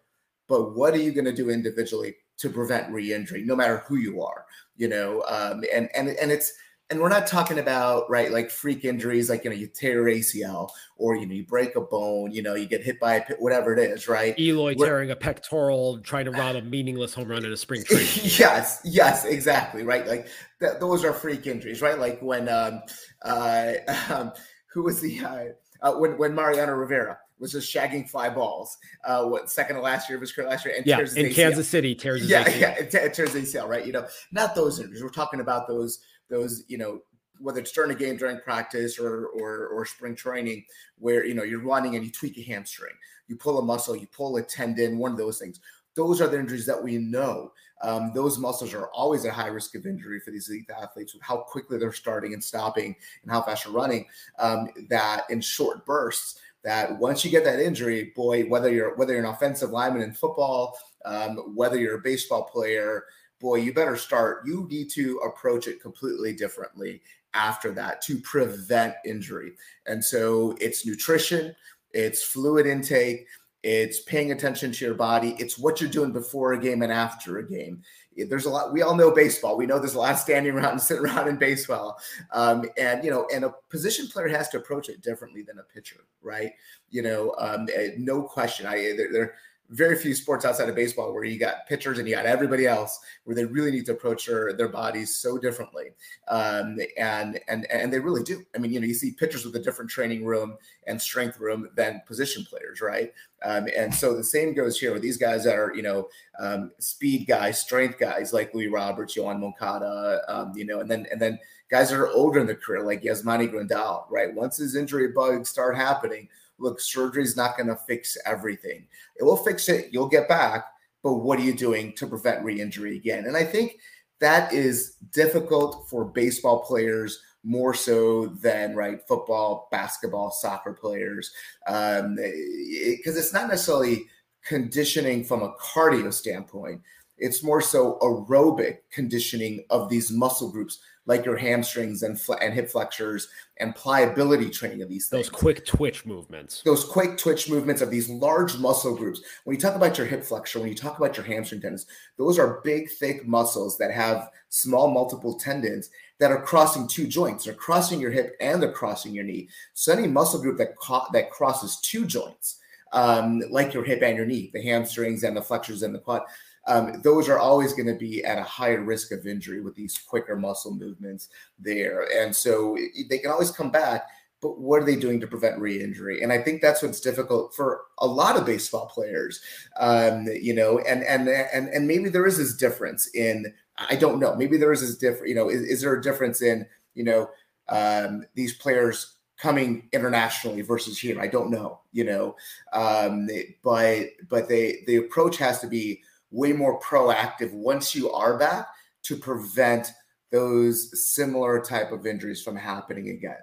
But 0.46 0.76
what 0.76 0.94
are 0.94 0.98
you 0.98 1.12
going 1.12 1.24
to 1.24 1.34
do 1.34 1.50
individually 1.50 2.16
to 2.38 2.50
prevent 2.50 2.92
re-injury, 2.92 3.42
no 3.44 3.56
matter 3.56 3.78
who 3.86 3.96
you 3.96 4.22
are? 4.22 4.44
You 4.76 4.88
know, 4.88 5.24
um, 5.28 5.64
and 5.74 5.88
and 5.94 6.08
and 6.08 6.30
it's 6.30 6.52
and 6.90 7.00
we're 7.00 7.08
not 7.08 7.26
talking 7.26 7.58
about 7.58 8.08
right 8.08 8.32
like 8.32 8.50
freak 8.50 8.84
injuries 8.84 9.28
like 9.28 9.44
you 9.44 9.50
know 9.50 9.56
you 9.56 9.66
tear 9.66 9.92
your 9.92 10.04
acl 10.06 10.70
or 10.96 11.16
you 11.16 11.26
know 11.26 11.34
you 11.34 11.44
break 11.44 11.76
a 11.76 11.80
bone 11.80 12.30
you 12.30 12.42
know 12.42 12.54
you 12.54 12.66
get 12.66 12.82
hit 12.82 12.98
by 12.98 13.14
a 13.14 13.22
pit 13.22 13.36
whatever 13.40 13.74
it 13.74 13.78
is 13.78 14.08
right 14.08 14.38
eloy 14.38 14.74
we're, 14.76 14.86
tearing 14.86 15.10
a 15.10 15.16
pectoral 15.16 15.98
trying 16.00 16.24
to 16.24 16.30
rob 16.30 16.56
a 16.56 16.62
meaningless 16.62 17.14
home 17.14 17.28
run 17.28 17.44
in 17.44 17.52
a 17.52 17.56
spring 17.56 17.82
training 17.84 18.08
yes 18.22 18.80
yes 18.84 19.24
exactly 19.24 19.82
right 19.82 20.06
like 20.06 20.28
th- 20.60 20.74
those 20.80 21.04
are 21.04 21.12
freak 21.12 21.46
injuries 21.46 21.82
right 21.82 21.98
like 21.98 22.20
when 22.20 22.48
um 22.48 22.80
uh 23.22 23.72
um, 24.10 24.32
who 24.72 24.82
was 24.82 25.00
the 25.00 25.20
uh, 25.20 25.44
uh, 25.82 25.92
when 25.94 26.16
when 26.18 26.34
mariano 26.34 26.72
rivera 26.72 27.18
was 27.40 27.52
just 27.52 27.72
shagging 27.72 28.08
fly 28.08 28.28
balls. 28.28 28.76
Uh, 29.04 29.24
what 29.24 29.50
second 29.50 29.76
to 29.76 29.82
last 29.82 30.08
year 30.08 30.16
of 30.16 30.20
his 30.20 30.32
career 30.32 30.48
last 30.48 30.64
year, 30.64 30.74
and 30.76 30.86
yeah, 30.86 30.98
in 30.98 31.06
ACL. 31.06 31.34
Kansas 31.34 31.68
City 31.68 31.94
tears 31.94 32.28
yeah, 32.28 32.44
ACL. 32.44 32.60
yeah, 32.60 32.70
it 32.70 32.90
tears 33.14 33.34
ACL, 33.34 33.68
right? 33.68 33.86
You 33.86 33.92
know, 33.92 34.06
not 34.32 34.54
those 34.54 34.80
injuries. 34.80 35.02
We're 35.02 35.10
talking 35.10 35.40
about 35.40 35.68
those 35.68 36.00
those 36.28 36.64
you 36.68 36.78
know 36.78 37.00
whether 37.40 37.60
it's 37.60 37.72
during 37.72 37.92
a 37.92 37.94
game 37.94 38.16
during 38.16 38.38
practice 38.40 38.98
or, 38.98 39.26
or 39.26 39.68
or 39.68 39.84
spring 39.84 40.14
training 40.14 40.64
where 40.98 41.24
you 41.24 41.34
know 41.34 41.44
you're 41.44 41.62
running 41.62 41.94
and 41.94 42.04
you 42.04 42.10
tweak 42.10 42.36
a 42.38 42.42
hamstring 42.42 42.94
you 43.28 43.36
pull 43.36 43.58
a 43.58 43.62
muscle 43.62 43.94
you 43.94 44.06
pull 44.08 44.36
a 44.36 44.42
tendon 44.42 44.98
one 44.98 45.12
of 45.12 45.18
those 45.18 45.38
things. 45.38 45.60
Those 45.94 46.20
are 46.20 46.28
the 46.28 46.38
injuries 46.38 46.66
that 46.66 46.82
we 46.82 46.98
know. 46.98 47.52
Um, 47.82 48.12
those 48.14 48.38
muscles 48.38 48.72
are 48.74 48.86
always 48.88 49.24
at 49.24 49.32
high 49.32 49.48
risk 49.48 49.74
of 49.74 49.86
injury 49.86 50.20
for 50.20 50.30
these 50.30 50.48
elite 50.48 50.70
athletes 50.70 51.14
with 51.14 51.22
how 51.22 51.38
quickly 51.38 51.78
they're 51.78 51.92
starting 51.92 52.34
and 52.34 52.42
stopping 52.42 52.94
and 53.22 53.30
how 53.30 53.42
fast 53.42 53.64
they're 53.64 53.72
running 53.72 54.06
um, 54.38 54.68
that 54.90 55.24
in 55.30 55.40
short 55.40 55.86
bursts 55.86 56.40
that 56.64 56.98
once 56.98 57.24
you 57.24 57.30
get 57.30 57.44
that 57.44 57.60
injury 57.60 58.12
boy 58.16 58.42
whether 58.44 58.72
you're 58.72 58.96
whether 58.96 59.12
you're 59.12 59.24
an 59.24 59.30
offensive 59.30 59.70
lineman 59.70 60.02
in 60.02 60.12
football 60.12 60.76
um, 61.04 61.36
whether 61.54 61.78
you're 61.78 61.98
a 61.98 62.02
baseball 62.02 62.42
player 62.42 63.04
boy, 63.40 63.56
you 63.56 63.72
better 63.72 63.96
start. 63.96 64.42
You 64.46 64.66
need 64.70 64.90
to 64.90 65.18
approach 65.18 65.68
it 65.68 65.80
completely 65.80 66.32
differently 66.32 67.02
after 67.34 67.70
that 67.72 68.02
to 68.02 68.18
prevent 68.20 68.94
injury. 69.04 69.52
And 69.86 70.04
so 70.04 70.56
it's 70.60 70.86
nutrition, 70.86 71.54
it's 71.92 72.22
fluid 72.22 72.66
intake, 72.66 73.26
it's 73.62 74.00
paying 74.00 74.32
attention 74.32 74.72
to 74.72 74.84
your 74.84 74.94
body, 74.94 75.36
it's 75.38 75.58
what 75.58 75.80
you're 75.80 75.90
doing 75.90 76.12
before 76.12 76.52
a 76.52 76.60
game 76.60 76.82
and 76.82 76.92
after 76.92 77.38
a 77.38 77.48
game. 77.48 77.82
There's 78.16 78.46
a 78.46 78.50
lot. 78.50 78.72
We 78.72 78.82
all 78.82 78.96
know 78.96 79.12
baseball. 79.12 79.56
We 79.56 79.66
know 79.66 79.78
there's 79.78 79.94
a 79.94 79.98
lot 79.98 80.14
of 80.14 80.18
standing 80.18 80.52
around 80.52 80.72
and 80.72 80.80
sitting 80.80 81.04
around 81.04 81.28
in 81.28 81.36
baseball, 81.36 82.00
um, 82.32 82.64
and 82.76 83.04
you 83.04 83.12
know, 83.12 83.28
and 83.32 83.44
a 83.44 83.54
position 83.68 84.08
player 84.08 84.26
has 84.26 84.48
to 84.48 84.58
approach 84.58 84.88
it 84.88 85.02
differently 85.02 85.42
than 85.42 85.60
a 85.60 85.62
pitcher, 85.62 86.00
right? 86.20 86.50
You 86.90 87.02
know, 87.02 87.32
um, 87.38 87.68
eh, 87.72 87.90
no 87.96 88.22
question. 88.22 88.66
I 88.66 88.96
there, 88.96 89.36
very 89.70 89.96
few 89.96 90.14
sports 90.14 90.44
outside 90.44 90.68
of 90.68 90.74
baseball 90.74 91.12
where 91.12 91.24
you 91.24 91.38
got 91.38 91.66
pitchers 91.66 91.98
and 91.98 92.08
you 92.08 92.14
got 92.14 92.24
everybody 92.24 92.66
else 92.66 92.98
where 93.24 93.36
they 93.36 93.44
really 93.44 93.70
need 93.70 93.84
to 93.84 93.92
approach 93.92 94.26
their, 94.26 94.52
their 94.54 94.68
bodies 94.68 95.16
so 95.16 95.36
differently. 95.36 95.88
Um, 96.28 96.78
and 96.96 97.38
and 97.48 97.70
and 97.70 97.92
they 97.92 97.98
really 97.98 98.22
do. 98.22 98.42
I 98.54 98.58
mean 98.58 98.72
you 98.72 98.80
know 98.80 98.86
you 98.86 98.94
see 98.94 99.12
pitchers 99.12 99.44
with 99.44 99.54
a 99.56 99.60
different 99.60 99.90
training 99.90 100.24
room 100.24 100.56
and 100.86 101.00
strength 101.00 101.38
room 101.38 101.68
than 101.76 102.02
position 102.06 102.44
players 102.44 102.80
right? 102.80 103.12
Um, 103.44 103.68
and 103.76 103.94
so 103.94 104.16
the 104.16 104.24
same 104.24 104.54
goes 104.54 104.80
here 104.80 104.92
with 104.92 105.02
these 105.02 105.18
guys 105.18 105.44
that 105.44 105.54
are 105.54 105.74
you 105.74 105.82
know 105.82 106.08
um, 106.38 106.72
speed 106.78 107.26
guys 107.26 107.60
strength 107.60 107.98
guys 107.98 108.32
like 108.32 108.54
Luis 108.54 108.70
Roberts 108.72 109.16
Yoan 109.16 109.40
Moncada 109.40 110.22
um, 110.28 110.52
you 110.56 110.64
know 110.64 110.80
and 110.80 110.90
then 110.90 111.06
and 111.10 111.20
then 111.20 111.38
guys 111.70 111.90
that 111.90 111.98
are 111.98 112.08
older 112.08 112.40
in 112.40 112.46
their 112.46 112.56
career 112.56 112.82
like 112.82 113.02
Yasmani 113.02 113.52
Grandal 113.52 114.04
right? 114.08 114.34
Once 114.34 114.56
his 114.56 114.74
injury 114.74 115.08
bugs 115.08 115.50
start 115.50 115.76
happening 115.76 116.28
look, 116.58 116.80
surgery 116.80 117.22
is 117.22 117.36
not 117.36 117.56
going 117.56 117.68
to 117.68 117.76
fix 117.86 118.16
everything. 118.26 118.86
It 119.16 119.24
will 119.24 119.36
fix 119.36 119.68
it. 119.68 119.88
You'll 119.92 120.08
get 120.08 120.28
back. 120.28 120.66
But 121.02 121.14
what 121.14 121.38
are 121.38 121.42
you 121.42 121.54
doing 121.54 121.92
to 121.94 122.06
prevent 122.06 122.44
re 122.44 122.60
injury 122.60 122.96
again? 122.96 123.26
And 123.26 123.36
I 123.36 123.44
think 123.44 123.78
that 124.20 124.52
is 124.52 124.96
difficult 125.12 125.88
for 125.88 126.04
baseball 126.04 126.60
players 126.64 127.22
more 127.44 127.72
so 127.72 128.26
than 128.26 128.74
right 128.74 129.00
football, 129.06 129.68
basketball, 129.70 130.30
soccer 130.30 130.72
players, 130.72 131.32
because 131.64 132.00
um, 132.04 132.16
it, 132.18 133.00
it's 133.04 133.32
not 133.32 133.48
necessarily 133.48 134.06
conditioning 134.44 135.24
from 135.24 135.42
a 135.42 135.54
cardio 135.54 136.12
standpoint. 136.12 136.80
It's 137.16 137.42
more 137.42 137.60
so 137.60 137.98
aerobic 138.02 138.78
conditioning 138.92 139.64
of 139.70 139.88
these 139.88 140.10
muscle 140.10 140.50
groups 140.50 140.78
like 141.08 141.24
your 141.24 141.38
hamstrings 141.38 142.02
and, 142.02 142.20
fl- 142.20 142.34
and 142.34 142.52
hip 142.52 142.70
flexors 142.70 143.28
and 143.56 143.74
pliability 143.74 144.50
training 144.50 144.82
of 144.82 144.90
these 144.90 145.08
things. 145.08 145.26
Those 145.26 145.30
quick 145.30 145.64
twitch 145.64 146.04
movements. 146.04 146.62
Those 146.64 146.84
quick 146.84 147.16
twitch 147.16 147.48
movements 147.48 147.80
of 147.80 147.90
these 147.90 148.10
large 148.10 148.58
muscle 148.58 148.94
groups. 148.94 149.22
When 149.44 149.56
you 149.56 149.60
talk 149.60 149.74
about 149.74 149.96
your 149.96 150.06
hip 150.06 150.22
flexor, 150.22 150.60
when 150.60 150.68
you 150.68 150.74
talk 150.74 150.98
about 150.98 151.16
your 151.16 151.24
hamstring 151.24 151.62
tendons, 151.62 151.86
those 152.18 152.38
are 152.38 152.60
big, 152.62 152.90
thick 152.90 153.26
muscles 153.26 153.78
that 153.78 153.90
have 153.90 154.28
small 154.50 154.90
multiple 154.90 155.38
tendons 155.38 155.88
that 156.18 156.30
are 156.30 156.42
crossing 156.42 156.86
two 156.86 157.06
joints. 157.06 157.46
They're 157.46 157.54
crossing 157.54 158.00
your 158.00 158.10
hip 158.10 158.36
and 158.40 158.62
they're 158.62 158.70
crossing 158.70 159.14
your 159.14 159.24
knee. 159.24 159.48
So 159.72 159.94
any 159.94 160.06
muscle 160.06 160.42
group 160.42 160.58
that 160.58 160.76
co- 160.76 161.06
that 161.14 161.30
crosses 161.30 161.80
two 161.80 162.04
joints, 162.04 162.58
um, 162.92 163.40
like 163.50 163.72
your 163.72 163.84
hip 163.84 164.02
and 164.02 164.16
your 164.16 164.26
knee, 164.26 164.50
the 164.52 164.62
hamstrings 164.62 165.24
and 165.24 165.34
the 165.34 165.42
flexors 165.42 165.82
and 165.82 165.94
the 165.94 166.00
quad, 166.00 166.22
um, 166.68 167.00
those 167.02 167.28
are 167.28 167.38
always 167.38 167.72
going 167.72 167.86
to 167.86 167.94
be 167.94 168.22
at 168.24 168.38
a 168.38 168.42
higher 168.42 168.82
risk 168.82 169.10
of 169.10 169.26
injury 169.26 169.62
with 169.62 169.74
these 169.74 169.96
quicker 169.96 170.36
muscle 170.36 170.74
movements 170.74 171.30
there. 171.58 172.06
And 172.14 172.36
so 172.36 172.76
they 173.08 173.18
can 173.18 173.30
always 173.30 173.50
come 173.50 173.70
back, 173.70 174.06
but 174.42 174.60
what 174.60 174.82
are 174.82 174.84
they 174.84 174.94
doing 174.94 175.18
to 175.20 175.26
prevent 175.26 175.58
re-injury? 175.58 176.22
And 176.22 176.30
I 176.30 176.42
think 176.42 176.60
that's 176.60 176.82
what's 176.82 177.00
difficult 177.00 177.54
for 177.56 177.82
a 177.98 178.06
lot 178.06 178.36
of 178.36 178.44
baseball 178.44 178.86
players. 178.86 179.40
Um, 179.80 180.26
you 180.26 180.54
know, 180.54 180.78
and 180.80 181.02
and 181.04 181.28
and 181.28 181.68
and 181.68 181.88
maybe 181.88 182.10
there 182.10 182.26
is 182.26 182.36
this 182.36 182.54
difference 182.54 183.08
in 183.14 183.52
I 183.78 183.96
don't 183.96 184.20
know. 184.20 184.34
Maybe 184.36 184.58
there 184.58 184.72
is 184.72 184.82
this 184.82 184.96
different. 184.98 185.28
You 185.28 185.34
know, 185.36 185.48
is, 185.48 185.62
is 185.62 185.80
there 185.80 185.94
a 185.94 186.02
difference 186.02 186.42
in 186.42 186.66
you 186.94 187.04
know 187.04 187.30
um, 187.70 188.26
these 188.34 188.54
players 188.54 189.14
coming 189.38 189.88
internationally 189.92 190.60
versus 190.60 190.98
here? 190.98 191.20
I 191.20 191.28
don't 191.28 191.50
know. 191.50 191.80
You 191.92 192.04
know, 192.04 192.36
um, 192.74 193.28
but 193.64 194.08
but 194.28 194.48
they 194.48 194.84
the 194.86 194.96
approach 194.96 195.38
has 195.38 195.60
to 195.60 195.66
be 195.66 196.02
way 196.30 196.52
more 196.52 196.80
proactive 196.80 197.52
once 197.52 197.94
you 197.94 198.10
are 198.10 198.38
back 198.38 198.66
to 199.04 199.16
prevent 199.16 199.88
those 200.30 201.08
similar 201.12 201.60
type 201.60 201.92
of 201.92 202.06
injuries 202.06 202.42
from 202.42 202.56
happening 202.56 203.08
again. 203.08 203.38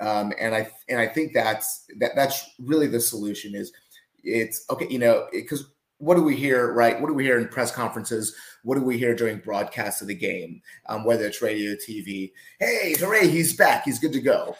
Um, 0.00 0.32
and 0.38 0.54
I 0.54 0.68
and 0.88 1.00
I 1.00 1.06
think 1.06 1.32
that's 1.34 1.86
that 1.98 2.12
that's 2.14 2.48
really 2.60 2.86
the 2.86 3.00
solution. 3.00 3.54
Is 3.54 3.72
it's 4.22 4.64
okay, 4.70 4.86
you 4.88 4.98
know, 4.98 5.26
because 5.32 5.70
what 5.98 6.14
do 6.14 6.22
we 6.22 6.36
hear, 6.36 6.72
right? 6.72 7.00
What 7.00 7.08
do 7.08 7.14
we 7.14 7.24
hear 7.24 7.38
in 7.38 7.48
press 7.48 7.72
conferences? 7.72 8.34
What 8.62 8.76
do 8.76 8.82
we 8.82 8.98
hear 8.98 9.14
during 9.14 9.38
broadcasts 9.38 10.00
of 10.00 10.06
the 10.06 10.14
game, 10.14 10.62
um, 10.86 11.04
whether 11.04 11.26
it's 11.26 11.42
radio, 11.42 11.72
TV? 11.72 12.30
Hey, 12.60 12.94
hooray, 12.96 13.28
he's 13.28 13.56
back. 13.56 13.84
He's 13.84 13.98
good 13.98 14.12
to 14.12 14.20
go. 14.20 14.56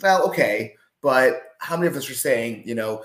Well, 0.00 0.26
okay, 0.28 0.74
but 1.02 1.42
how 1.58 1.76
many 1.76 1.88
of 1.88 1.96
us 1.96 2.08
are 2.08 2.14
saying, 2.14 2.62
you 2.64 2.74
know, 2.74 3.04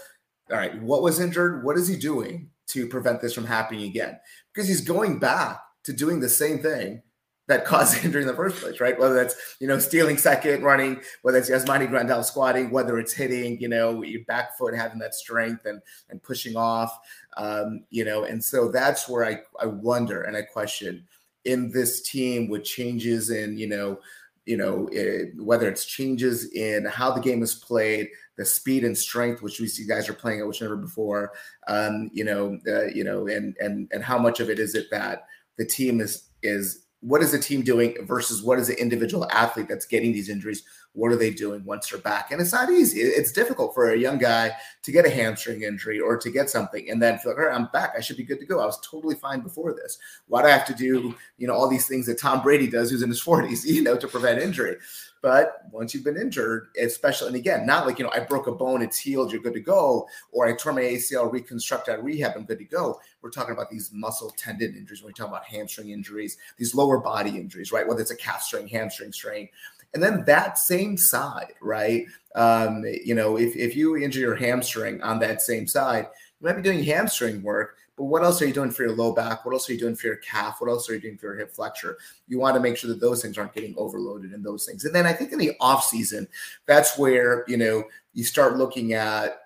all 0.50 0.58
right, 0.58 0.82
what 0.82 1.02
was 1.02 1.20
injured? 1.20 1.66
What 1.66 1.78
is 1.78 1.88
he 1.88 1.98
doing? 1.98 2.50
To 2.76 2.88
prevent 2.88 3.22
this 3.22 3.34
from 3.34 3.46
happening 3.46 3.84
again 3.84 4.20
because 4.54 4.68
he's 4.68 4.82
going 4.82 5.20
back 5.20 5.60
to 5.84 5.94
doing 5.94 6.20
the 6.20 6.30
same 6.30 6.60
thing 6.60 7.02
that 7.48 7.66
caused 7.66 7.98
injury 8.06 8.22
in 8.22 8.28
the 8.28 8.34
first 8.34 8.58
place, 8.58 8.80
right? 8.80 9.00
Whether 9.00 9.16
that's 9.16 9.56
you 9.60 9.68
know 9.68 9.80
stealing 9.80 10.18
second, 10.18 10.64
running, 10.64 11.02
whether 11.22 11.38
it's 11.38 11.50
Yasmani 11.50 11.90
Grandal 11.90 12.24
squatting, 12.24 12.72
whether 12.72 13.00
it's 13.00 13.14
hitting, 13.14 13.60
you 13.60 13.70
know, 13.70 14.04
your 14.04 14.24
back 14.26 14.58
foot 14.58 14.76
having 14.76 15.00
that 15.00 15.16
strength 15.16 15.66
and 15.66 15.82
and 16.10 16.22
pushing 16.22 16.56
off, 16.56 16.98
um, 17.38 17.86
you 17.90 18.06
know, 18.06 18.24
and 18.24 18.44
so 18.44 18.70
that's 18.72 19.08
where 19.08 19.26
I 19.26 19.40
I 19.60 19.68
wonder 19.68 20.24
and 20.24 20.36
I 20.36 20.42
question 20.42 21.08
in 21.46 21.72
this 21.72 22.02
team 22.02 22.50
with 22.50 22.64
changes 22.64 23.30
in 23.30 23.58
you 23.58 23.68
know 23.68 24.00
you 24.46 24.58
know, 24.58 24.88
it, 24.92 25.32
whether 25.38 25.68
it's 25.68 25.86
changes 25.86 26.52
in 26.52 26.86
how 26.86 27.12
the 27.12 27.22
game 27.22 27.42
is 27.42 27.56
played, 27.56 28.10
the 28.38 28.46
speed 28.46 28.84
and 28.84 28.98
strength 28.98 29.42
which 29.42 29.60
we 29.60 29.68
see 29.68 29.86
guys 29.86 30.10
are 30.10 30.14
playing 30.14 30.40
at 30.40 30.48
which 30.48 30.62
never 30.62 30.76
before, 30.76 31.32
um, 31.68 32.10
you 32.14 32.24
know, 32.24 32.58
uh, 32.68 32.86
you 32.86 33.04
know, 33.04 33.28
and 33.28 33.56
and 33.60 33.90
and 33.92 34.04
how 34.04 34.18
much 34.18 34.40
of 34.40 34.50
it 34.50 34.60
is 34.60 34.76
it 34.76 34.88
that 34.92 35.26
the 35.58 35.66
team 35.66 36.02
is 36.02 36.30
is 36.44 36.86
what 37.02 37.22
is 37.22 37.32
the 37.32 37.40
team 37.40 37.62
doing 37.62 37.96
versus 38.06 38.42
what 38.42 38.58
is 38.58 38.68
the 38.68 38.82
individual 38.82 39.28
athlete 39.32 39.68
that's 39.68 39.86
getting 39.86 40.12
these 40.12 40.30
injuries? 40.30 40.64
What 40.96 41.12
are 41.12 41.18
they 41.18 41.30
doing 41.30 41.64
once 41.66 41.90
they're 41.90 42.00
back? 42.00 42.32
And 42.32 42.42
it's 42.42 42.54
not 42.54 42.72
easy. 42.72 43.02
It's 43.02 43.32
difficult 43.32 43.74
for 43.74 43.92
a 43.92 43.98
young 43.98 44.18
guy 44.18 44.54
to 44.84 44.92
get 44.92 45.06
a 45.06 45.10
hamstring 45.10 45.64
injury 45.64 46.00
or 46.00 46.18
to 46.18 46.32
get 46.32 46.50
something 46.50 46.90
and 46.90 47.02
then 47.02 47.20
feel 47.20 47.34
like, 47.34 47.40
all 47.40 47.48
right, 47.48 47.56
I'm 47.56 47.68
back. 47.68 47.94
I 47.98 48.02
should 48.02 48.18
be 48.18 48.24
good 48.24 48.40
to 48.40 48.46
go. 48.46 48.60
I 48.60 48.66
was 48.66 48.80
totally 48.80 49.16
fine 49.16 49.42
before 49.42 49.74
this. 49.74 49.98
Why 50.28 50.42
do 50.42 50.48
I 50.48 50.52
have 50.52 50.66
to 50.68 50.74
do, 50.74 51.14
you 51.38 51.48
know, 51.48 51.54
all 51.54 51.70
these 51.70 51.88
things 51.88 52.06
that 52.08 52.20
Tom 52.20 52.42
Brady 52.42 52.68
does, 52.68 52.90
who's 52.90 53.04
in 53.04 53.10
his 53.10 53.24
40s, 53.24 53.66
you 53.66 53.84
know, 53.84 53.98
to 53.98 54.08
prevent 54.08 54.42
injury? 54.42 54.78
But 55.26 55.64
once 55.72 55.92
you've 55.92 56.04
been 56.04 56.18
injured, 56.18 56.68
especially, 56.80 57.30
and 57.30 57.36
again, 57.36 57.66
not 57.66 57.88
like, 57.88 57.98
you 57.98 58.06
know, 58.06 58.12
I 58.14 58.20
broke 58.20 58.46
a 58.46 58.52
bone, 58.52 58.84
it's 58.84 59.00
healed, 59.00 59.32
you're 59.32 59.42
good 59.42 59.56
to 59.56 59.60
go, 59.60 60.08
or 60.32 60.48
I 60.48 60.56
tore 60.56 60.72
my 60.72 60.82
ACL, 60.82 61.32
reconstruct 61.32 61.90
out 61.90 62.04
rehab, 62.04 62.34
I'm 62.36 62.46
good 62.46 62.60
to 62.60 62.64
go. 62.64 63.00
We're 63.24 63.32
talking 63.32 63.54
about 63.54 63.72
these 63.72 63.90
muscle 63.92 64.30
tendon 64.38 64.76
injuries 64.76 65.02
when 65.02 65.08
we 65.08 65.14
talk 65.14 65.30
about 65.30 65.46
hamstring 65.46 65.90
injuries, 65.90 66.38
these 66.58 66.76
lower 66.76 67.00
body 67.00 67.32
injuries, 67.32 67.72
right? 67.72 67.88
Whether 67.88 68.02
it's 68.02 68.12
a 68.12 68.16
calf 68.16 68.44
strain, 68.44 68.68
hamstring 68.68 69.12
strain. 69.12 69.50
And 69.94 70.04
then 70.04 70.26
that 70.26 70.58
same 70.58 70.98
side, 70.98 71.54
right? 71.62 72.06
Um, 72.36 72.84
you 73.04 73.16
know, 73.16 73.38
if, 73.38 73.56
if 73.56 73.76
you 73.76 73.96
injure 73.98 74.20
your 74.20 74.36
hamstring 74.36 75.02
on 75.02 75.20
that 75.20 75.42
same 75.42 75.68
side, 75.68 76.08
you 76.40 76.48
might 76.48 76.58
be 76.58 76.62
doing 76.62 76.84
hamstring 76.84 77.42
work, 77.42 77.78
but 77.98 78.06
what 78.06 78.24
else 78.24 78.42
are 78.42 78.46
you 78.46 78.54
doing 78.54 78.72
for 78.72 78.84
your 78.84 78.96
low 78.96 79.14
back? 79.14 79.46
What 79.46 79.54
else 79.54 79.70
are 79.70 79.74
you 79.74 79.80
doing 79.80 79.96
for 79.96 80.08
your 80.08 80.18
calf? 80.18 80.60
What 80.60 80.70
else 80.70 80.90
are 80.90 80.96
you 80.96 81.00
doing 81.00 81.18
for 81.18 81.28
your 81.28 81.38
hip 81.38 81.56
flexor? 81.56 81.98
You 82.28 82.40
want 82.40 82.56
to 82.56 82.62
make 82.62 82.76
sure 82.76 82.90
that 82.90 83.00
those 83.00 83.22
things 83.22 83.38
aren't 83.38 83.54
getting 83.54 83.74
overloaded 83.78 84.34
in 84.34 84.44
those 84.44 84.66
things. 84.66 84.84
And 84.84 84.94
then 84.94 85.06
I 85.06 85.14
think 85.14 85.32
in 85.32 85.40
the 85.40 85.54
off 85.62 85.86
season, 85.86 86.28
that's 86.66 86.98
where, 86.98 87.46
you 87.48 87.56
know, 87.56 87.86
you 88.14 88.26
start 88.26 88.58
looking 88.58 88.94
at, 88.94 89.44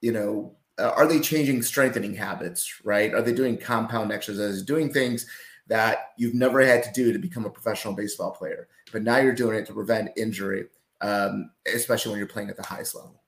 you 0.00 0.12
know, 0.12 0.56
uh, 0.78 0.92
are 0.96 1.06
they 1.06 1.20
changing 1.20 1.60
strengthening 1.60 2.14
habits, 2.14 2.80
right? 2.82 3.12
Are 3.12 3.20
they 3.20 3.34
doing 3.34 3.58
compound 3.58 4.10
exercises, 4.10 4.62
doing 4.62 4.90
things 4.90 5.26
that 5.66 6.12
you've 6.16 6.34
never 6.34 6.64
had 6.64 6.82
to 6.82 6.92
do 6.92 7.12
to 7.12 7.18
become 7.18 7.44
a 7.44 7.50
professional 7.50 7.94
baseball 7.94 8.30
player, 8.30 8.68
but 8.92 9.02
now 9.02 9.16
you're 9.16 9.34
doing 9.34 9.56
it 9.56 9.66
to 9.66 9.72
prevent 9.72 10.10
injury, 10.16 10.66
um, 11.00 11.50
especially 11.72 12.10
when 12.10 12.18
you're 12.18 12.28
playing 12.28 12.50
at 12.50 12.56
the 12.56 12.62
highest 12.62 12.94
level. 12.94 13.22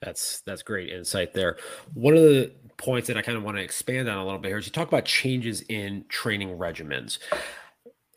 That's 0.00 0.40
that's 0.40 0.62
great 0.62 0.90
insight 0.90 1.34
there. 1.34 1.58
One 1.92 2.16
of 2.16 2.22
the 2.22 2.52
points 2.76 3.08
that 3.08 3.16
I 3.16 3.22
kind 3.22 3.36
of 3.36 3.44
want 3.44 3.56
to 3.56 3.62
expand 3.62 4.08
on 4.08 4.18
a 4.18 4.24
little 4.24 4.38
bit 4.38 4.48
here 4.48 4.58
is 4.58 4.66
you 4.66 4.72
talk 4.72 4.88
about 4.88 5.04
changes 5.04 5.62
in 5.68 6.04
training 6.08 6.56
regimens. 6.56 7.18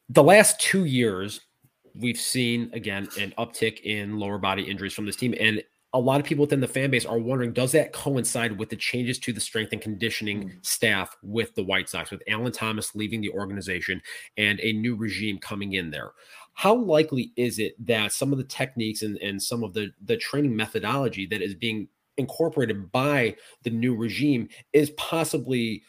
The 0.10 0.23
last 0.23 0.60
two 0.60 0.86
years, 0.86 1.41
we've 1.93 2.19
seen 2.19 2.69
again 2.73 3.10
an 3.19 3.34
uptick 3.38 3.82
in 3.82 4.17
lower 4.17 4.38
body 4.38 4.63
injuries 4.63 4.93
from 4.93 5.06
this 5.06 5.15
team, 5.15 5.36
and 5.39 5.62
a 5.93 6.00
lot 6.00 6.19
of 6.19 6.26
people 6.26 6.43
within 6.43 6.60
the 6.60 6.67
fan 6.67 6.91
base 6.91 7.06
are 7.06 7.17
wondering 7.17 7.54
does 7.54 7.71
that 7.71 7.93
coincide 7.93 8.58
with 8.58 8.69
the 8.69 8.76
changes 8.76 9.17
to 9.19 9.32
the 9.32 9.39
strength 9.39 9.71
and 9.71 9.82
conditioning 9.82 10.50
mm. 10.50 10.65
staff 10.65 11.15
with 11.23 11.56
the 11.56 11.63
White 11.63 11.89
Sox, 11.89 12.12
with 12.12 12.21
Allen 12.28 12.52
Thomas 12.52 12.95
leaving 12.95 13.21
the 13.21 13.32
organization 13.32 14.02
and 14.38 14.60
a 14.60 14.73
new 14.73 14.95
regime 14.95 15.38
coming 15.38 15.73
in 15.73 15.89
there? 15.89 16.12
How 16.54 16.76
likely 16.76 17.32
is 17.36 17.60
it 17.60 17.73
that 17.86 18.12
some 18.12 18.32
of 18.32 18.38
the 18.38 18.43
techniques 18.43 19.02
and, 19.02 19.17
and 19.17 19.41
some 19.41 19.63
of 19.63 19.73
the, 19.73 19.91
the 20.04 20.17
training 20.17 20.56
methodology 20.56 21.26
that 21.28 21.41
is 21.41 21.54
being 21.54 21.88
incorporated 22.17 22.91
by 22.91 23.36
the 23.63 23.69
new 23.69 23.95
regime 23.95 24.50
is 24.73 24.89
possibly 24.91 25.84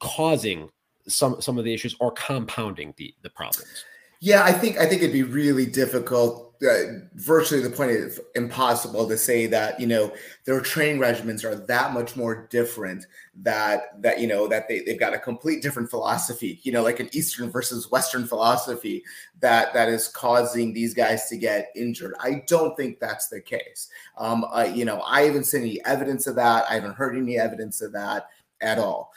causing 0.00 0.70
some 1.06 1.40
some 1.40 1.58
of 1.58 1.64
the 1.64 1.72
issues 1.72 1.96
or 2.00 2.10
compounding 2.12 2.94
the 2.96 3.14
the 3.22 3.30
problems? 3.30 3.84
Yeah, 4.20 4.44
I 4.44 4.52
think 4.52 4.78
I 4.78 4.86
think 4.86 5.02
it'd 5.02 5.12
be 5.12 5.22
really 5.22 5.66
difficult 5.66 6.47
uh, 6.62 7.06
virtually 7.14 7.60
the 7.60 7.70
point 7.70 7.92
of 7.92 8.18
impossible 8.34 9.08
to 9.08 9.16
say 9.16 9.46
that 9.46 9.78
you 9.78 9.86
know 9.86 10.12
their 10.44 10.60
training 10.60 11.00
regimens 11.00 11.44
are 11.44 11.54
that 11.54 11.92
much 11.92 12.16
more 12.16 12.48
different 12.50 13.06
that 13.36 14.00
that 14.02 14.20
you 14.20 14.26
know 14.26 14.48
that 14.48 14.66
they, 14.66 14.80
they've 14.80 14.98
got 14.98 15.14
a 15.14 15.18
complete 15.18 15.62
different 15.62 15.88
philosophy 15.88 16.58
you 16.64 16.72
know 16.72 16.82
like 16.82 16.98
an 16.98 17.08
eastern 17.12 17.48
versus 17.48 17.90
western 17.92 18.26
philosophy 18.26 19.04
that 19.38 19.72
that 19.72 19.88
is 19.88 20.08
causing 20.08 20.72
these 20.72 20.94
guys 20.94 21.28
to 21.28 21.36
get 21.36 21.70
injured. 21.76 22.14
I 22.18 22.42
don't 22.46 22.76
think 22.76 22.98
that's 22.98 23.28
the 23.28 23.40
case. 23.40 23.88
Um 24.16 24.44
uh, 24.52 24.68
you 24.74 24.84
know 24.84 25.00
i 25.02 25.22
haven't 25.22 25.44
seen 25.44 25.62
any 25.62 25.84
evidence 25.84 26.26
of 26.26 26.34
that. 26.36 26.64
I 26.68 26.74
haven't 26.74 26.96
heard 26.96 27.16
any 27.16 27.38
evidence 27.38 27.82
of 27.82 27.92
that 27.92 28.28
at 28.60 28.78
all. 28.78 29.12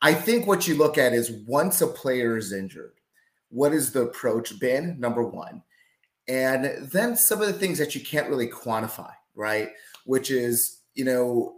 I 0.00 0.14
think 0.14 0.48
what 0.48 0.66
you 0.66 0.74
look 0.76 0.98
at 0.98 1.12
is 1.12 1.30
once 1.46 1.80
a 1.80 1.86
player 1.86 2.36
is 2.36 2.52
injured 2.52 2.94
what 3.50 3.74
is 3.74 3.92
the 3.92 4.00
approach 4.00 4.58
been? 4.58 4.98
Number 4.98 5.22
one 5.22 5.62
and 6.32 6.88
then 6.90 7.14
some 7.14 7.42
of 7.42 7.46
the 7.46 7.52
things 7.52 7.76
that 7.76 7.94
you 7.94 8.00
can't 8.00 8.30
really 8.30 8.48
quantify, 8.48 9.12
right? 9.34 9.68
Which 10.06 10.30
is, 10.30 10.80
you 10.94 11.04
know, 11.04 11.56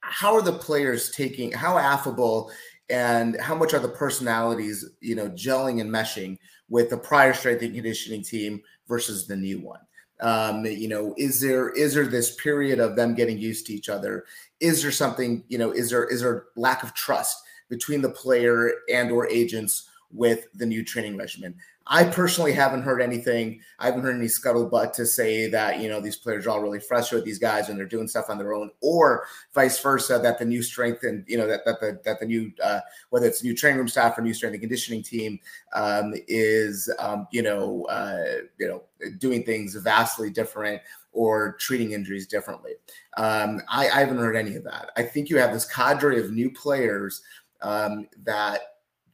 how 0.00 0.34
are 0.34 0.42
the 0.42 0.54
players 0.54 1.12
taking, 1.12 1.52
how 1.52 1.78
affable 1.78 2.50
and 2.90 3.40
how 3.40 3.54
much 3.54 3.74
are 3.74 3.78
the 3.78 3.88
personalities, 3.88 4.84
you 5.00 5.14
know, 5.14 5.28
gelling 5.28 5.80
and 5.80 5.88
meshing 5.88 6.36
with 6.68 6.90
the 6.90 6.96
prior 6.96 7.32
strength 7.32 7.62
and 7.62 7.72
conditioning 7.72 8.24
team 8.24 8.60
versus 8.88 9.28
the 9.28 9.36
new 9.36 9.60
one? 9.60 9.80
Um, 10.20 10.66
you 10.66 10.88
know, 10.88 11.14
is 11.16 11.40
there 11.40 11.70
is 11.70 11.94
there 11.94 12.08
this 12.08 12.34
period 12.34 12.80
of 12.80 12.96
them 12.96 13.14
getting 13.14 13.38
used 13.38 13.66
to 13.66 13.72
each 13.72 13.88
other? 13.88 14.24
Is 14.58 14.82
there 14.82 14.90
something, 14.90 15.44
you 15.46 15.58
know, 15.58 15.70
is 15.70 15.90
there 15.90 16.06
is 16.06 16.22
there 16.22 16.46
lack 16.56 16.82
of 16.82 16.92
trust 16.92 17.36
between 17.70 18.02
the 18.02 18.10
player 18.10 18.72
and 18.92 19.12
or 19.12 19.28
agents 19.28 19.88
with 20.10 20.48
the 20.54 20.66
new 20.66 20.84
training 20.84 21.16
regimen? 21.16 21.54
I 21.90 22.04
personally 22.04 22.52
haven't 22.52 22.82
heard 22.82 23.00
anything. 23.00 23.60
I 23.78 23.86
haven't 23.86 24.02
heard 24.02 24.14
any 24.14 24.26
scuttlebutt 24.26 24.92
to 24.94 25.06
say 25.06 25.48
that 25.48 25.80
you 25.80 25.88
know 25.88 26.00
these 26.00 26.16
players 26.16 26.46
are 26.46 26.50
all 26.50 26.60
really 26.60 26.80
frustrated 26.80 27.24
with 27.24 27.24
these 27.24 27.38
guys 27.38 27.68
and 27.68 27.78
they're 27.78 27.86
doing 27.86 28.06
stuff 28.06 28.28
on 28.28 28.36
their 28.36 28.52
own, 28.52 28.70
or 28.82 29.24
vice 29.54 29.80
versa. 29.80 30.20
That 30.22 30.38
the 30.38 30.44
new 30.44 30.62
strength 30.62 31.02
and 31.04 31.24
you 31.26 31.38
know 31.38 31.46
that 31.46 31.64
that 31.64 31.80
the 31.80 31.98
that 32.04 32.20
the 32.20 32.26
new 32.26 32.52
uh, 32.62 32.80
whether 33.08 33.26
it's 33.26 33.42
new 33.42 33.54
training 33.54 33.78
room 33.78 33.88
staff 33.88 34.18
or 34.18 34.22
new 34.22 34.34
strength 34.34 34.52
and 34.54 34.60
conditioning 34.60 35.02
team 35.02 35.40
um, 35.74 36.12
is 36.28 36.92
um, 36.98 37.26
you 37.32 37.42
know 37.42 37.86
uh, 37.86 38.42
you 38.58 38.68
know 38.68 38.82
doing 39.18 39.42
things 39.44 39.74
vastly 39.76 40.28
different 40.28 40.82
or 41.12 41.56
treating 41.58 41.92
injuries 41.92 42.26
differently. 42.26 42.72
Um, 43.16 43.62
I, 43.68 43.88
I, 43.88 44.00
haven't 44.00 44.18
heard 44.18 44.36
any 44.36 44.56
of 44.56 44.64
that. 44.64 44.90
I 44.96 45.02
think 45.02 45.30
you 45.30 45.38
have 45.38 45.52
this 45.52 45.64
cadre 45.64 46.20
of 46.20 46.32
new 46.32 46.50
players 46.50 47.22
um, 47.62 48.08
that 48.24 48.60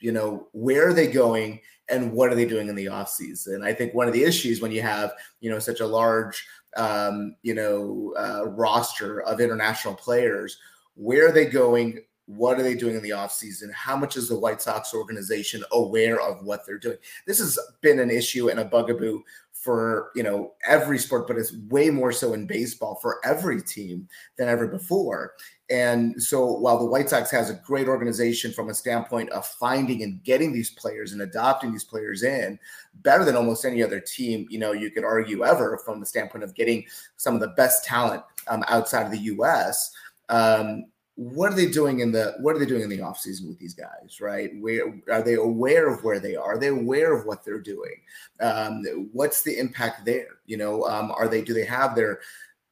you 0.05 0.13
know 0.13 0.49
where 0.53 0.87
are 0.87 0.93
they 0.93 1.07
going 1.07 1.61
and 1.89 2.13
what 2.13 2.31
are 2.31 2.35
they 2.35 2.45
doing 2.45 2.69
in 2.69 2.75
the 2.75 2.89
off 2.89 3.09
season? 3.09 3.63
I 3.63 3.73
think 3.73 3.95
one 3.95 4.07
of 4.07 4.13
the 4.13 4.23
issues 4.23 4.61
when 4.61 4.71
you 4.71 4.83
have 4.83 5.13
you 5.41 5.51
know 5.51 5.59
such 5.59 5.81
a 5.81 5.87
large 5.87 6.47
um, 6.77 7.37
you 7.43 7.55
know 7.55 8.13
uh, 8.19 8.47
roster 8.49 9.23
of 9.23 9.41
international 9.41 9.95
players 9.95 10.59
where 10.95 11.27
are 11.29 11.33
they 11.33 11.47
going? 11.47 12.01
What 12.27 12.59
are 12.59 12.63
they 12.63 12.75
doing 12.75 12.97
in 12.97 13.03
the 13.03 13.11
offseason 13.11 13.73
how 13.73 13.97
much 13.97 14.17
is 14.17 14.29
the 14.29 14.39
white 14.39 14.63
sox 14.63 14.95
organization 14.95 15.65
aware 15.73 16.21
of 16.21 16.45
what 16.45 16.67
they're 16.67 16.79
doing? 16.79 16.99
This 17.27 17.39
has 17.39 17.59
been 17.81 17.99
an 17.99 18.11
issue 18.11 18.51
and 18.51 18.61
a 18.61 18.65
bugaboo 18.65 19.23
for 19.65 20.11
you 20.15 20.23
know 20.23 20.53
every 20.69 20.99
sport 20.99 21.27
but 21.27 21.39
it's 21.39 21.57
way 21.71 21.89
more 21.89 22.13
so 22.13 22.35
in 22.35 22.47
baseball 22.47 22.99
for 23.01 23.19
every 23.25 23.63
team 23.63 24.07
than 24.37 24.49
ever 24.49 24.69
before. 24.69 25.33
And 25.71 26.23
so 26.23 26.45
while 26.45 26.79
the 26.79 26.85
white 26.85 27.09
sox 27.09 27.31
has 27.31 27.49
a 27.49 27.55
great 27.65 27.89
organization 27.89 28.53
from 28.53 28.69
a 28.69 28.75
standpoint 28.75 29.31
of 29.31 29.47
finding 29.47 30.03
and 30.03 30.23
getting 30.23 30.53
these 30.53 30.71
players 30.71 31.13
and 31.13 31.23
adopting 31.23 31.73
these 31.73 31.85
players 31.85 32.23
in 32.23 32.59
better 32.97 33.25
than 33.25 33.35
almost 33.35 33.65
any 33.65 33.83
other 33.83 33.99
team 33.99 34.47
you 34.51 34.59
know 34.59 34.73
you 34.73 34.91
could 34.91 35.05
argue 35.05 35.43
ever 35.45 35.81
from 35.85 36.01
the 36.01 36.07
standpoint 36.07 36.45
of 36.45 36.55
getting 36.55 36.85
some 37.17 37.35
of 37.35 37.41
the 37.41 37.49
best 37.49 37.85
talent 37.85 38.23
um, 38.49 38.63
outside 38.69 39.07
of 39.07 39.13
the 39.13 39.19
us 39.19 39.91
um, 40.29 40.85
what 41.17 41.53
are 41.53 41.57
they 41.57 41.67
doing 41.67 42.01
in 42.01 42.11
the 42.11 42.35
what 42.41 42.57
are 42.57 42.59
they 42.59 42.67
doing 42.67 42.83
in 42.83 42.89
the 42.89 42.99
offseason 42.99 43.47
with 43.47 43.59
these 43.59 43.75
guys 43.75 44.21
right? 44.21 44.51
Where 44.61 45.01
are 45.11 45.23
they 45.23 45.35
aware 45.35 45.89
of 45.89 46.03
where 46.03 46.19
they 46.19 46.35
are? 46.35 46.55
Are 46.55 46.59
they 46.59 46.69
aware 46.69 47.17
of 47.17 47.25
what 47.25 47.45
they're 47.45 47.61
doing? 47.61 48.01
Um, 48.41 48.83
what's 49.13 49.43
the 49.43 49.59
impact 49.59 50.05
there? 50.05 50.39
You 50.47 50.57
know 50.57 50.85
um, 50.85 51.13
are 51.13 51.29
they 51.29 51.43
do 51.43 51.55
they 51.55 51.65
have 51.65 51.95
their 51.95 52.21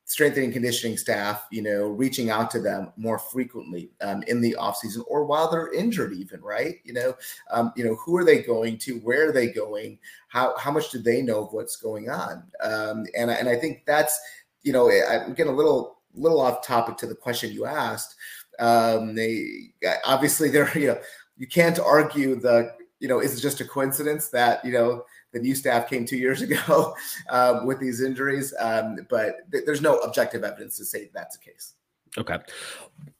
strengthening 0.05 0.52
conditioning 0.52 0.96
staff 0.96 1.46
you 1.50 1.62
know 1.62 1.87
reaching 1.87 2.28
out 2.28 2.50
to 2.50 2.61
them 2.61 2.92
more 2.96 3.18
frequently 3.18 3.90
um, 4.00 4.22
in 4.24 4.40
the 4.40 4.57
offseason 4.59 5.02
or 5.07 5.24
while 5.24 5.48
they're 5.48 5.72
injured 5.72 6.12
even 6.12 6.40
right? 6.40 6.76
You 6.85 6.94
know 6.94 7.14
um, 7.52 7.72
you 7.76 7.85
know 7.85 7.94
who 7.94 8.16
are 8.16 8.24
they 8.24 8.42
going 8.42 8.76
to 8.78 8.98
where 9.00 9.28
are 9.28 9.33
they 9.33 9.52
going? 9.52 9.98
How 10.26 10.57
how 10.59 10.72
much 10.72 10.90
do 10.90 10.98
they 10.98 11.22
know 11.22 11.46
of 11.46 11.52
what's 11.52 11.76
going 11.76 12.11
on? 12.11 12.42
Um, 12.61 13.05
and, 13.16 13.31
and 13.31 13.48
i 13.48 13.57
think 13.57 13.85
that's 13.87 14.18
you 14.62 14.72
know 14.72 14.90
i'm 14.90 15.35
getting 15.35 15.52
a 15.52 15.57
little 15.57 16.01
little 16.14 16.40
off 16.40 16.66
topic 16.66 16.96
to 16.98 17.07
the 17.07 17.14
question 17.14 17.53
you 17.53 17.66
asked. 17.66 18.16
Um, 18.59 19.14
they 19.14 19.72
obviously 20.05 20.51
they're 20.51 20.77
you 20.79 20.88
know 20.88 20.98
you 21.37 21.46
can't 21.46 21.79
argue 21.79 22.37
the 22.37 22.72
you 23.01 23.09
know 23.09 23.20
is 23.20 23.37
it 23.37 23.40
just 23.40 23.61
a 23.61 23.64
coincidence 23.64 24.29
that 24.29 24.64
you 24.64 24.72
know 24.72 25.05
the 25.33 25.40
new 25.40 25.55
staff 25.55 25.88
came 25.88 26.05
two 26.05 26.18
years 26.18 26.42
ago 26.48 26.94
um, 27.31 27.66
with 27.66 27.81
these 27.81 28.03
injuries, 28.03 28.55
um, 28.61 28.98
but 29.09 29.51
th- 29.51 29.64
there's 29.64 29.83
no 29.83 29.98
objective 29.98 30.44
evidence 30.44 30.77
to 30.77 30.85
say 30.85 31.11
that's 31.14 31.37
the 31.37 31.44
case. 31.44 31.75
Okay. 32.18 32.37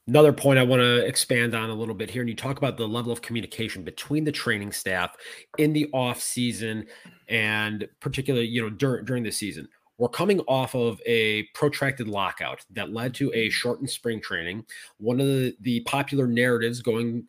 Another 0.07 0.31
point 0.31 0.59
I 0.59 0.63
want 0.63 0.81
to 0.81 1.03
expand 1.05 1.55
on 1.55 1.71
a 1.71 1.73
little 1.73 1.95
bit 1.95 2.11
here, 2.11 2.21
and 2.21 2.29
you 2.29 2.35
talk 2.35 2.57
about 2.57 2.77
the 2.77 2.87
level 2.87 3.11
of 3.11 3.21
communication 3.21 3.83
between 3.83 4.23
the 4.23 4.31
training 4.31 4.71
staff 4.71 5.15
in 5.57 5.73
the 5.73 5.89
off 5.93 6.21
season 6.21 6.85
and 7.27 7.87
particularly, 7.99 8.45
you 8.45 8.61
know, 8.61 8.69
during 8.69 9.05
during 9.05 9.23
the 9.23 9.31
season. 9.31 9.67
We're 9.97 10.09
coming 10.09 10.39
off 10.41 10.75
of 10.75 10.99
a 11.05 11.43
protracted 11.53 12.07
lockout 12.07 12.65
that 12.71 12.91
led 12.91 13.13
to 13.15 13.31
a 13.33 13.49
shortened 13.49 13.89
spring 13.89 14.19
training. 14.21 14.65
One 14.97 15.19
of 15.19 15.27
the, 15.27 15.55
the 15.61 15.81
popular 15.81 16.27
narratives 16.27 16.81
going 16.81 17.27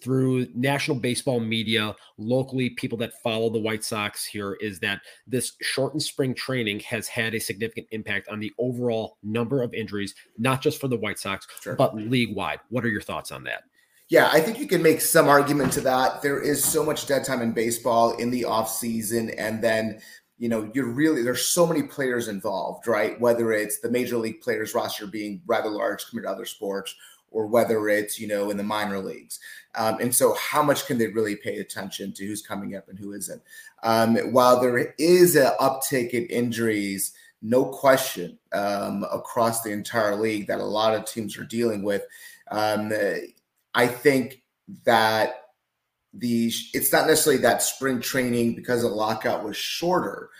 through 0.00 0.46
national 0.54 0.98
baseball 0.98 1.40
media, 1.40 1.94
locally, 2.18 2.70
people 2.70 2.98
that 2.98 3.20
follow 3.22 3.50
the 3.50 3.58
White 3.58 3.82
Sox 3.82 4.24
here 4.24 4.54
is 4.60 4.78
that 4.80 5.00
this 5.26 5.52
shortened 5.60 6.02
spring 6.02 6.34
training 6.34 6.80
has 6.80 7.08
had 7.08 7.34
a 7.34 7.40
significant 7.40 7.86
impact 7.90 8.28
on 8.28 8.38
the 8.38 8.52
overall 8.58 9.16
number 9.22 9.62
of 9.62 9.74
injuries, 9.74 10.14
not 10.36 10.62
just 10.62 10.80
for 10.80 10.88
the 10.88 10.96
White 10.96 11.18
Sox, 11.18 11.46
sure. 11.60 11.74
but 11.74 11.96
league 11.96 12.34
wide. 12.34 12.60
What 12.68 12.84
are 12.84 12.88
your 12.88 13.00
thoughts 13.00 13.32
on 13.32 13.44
that? 13.44 13.64
Yeah, 14.08 14.30
I 14.32 14.40
think 14.40 14.58
you 14.58 14.66
can 14.66 14.82
make 14.82 15.02
some 15.02 15.28
argument 15.28 15.72
to 15.74 15.82
that. 15.82 16.22
There 16.22 16.40
is 16.40 16.64
so 16.64 16.82
much 16.82 17.06
dead 17.06 17.24
time 17.24 17.42
in 17.42 17.52
baseball 17.52 18.16
in 18.16 18.30
the 18.30 18.44
off 18.44 18.70
season, 18.70 19.30
and 19.30 19.62
then 19.62 20.00
you 20.38 20.48
know, 20.48 20.70
you're 20.72 20.86
really 20.86 21.22
there's 21.22 21.48
so 21.48 21.66
many 21.66 21.82
players 21.82 22.28
involved, 22.28 22.86
right? 22.86 23.20
Whether 23.20 23.52
it's 23.52 23.80
the 23.80 23.90
major 23.90 24.16
league 24.16 24.40
players 24.40 24.74
roster 24.74 25.06
being 25.06 25.42
rather 25.46 25.68
large 25.68 26.06
compared 26.06 26.26
to 26.26 26.30
other 26.30 26.46
sports, 26.46 26.94
or 27.30 27.46
whether 27.46 27.88
it's 27.88 28.18
you 28.18 28.28
know 28.28 28.50
in 28.50 28.56
the 28.56 28.62
minor 28.62 29.00
leagues. 29.00 29.40
Um, 29.74 29.98
and 30.00 30.14
so, 30.14 30.34
how 30.34 30.62
much 30.62 30.86
can 30.86 30.98
they 30.98 31.08
really 31.08 31.36
pay 31.36 31.58
attention 31.58 32.12
to 32.14 32.26
who's 32.26 32.42
coming 32.42 32.76
up 32.76 32.88
and 32.88 32.98
who 32.98 33.12
isn't? 33.12 33.42
Um, 33.82 34.16
while 34.32 34.60
there 34.60 34.94
is 34.98 35.34
an 35.36 35.52
uptick 35.60 36.10
in 36.10 36.26
injuries, 36.26 37.12
no 37.42 37.64
question 37.64 38.38
um, 38.52 39.04
across 39.12 39.62
the 39.62 39.72
entire 39.72 40.16
league 40.16 40.46
that 40.46 40.60
a 40.60 40.64
lot 40.64 40.94
of 40.94 41.04
teams 41.04 41.36
are 41.36 41.44
dealing 41.44 41.82
with. 41.82 42.02
Um, 42.50 42.92
I 43.74 43.86
think 43.86 44.42
that 44.84 45.47
the 46.14 46.52
it's 46.74 46.92
not 46.92 47.06
necessarily 47.06 47.42
that 47.42 47.62
spring 47.62 48.00
training 48.00 48.54
because 48.54 48.82
the 48.82 48.88
lockout 48.88 49.44
was 49.44 49.56
shorter. 49.56 50.30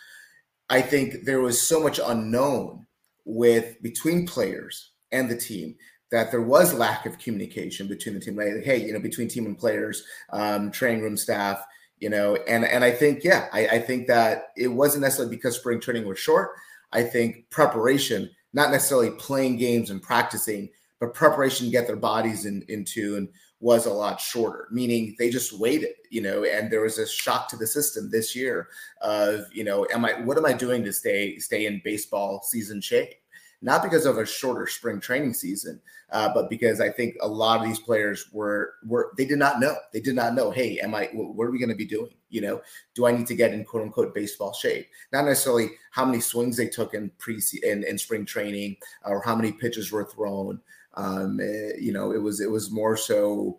I 0.71 0.83
think 0.83 1.25
there 1.25 1.41
was 1.41 1.61
so 1.61 1.81
much 1.81 2.01
unknown 2.05 2.87
with 3.25 3.81
between 3.83 4.27
players 4.27 4.93
and 5.13 5.31
the 5.31 5.37
team 5.37 5.77
that 6.11 6.31
there 6.31 6.43
was 6.43 6.73
lack 6.73 7.05
of 7.07 7.19
communication 7.19 7.87
between 7.87 8.15
the 8.15 8.21
team. 8.21 8.37
Like, 8.37 8.65
hey, 8.65 8.85
you 8.85 8.93
know, 8.93 9.01
between 9.01 9.29
team 9.29 9.47
and 9.47 9.59
players, 9.59 10.05
um, 10.33 10.71
training 10.71 11.03
room 11.03 11.17
staff, 11.17 11.63
you 11.99 12.09
know, 12.09 12.37
and 12.49 12.65
and 12.65 12.85
I 12.85 12.91
think 12.91 13.25
yeah, 13.25 13.49
I, 13.53 13.67
I 13.67 13.79
think 13.81 14.07
that 14.09 14.49
it 14.57 14.69
wasn't 14.69 15.03
necessarily 15.03 15.35
because 15.35 15.57
spring 15.57 15.81
training 15.81 16.07
was 16.07 16.19
short. 16.19 16.51
I 16.93 17.03
think 17.03 17.51
preparation, 17.51 18.31
not 18.53 18.71
necessarily 18.71 19.11
playing 19.11 19.59
games 19.59 19.91
and 19.91 20.03
practicing, 20.03 20.71
but 21.01 21.15
preparation 21.15 21.67
to 21.67 21.73
get 21.73 21.87
their 21.87 21.97
bodies 21.97 22.47
in, 22.47 22.65
into 22.69 23.17
and 23.17 23.29
was 23.61 23.87
a 23.87 23.93
lot 23.93 24.21
shorter, 24.21 24.69
meaning 24.71 25.17
they 25.19 25.31
just 25.31 25.59
waited, 25.59 25.95
you 26.11 26.23
know, 26.23 26.45
and 26.45 26.71
there 26.71 26.83
was 26.83 26.99
a 26.99 27.07
shock 27.07 27.49
to 27.49 27.57
the 27.57 27.67
system 27.67 28.09
this 28.11 28.37
year 28.37 28.69
of, 29.01 29.47
you 29.53 29.65
know, 29.65 29.87
am 29.93 30.05
I 30.05 30.21
what 30.21 30.39
am 30.39 30.47
I 30.47 30.53
doing 30.53 30.85
to 30.85 30.93
stay 30.93 31.39
stay 31.39 31.67
in 31.67 31.83
baseball 31.85 32.43
season 32.43 32.81
shape? 32.81 33.15
Not 33.61 33.83
because 33.83 34.07
of 34.07 34.19
a 34.19 34.27
shorter 34.27 34.69
spring 34.69 35.01
training 35.01 35.35
season, 35.35 35.81
uh, 36.11 36.33
but 36.33 36.49
because 36.49 36.81
I 36.81 36.91
think 36.91 37.17
a 37.21 37.27
lot 37.27 37.61
of 37.61 37.67
these 37.67 37.81
players 37.81 38.29
were 38.33 38.75
were 38.87 39.13
they 39.19 39.25
did 39.25 39.39
not 39.39 39.59
know. 39.59 39.75
They 39.93 40.01
did 40.01 40.15
not 40.15 40.35
know. 40.35 40.53
Hey, 40.53 40.79
am 40.79 40.95
I? 40.95 41.11
What 41.13 41.45
are 41.45 41.51
we 41.51 41.59
going 41.59 41.69
to 41.69 41.75
be 41.75 41.85
doing? 41.85 42.13
You 42.31 42.43
know, 42.43 42.63
do 42.95 43.07
I 43.07 43.13
need 43.13 43.27
to 43.27 43.35
get 43.35 43.53
in 43.53 43.65
quote 43.65 43.83
unquote 43.83 44.15
baseball 44.15 44.53
shape? 44.53 44.87
Not 45.13 45.25
necessarily 45.25 45.71
how 45.91 46.05
many 46.05 46.21
swings 46.21 46.57
they 46.57 46.69
took 46.69 46.95
in 46.95 47.11
pre 47.19 47.43
in, 47.65 47.83
in 47.83 47.99
spring 47.99 48.25
training 48.25 48.77
or 49.05 49.21
how 49.23 49.35
many 49.35 49.51
pitches 49.51 49.91
were 49.91 50.05
thrown. 50.05 50.61
Um, 50.99 51.39
eh, 51.41 51.73
you 51.81 51.93
know, 51.93 52.13
it 52.13 52.21
was 52.21 52.41
it 52.41 52.51
was 52.51 52.71
more 52.71 52.97
so, 52.97 53.59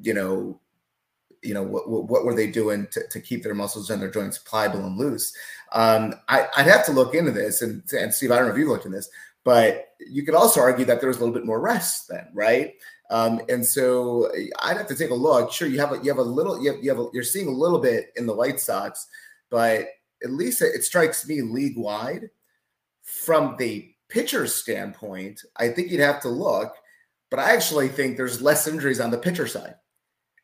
you 0.00 0.14
know, 0.14 0.60
you 1.42 1.54
know 1.54 1.62
what, 1.62 1.88
what 1.88 2.24
were 2.24 2.34
they 2.34 2.50
doing 2.50 2.86
to, 2.92 3.06
to 3.08 3.20
keep 3.20 3.42
their 3.42 3.54
muscles 3.54 3.90
and 3.90 4.00
their 4.00 4.10
joints 4.10 4.38
pliable 4.38 4.84
and 4.84 4.96
loose? 4.96 5.32
Um, 5.72 6.14
I, 6.28 6.46
would 6.56 6.66
have 6.66 6.86
to 6.86 6.92
look 6.92 7.14
into 7.14 7.32
this 7.32 7.62
and, 7.62 7.82
and 7.92 8.12
steve 8.12 8.32
i 8.32 8.36
don't 8.36 8.46
know 8.46 8.52
if 8.52 8.58
you've 8.58 8.68
looked 8.68 8.86
in 8.86 8.92
this 8.92 9.08
but 9.44 9.90
you 10.00 10.24
could 10.24 10.34
also 10.34 10.60
argue 10.60 10.84
that 10.84 11.00
there 11.00 11.08
was 11.08 11.16
a 11.16 11.20
little 11.20 11.34
bit 11.34 11.46
more 11.46 11.60
rest 11.60 12.08
then 12.08 12.26
right? 12.34 12.74
Um, 13.10 13.40
and 13.48 13.64
so 13.64 14.30
i'd 14.62 14.76
have 14.76 14.86
to 14.88 14.96
take 14.96 15.10
a 15.10 15.14
look. 15.14 15.52
Sure 15.52 15.68
you 15.68 15.80
have 15.80 15.92
a 15.92 15.96
you 15.96 16.10
have 16.10 16.18
a 16.18 16.22
little 16.22 16.62
you 16.62 16.72
have, 16.72 16.82
you 16.82 16.90
have 16.90 16.98
a, 16.98 17.08
you're 17.12 17.22
seeing 17.22 17.48
a 17.48 17.52
little 17.52 17.78
bit 17.78 18.12
in 18.16 18.26
the 18.26 18.34
white 18.34 18.60
sox 18.60 19.06
but 19.50 19.86
at 20.22 20.30
least 20.30 20.62
it, 20.62 20.74
it 20.74 20.84
strikes 20.84 21.26
me 21.26 21.42
league 21.42 21.78
wide 21.78 22.30
from 23.02 23.56
the 23.58 23.92
pitcher's 24.10 24.54
standpoint, 24.54 25.42
I 25.56 25.68
think 25.68 25.90
you'd 25.90 26.00
have 26.00 26.20
to 26.22 26.28
look, 26.28 26.74
but 27.30 27.38
I 27.38 27.52
actually 27.52 27.88
think 27.88 28.16
there's 28.16 28.42
less 28.42 28.66
injuries 28.66 29.00
on 29.00 29.10
the 29.10 29.18
pitcher 29.18 29.46
side. 29.46 29.76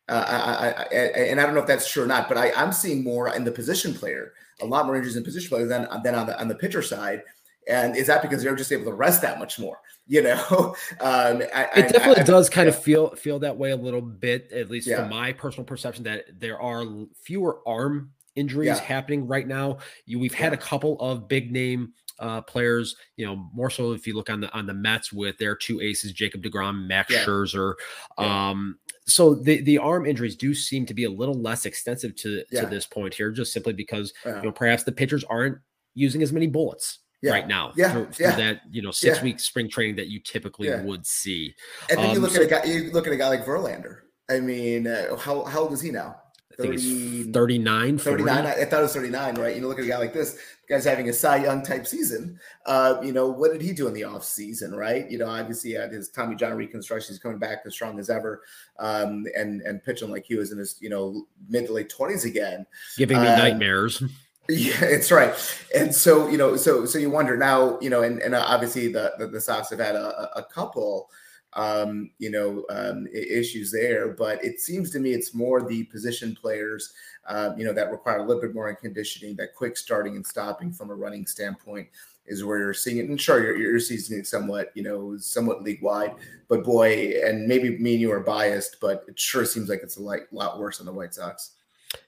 Uh, 0.08 0.24
I, 0.28 0.68
I, 0.68 0.68
I, 0.68 0.94
and 0.94 1.40
I 1.40 1.44
don't 1.44 1.54
know 1.54 1.60
if 1.60 1.66
that's 1.66 1.90
true 1.90 2.04
or 2.04 2.06
not, 2.06 2.28
but 2.28 2.38
I, 2.38 2.52
am 2.54 2.72
seeing 2.72 3.02
more 3.02 3.34
in 3.34 3.42
the 3.42 3.50
position 3.50 3.92
player, 3.92 4.34
a 4.62 4.66
lot 4.66 4.86
more 4.86 4.94
injuries 4.94 5.16
in 5.16 5.24
position 5.24 5.48
player 5.48 5.66
than, 5.66 5.88
than 6.04 6.14
on 6.14 6.26
the 6.28 6.40
on 6.40 6.46
the 6.46 6.54
pitcher 6.54 6.80
side. 6.80 7.22
And 7.68 7.96
is 7.96 8.06
that 8.06 8.22
because 8.22 8.44
they're 8.44 8.54
just 8.54 8.70
able 8.70 8.84
to 8.84 8.92
rest 8.92 9.22
that 9.22 9.38
much 9.38 9.58
more? 9.58 9.78
You 10.08 10.22
know, 10.22 10.76
um, 11.00 11.42
it 11.42 11.92
definitely 11.92 12.22
does 12.22 12.48
kind 12.48 12.68
of 12.68 12.80
feel 12.80 13.16
feel 13.16 13.40
that 13.40 13.56
way 13.56 13.72
a 13.72 13.76
little 13.76 14.00
bit, 14.00 14.52
at 14.52 14.70
least 14.70 14.86
yeah. 14.86 14.98
from 14.98 15.10
my 15.10 15.32
personal 15.32 15.64
perception, 15.64 16.04
that 16.04 16.26
there 16.38 16.62
are 16.62 16.84
fewer 17.24 17.58
arm 17.66 18.12
injuries 18.36 18.66
yeah. 18.68 18.78
happening 18.78 19.26
right 19.26 19.48
now. 19.48 19.78
You, 20.04 20.20
we've 20.20 20.32
had 20.32 20.52
yeah. 20.52 20.58
a 20.58 20.62
couple 20.62 20.96
of 21.00 21.26
big 21.26 21.50
name 21.50 21.92
uh, 22.18 22.40
players. 22.42 22.96
You 23.16 23.26
know, 23.26 23.48
more 23.52 23.70
so 23.70 23.92
if 23.92 24.06
you 24.06 24.14
look 24.14 24.30
on 24.30 24.40
the 24.40 24.52
on 24.52 24.66
the 24.66 24.74
Mets 24.74 25.12
with 25.12 25.38
their 25.38 25.56
two 25.56 25.80
aces, 25.80 26.12
Jacob 26.12 26.42
Degrom, 26.42 26.86
Max 26.86 27.12
yeah. 27.12 27.24
Scherzer. 27.24 27.74
Yeah. 28.18 28.50
Um, 28.50 28.78
so 29.06 29.34
the 29.34 29.60
the 29.62 29.78
arm 29.78 30.06
injuries 30.06 30.36
do 30.36 30.54
seem 30.54 30.86
to 30.86 30.94
be 30.94 31.04
a 31.04 31.10
little 31.10 31.40
less 31.40 31.66
extensive 31.66 32.16
to 32.16 32.44
yeah. 32.50 32.62
to 32.62 32.66
this 32.66 32.86
point 32.86 33.14
here, 33.14 33.30
just 33.30 33.52
simply 33.52 33.72
because 33.72 34.12
you 34.24 34.42
know 34.42 34.52
perhaps 34.52 34.84
the 34.84 34.92
pitchers 34.92 35.24
aren't 35.24 35.58
using 35.94 36.22
as 36.22 36.32
many 36.32 36.46
bullets. 36.46 37.00
Right 37.24 37.48
now, 37.48 37.72
yeah, 37.74 37.90
through, 37.90 38.12
through 38.12 38.26
that 38.26 38.60
you 38.70 38.82
know 38.82 38.92
six 38.92 39.20
week 39.20 39.40
spring 39.40 39.68
training 39.68 39.96
that 39.96 40.06
you 40.06 40.20
typically 40.20 40.72
would 40.84 41.04
see, 41.04 41.56
and 41.90 41.98
then 41.98 42.10
um, 42.10 42.14
you 42.14 42.20
look 42.20 42.30
so, 42.30 42.40
at 42.40 42.46
a 42.46 42.48
guy, 42.48 42.64
you 42.64 42.92
look 42.92 43.08
at 43.08 43.12
a 43.12 43.16
guy 43.16 43.28
like 43.28 43.44
Verlander. 43.44 44.02
I 44.30 44.38
mean, 44.38 44.86
uh, 44.86 45.16
how 45.16 45.42
how 45.42 45.62
old 45.62 45.72
is 45.72 45.80
he 45.80 45.90
now? 45.90 46.14
30, 46.56 47.32
39, 47.32 47.98
39. 47.98 48.46
I, 48.46 48.52
I, 48.52 48.64
thought 48.64 48.80
it 48.80 48.82
was 48.82 48.94
39, 48.94 49.34
right? 49.34 49.54
You 49.54 49.60
know, 49.60 49.68
look 49.68 49.78
at 49.78 49.84
a 49.84 49.88
guy 49.88 49.98
like 49.98 50.14
this. 50.14 50.38
Guy's 50.68 50.84
having 50.84 51.08
a 51.08 51.12
Cy 51.12 51.44
Young 51.44 51.62
type 51.62 51.86
season. 51.86 52.38
Uh, 52.64 52.98
you 53.02 53.12
know, 53.12 53.28
what 53.28 53.52
did 53.52 53.62
he 53.62 53.72
do 53.72 53.86
in 53.86 53.94
the 53.94 54.04
off 54.04 54.24
season, 54.24 54.74
right? 54.74 55.10
You 55.10 55.18
know, 55.18 55.28
obviously 55.28 55.70
he 55.70 55.76
had 55.76 55.92
his 55.92 56.08
Tommy 56.08 56.36
John 56.36 56.54
reconstruction. 56.54 57.14
He's 57.14 57.20
coming 57.20 57.38
back 57.38 57.62
as 57.64 57.72
strong 57.72 57.98
as 57.98 58.10
ever 58.10 58.42
um, 58.78 59.26
and 59.36 59.62
and 59.62 59.82
pitching 59.82 60.10
like 60.10 60.24
he 60.26 60.34
was 60.34 60.52
in 60.52 60.58
his, 60.58 60.76
you 60.80 60.88
know, 60.88 61.26
mid 61.48 61.66
to 61.66 61.72
late 61.72 61.92
20s 61.96 62.24
again. 62.24 62.66
Giving 62.96 63.20
me 63.20 63.26
um, 63.26 63.38
nightmares. 63.38 64.02
Yeah, 64.48 64.76
it's 64.80 65.10
right. 65.10 65.34
And 65.74 65.92
so, 65.92 66.28
you 66.28 66.38
know, 66.38 66.54
so 66.54 66.86
so 66.86 67.00
you 67.00 67.10
wonder 67.10 67.36
now, 67.36 67.80
you 67.80 67.90
know, 67.90 68.04
and, 68.04 68.22
and 68.22 68.32
obviously 68.32 68.92
the, 68.92 69.12
the, 69.18 69.26
the 69.26 69.40
Sox 69.40 69.70
have 69.70 69.80
had 69.80 69.96
a, 69.96 70.38
a 70.38 70.44
couple– 70.44 71.10
um, 71.56 72.10
you 72.18 72.30
know, 72.30 72.64
um, 72.70 73.08
issues 73.08 73.72
there. 73.72 74.08
But 74.08 74.44
it 74.44 74.60
seems 74.60 74.90
to 74.92 75.00
me 75.00 75.12
it's 75.12 75.34
more 75.34 75.62
the 75.62 75.84
position 75.84 76.36
players, 76.40 76.92
uh, 77.26 77.50
you 77.56 77.64
know, 77.64 77.72
that 77.72 77.90
require 77.90 78.18
a 78.18 78.24
little 78.24 78.42
bit 78.42 78.54
more 78.54 78.68
in 78.68 78.76
conditioning, 78.76 79.34
that 79.36 79.54
quick 79.56 79.76
starting 79.76 80.14
and 80.14 80.24
stopping 80.24 80.72
from 80.72 80.90
a 80.90 80.94
running 80.94 81.26
standpoint 81.26 81.88
is 82.26 82.44
where 82.44 82.58
you're 82.58 82.74
seeing 82.74 82.98
it. 82.98 83.08
And 83.08 83.20
sure, 83.20 83.42
you're, 83.42 83.56
you're 83.56 83.80
seeing 83.80 84.20
it 84.20 84.26
somewhat, 84.26 84.70
you 84.74 84.82
know, 84.82 85.16
somewhat 85.16 85.62
league 85.62 85.82
wide. 85.82 86.14
But 86.48 86.62
boy, 86.62 87.14
and 87.24 87.46
maybe 87.46 87.78
me 87.78 87.92
and 87.92 88.00
you 88.00 88.12
are 88.12 88.20
biased, 88.20 88.76
but 88.80 89.04
it 89.08 89.18
sure 89.18 89.44
seems 89.44 89.68
like 89.68 89.80
it's 89.82 89.96
a 89.96 90.02
lot, 90.02 90.20
lot 90.30 90.58
worse 90.58 90.78
on 90.78 90.86
the 90.86 90.92
White 90.92 91.14
Sox. 91.14 91.52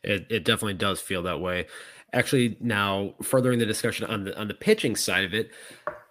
It, 0.02 0.26
it 0.28 0.44
definitely 0.44 0.74
does 0.74 1.00
feel 1.00 1.22
that 1.22 1.40
way. 1.40 1.66
Actually, 2.12 2.56
now 2.60 3.14
furthering 3.22 3.58
the 3.58 3.66
discussion 3.66 4.06
on 4.06 4.24
the 4.24 4.38
on 4.38 4.48
the 4.48 4.54
pitching 4.54 4.96
side 4.96 5.24
of 5.24 5.34
it, 5.34 5.50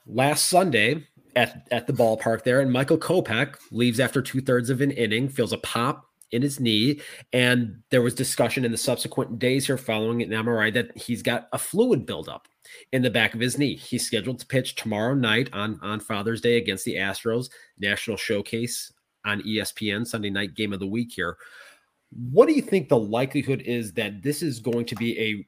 last 0.06 0.47
Sunday 0.47 1.08
at, 1.38 1.67
at 1.71 1.88
the 1.88 1.93
ballpark 1.93 2.43
there. 2.43 2.60
And 2.60 2.71
Michael 2.71 2.97
Kopech 2.97 3.56
leaves 3.71 4.00
after 4.00 4.21
two 4.21 4.41
thirds 4.41 4.69
of 4.69 4.82
an 4.82 4.91
inning, 4.91 5.30
feels 5.30 5.54
a 5.54 5.58
pop 5.60 6.10
in 6.32 6.41
his 6.41 6.60
knee. 6.60 7.00
And 7.32 7.84
there 7.91 8.02
was 8.02 8.15
discussion 8.15 8.65
in 8.65 8.71
the 8.71 8.78
subsequent 8.78 9.38
days 9.38 9.67
here 9.67 9.78
following 9.78 10.21
an 10.21 10.32
MRI 10.32 10.73
that 10.73 10.97
he's 10.97 11.21
got 11.21 11.47
a 11.54 11.60
fluid 11.60 12.06
buildup 12.06 12.47
in 12.91 13.04
the 13.04 13.12
back 13.12 13.36
of 13.36 13.39
his 13.39 13.58
knee. 13.58 13.76
He's 13.76 14.06
scheduled 14.06 14.39
to 14.39 14.47
pitch 14.47 14.76
tomorrow 14.76 15.13
night 15.13 15.50
on, 15.54 15.80
on 15.84 16.00
Father's 16.00 16.41
Day 16.41 16.58
against 16.58 16.84
the 16.84 16.95
Astros 16.95 17.50
National 17.80 18.17
Showcase 18.17 18.91
on 19.23 19.41
ESPN, 19.43 20.08
Sunday 20.08 20.32
night 20.32 20.56
game 20.56 20.73
of 20.73 20.80
the 20.80 20.88
week 20.88 21.12
here. 21.13 21.38
What 22.32 22.47
do 22.47 22.54
you 22.54 22.62
think 22.63 22.89
the 22.89 22.97
likelihood 22.97 23.62
is 23.62 23.93
that 23.93 24.23
this 24.23 24.41
is 24.41 24.60
going 24.60 24.86
to 24.86 24.95
be 24.95 25.19
a 25.19 25.45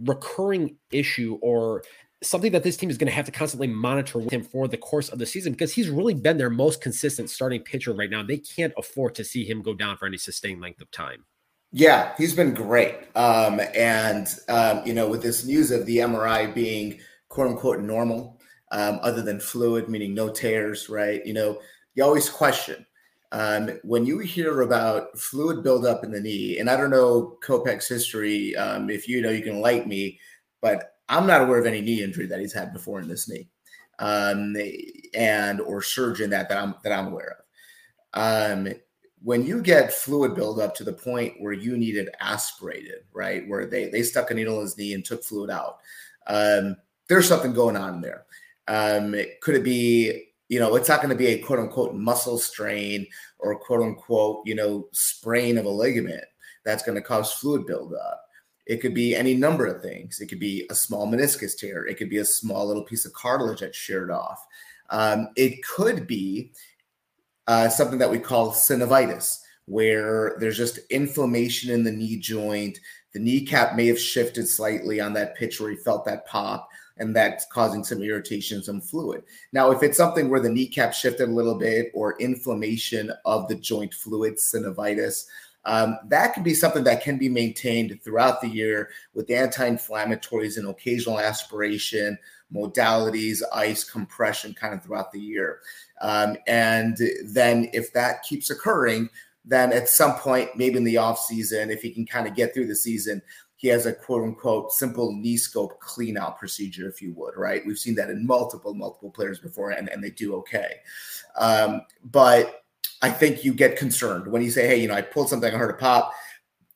recurring 0.00 0.76
issue 0.90 1.38
or 1.42 1.82
something 2.24 2.52
that 2.52 2.62
this 2.62 2.76
team 2.76 2.90
is 2.90 2.98
going 2.98 3.08
to 3.08 3.14
have 3.14 3.26
to 3.26 3.32
constantly 3.32 3.66
monitor 3.66 4.18
with 4.18 4.32
him 4.32 4.42
for 4.42 4.68
the 4.68 4.76
course 4.76 5.08
of 5.08 5.18
the 5.18 5.26
season 5.26 5.52
because 5.52 5.72
he's 5.72 5.88
really 5.88 6.14
been 6.14 6.38
their 6.38 6.50
most 6.50 6.80
consistent 6.80 7.30
starting 7.30 7.60
pitcher 7.60 7.92
right 7.92 8.10
now. 8.10 8.22
They 8.22 8.38
can't 8.38 8.72
afford 8.76 9.14
to 9.16 9.24
see 9.24 9.44
him 9.44 9.62
go 9.62 9.74
down 9.74 9.96
for 9.96 10.06
any 10.06 10.18
sustained 10.18 10.60
length 10.60 10.80
of 10.80 10.90
time. 10.90 11.24
Yeah, 11.72 12.12
he's 12.16 12.34
been 12.34 12.54
great. 12.54 12.96
Um, 13.16 13.60
and, 13.74 14.28
um, 14.48 14.82
you 14.86 14.94
know, 14.94 15.08
with 15.08 15.22
this 15.22 15.44
news 15.44 15.70
of 15.70 15.86
the 15.86 15.98
MRI 15.98 16.52
being 16.54 17.00
quote 17.28 17.48
unquote 17.48 17.80
normal, 17.80 18.40
um, 18.70 18.98
other 19.02 19.22
than 19.22 19.40
fluid, 19.40 19.88
meaning 19.88 20.14
no 20.14 20.28
tears, 20.28 20.88
right? 20.88 21.24
You 21.26 21.34
know, 21.34 21.60
you 21.94 22.04
always 22.04 22.28
question 22.28 22.86
um, 23.34 23.80
when 23.82 24.06
you 24.06 24.20
hear 24.20 24.60
about 24.60 25.18
fluid 25.18 25.64
buildup 25.64 26.04
in 26.04 26.12
the 26.12 26.20
knee, 26.20 26.58
and 26.58 26.70
I 26.70 26.76
don't 26.76 26.90
know 26.90 27.36
Kopech's 27.42 27.88
history. 27.88 28.54
Um, 28.54 28.88
if 28.88 29.08
you 29.08 29.20
know, 29.20 29.30
you 29.30 29.42
can 29.42 29.60
light 29.60 29.88
me, 29.88 30.20
but 30.62 30.93
I'm 31.08 31.26
not 31.26 31.42
aware 31.42 31.58
of 31.58 31.66
any 31.66 31.80
knee 31.80 32.02
injury 32.02 32.26
that 32.26 32.40
he's 32.40 32.52
had 32.52 32.72
before 32.72 33.00
in 33.00 33.08
this 33.08 33.28
knee, 33.28 33.48
um, 33.98 34.56
and 35.14 35.60
or 35.60 35.82
surgeon 35.82 36.30
that 36.30 36.48
that 36.48 36.58
I'm 36.58 36.74
that 36.82 36.92
I'm 36.92 37.08
aware 37.08 37.38
of. 37.38 38.58
Um, 38.66 38.72
when 39.22 39.46
you 39.46 39.62
get 39.62 39.92
fluid 39.92 40.34
buildup 40.34 40.74
to 40.76 40.84
the 40.84 40.92
point 40.92 41.34
where 41.38 41.52
you 41.52 41.76
need 41.76 41.96
it 41.96 42.14
aspirated, 42.20 43.04
right, 43.12 43.48
where 43.48 43.66
they 43.66 43.88
they 43.88 44.02
stuck 44.02 44.30
a 44.30 44.34
needle 44.34 44.56
in 44.56 44.62
his 44.62 44.78
knee 44.78 44.94
and 44.94 45.04
took 45.04 45.24
fluid 45.24 45.50
out, 45.50 45.78
um, 46.26 46.76
there's 47.08 47.28
something 47.28 47.52
going 47.52 47.76
on 47.76 48.00
there. 48.00 48.24
Um, 48.66 49.14
could 49.40 49.56
it 49.56 49.64
be 49.64 50.28
you 50.48 50.60
know, 50.60 50.76
it's 50.76 50.88
not 50.88 51.00
going 51.00 51.10
to 51.10 51.16
be 51.16 51.28
a 51.28 51.38
quote 51.38 51.58
unquote 51.58 51.94
muscle 51.94 52.38
strain 52.38 53.06
or 53.38 53.58
quote 53.58 53.82
unquote, 53.82 54.42
you 54.44 54.54
know, 54.54 54.88
sprain 54.92 55.58
of 55.58 55.64
a 55.64 55.70
ligament 55.70 56.24
that's 56.64 56.82
going 56.82 56.96
to 56.96 57.02
cause 57.02 57.32
fluid 57.32 57.66
buildup. 57.66 58.23
It 58.66 58.80
could 58.80 58.94
be 58.94 59.14
any 59.14 59.34
number 59.34 59.66
of 59.66 59.82
things. 59.82 60.20
It 60.20 60.26
could 60.26 60.40
be 60.40 60.66
a 60.70 60.74
small 60.74 61.06
meniscus 61.06 61.56
tear. 61.56 61.86
It 61.86 61.98
could 61.98 62.08
be 62.08 62.18
a 62.18 62.24
small 62.24 62.66
little 62.66 62.84
piece 62.84 63.04
of 63.04 63.12
cartilage 63.12 63.60
that's 63.60 63.76
sheared 63.76 64.10
off. 64.10 64.46
Um, 64.90 65.28
it 65.36 65.62
could 65.62 66.06
be 66.06 66.52
uh, 67.46 67.68
something 67.68 67.98
that 67.98 68.10
we 68.10 68.18
call 68.18 68.52
synovitis, 68.52 69.40
where 69.66 70.36
there's 70.40 70.56
just 70.56 70.78
inflammation 70.90 71.70
in 71.70 71.84
the 71.84 71.92
knee 71.92 72.18
joint. 72.18 72.78
The 73.12 73.20
kneecap 73.20 73.76
may 73.76 73.86
have 73.86 73.98
shifted 73.98 74.48
slightly 74.48 75.00
on 75.00 75.12
that 75.14 75.36
pitch 75.36 75.60
where 75.60 75.70
he 75.70 75.76
felt 75.76 76.04
that 76.06 76.26
pop, 76.26 76.68
and 76.96 77.14
that's 77.14 77.46
causing 77.46 77.84
some 77.84 78.02
irritation, 78.02 78.62
some 78.62 78.80
fluid. 78.80 79.24
Now, 79.52 79.70
if 79.70 79.82
it's 79.82 79.96
something 79.96 80.28
where 80.28 80.40
the 80.40 80.50
kneecap 80.50 80.94
shifted 80.94 81.28
a 81.28 81.32
little 81.32 81.54
bit 81.54 81.90
or 81.94 82.18
inflammation 82.18 83.12
of 83.24 83.48
the 83.48 83.56
joint 83.56 83.94
fluid, 83.94 84.36
synovitis, 84.36 85.24
um, 85.66 85.98
that 86.08 86.34
can 86.34 86.42
be 86.42 86.54
something 86.54 86.84
that 86.84 87.02
can 87.02 87.18
be 87.18 87.28
maintained 87.28 87.98
throughout 88.02 88.40
the 88.40 88.48
year 88.48 88.90
with 89.14 89.30
anti-inflammatories 89.30 90.56
and 90.56 90.68
occasional 90.68 91.18
aspiration 91.18 92.18
modalities 92.54 93.42
ice 93.52 93.84
compression 93.84 94.54
kind 94.54 94.74
of 94.74 94.82
throughout 94.82 95.10
the 95.10 95.20
year. 95.20 95.60
Um, 96.00 96.36
and 96.46 96.96
then 97.24 97.70
if 97.72 97.92
that 97.94 98.22
keeps 98.22 98.50
occurring 98.50 99.08
then 99.44 99.72
at 99.72 99.88
some 99.88 100.14
point 100.14 100.50
maybe 100.56 100.76
in 100.76 100.84
the 100.84 100.96
off 100.96 101.18
season 101.18 101.70
if 101.70 101.82
he 101.82 101.90
can 101.90 102.06
kind 102.06 102.26
of 102.26 102.34
get 102.34 102.54
through 102.54 102.66
the 102.66 102.76
season 102.76 103.20
he 103.56 103.68
has 103.68 103.86
a 103.86 103.92
quote 103.92 104.22
unquote 104.22 104.72
simple 104.72 105.12
knee 105.12 105.36
scope 105.36 105.78
clean 105.80 106.16
out 106.16 106.38
procedure 106.38 106.88
if 106.88 107.00
you 107.00 107.12
would 107.14 107.36
right? 107.36 107.64
We've 107.66 107.78
seen 107.78 107.94
that 107.96 108.10
in 108.10 108.26
multiple 108.26 108.74
multiple 108.74 109.10
players 109.10 109.38
before 109.38 109.70
and, 109.70 109.88
and 109.88 110.02
they 110.02 110.10
do 110.10 110.34
okay. 110.36 110.76
Um, 111.36 111.82
but 112.04 112.63
I 113.02 113.10
think 113.10 113.44
you 113.44 113.52
get 113.54 113.76
concerned 113.76 114.26
when 114.26 114.42
you 114.42 114.50
say, 114.50 114.66
"Hey, 114.66 114.80
you 114.80 114.88
know, 114.88 114.94
I 114.94 115.02
pulled 115.02 115.28
something, 115.28 115.52
I 115.52 115.56
heard 115.56 115.70
a 115.70 115.78
pop." 115.78 116.12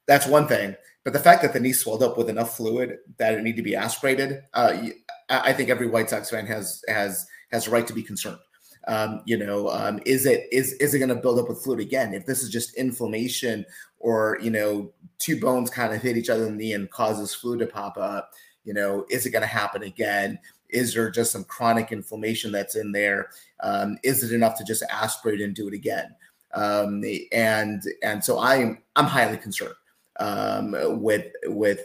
That's 0.06 0.26
one 0.26 0.48
thing, 0.48 0.74
but 1.04 1.12
the 1.12 1.18
fact 1.18 1.42
that 1.42 1.52
the 1.52 1.60
knee 1.60 1.72
swelled 1.72 2.02
up 2.02 2.18
with 2.18 2.28
enough 2.28 2.56
fluid 2.56 2.98
that 3.18 3.34
it 3.34 3.42
need 3.42 3.56
to 3.56 3.62
be 3.62 3.76
aspirated, 3.76 4.42
uh, 4.54 4.88
I 5.30 5.52
think 5.52 5.70
every 5.70 5.86
White 5.86 6.10
Sox 6.10 6.30
fan 6.30 6.46
has 6.46 6.82
has 6.88 7.26
has 7.50 7.66
a 7.66 7.70
right 7.70 7.86
to 7.86 7.94
be 7.94 8.02
concerned. 8.02 8.38
Um, 8.86 9.22
you 9.26 9.36
know, 9.36 9.68
um, 9.68 10.00
is 10.06 10.26
it 10.26 10.46
is 10.52 10.72
is 10.74 10.94
it 10.94 10.98
going 10.98 11.08
to 11.10 11.14
build 11.14 11.38
up 11.38 11.48
with 11.48 11.62
fluid 11.62 11.80
again? 11.80 12.14
If 12.14 12.26
this 12.26 12.42
is 12.42 12.50
just 12.50 12.74
inflammation, 12.74 13.64
or 13.98 14.38
you 14.42 14.50
know, 14.50 14.92
two 15.18 15.38
bones 15.40 15.70
kind 15.70 15.92
of 15.92 16.00
hit 16.00 16.16
each 16.16 16.30
other 16.30 16.46
in 16.46 16.56
the 16.56 16.64
knee 16.64 16.72
and 16.72 16.90
causes 16.90 17.34
fluid 17.34 17.60
to 17.60 17.66
pop 17.66 17.98
up, 17.98 18.30
you 18.64 18.74
know, 18.74 19.06
is 19.10 19.26
it 19.26 19.30
going 19.30 19.42
to 19.42 19.48
happen 19.48 19.82
again? 19.82 20.38
Is 20.70 20.94
there 20.94 21.10
just 21.10 21.32
some 21.32 21.44
chronic 21.44 21.92
inflammation 21.92 22.52
that's 22.52 22.76
in 22.76 22.92
there? 22.92 23.30
Um, 23.60 23.98
is 24.02 24.22
it 24.22 24.34
enough 24.34 24.56
to 24.58 24.64
just 24.64 24.82
aspirate 24.90 25.40
and 25.40 25.54
do 25.54 25.68
it 25.68 25.74
again? 25.74 26.14
Um, 26.54 27.02
and 27.32 27.82
and 28.02 28.24
so 28.24 28.38
I'm 28.38 28.78
I'm 28.96 29.06
highly 29.06 29.36
concerned 29.36 29.74
um, 30.18 30.74
with 31.00 31.26
with 31.44 31.80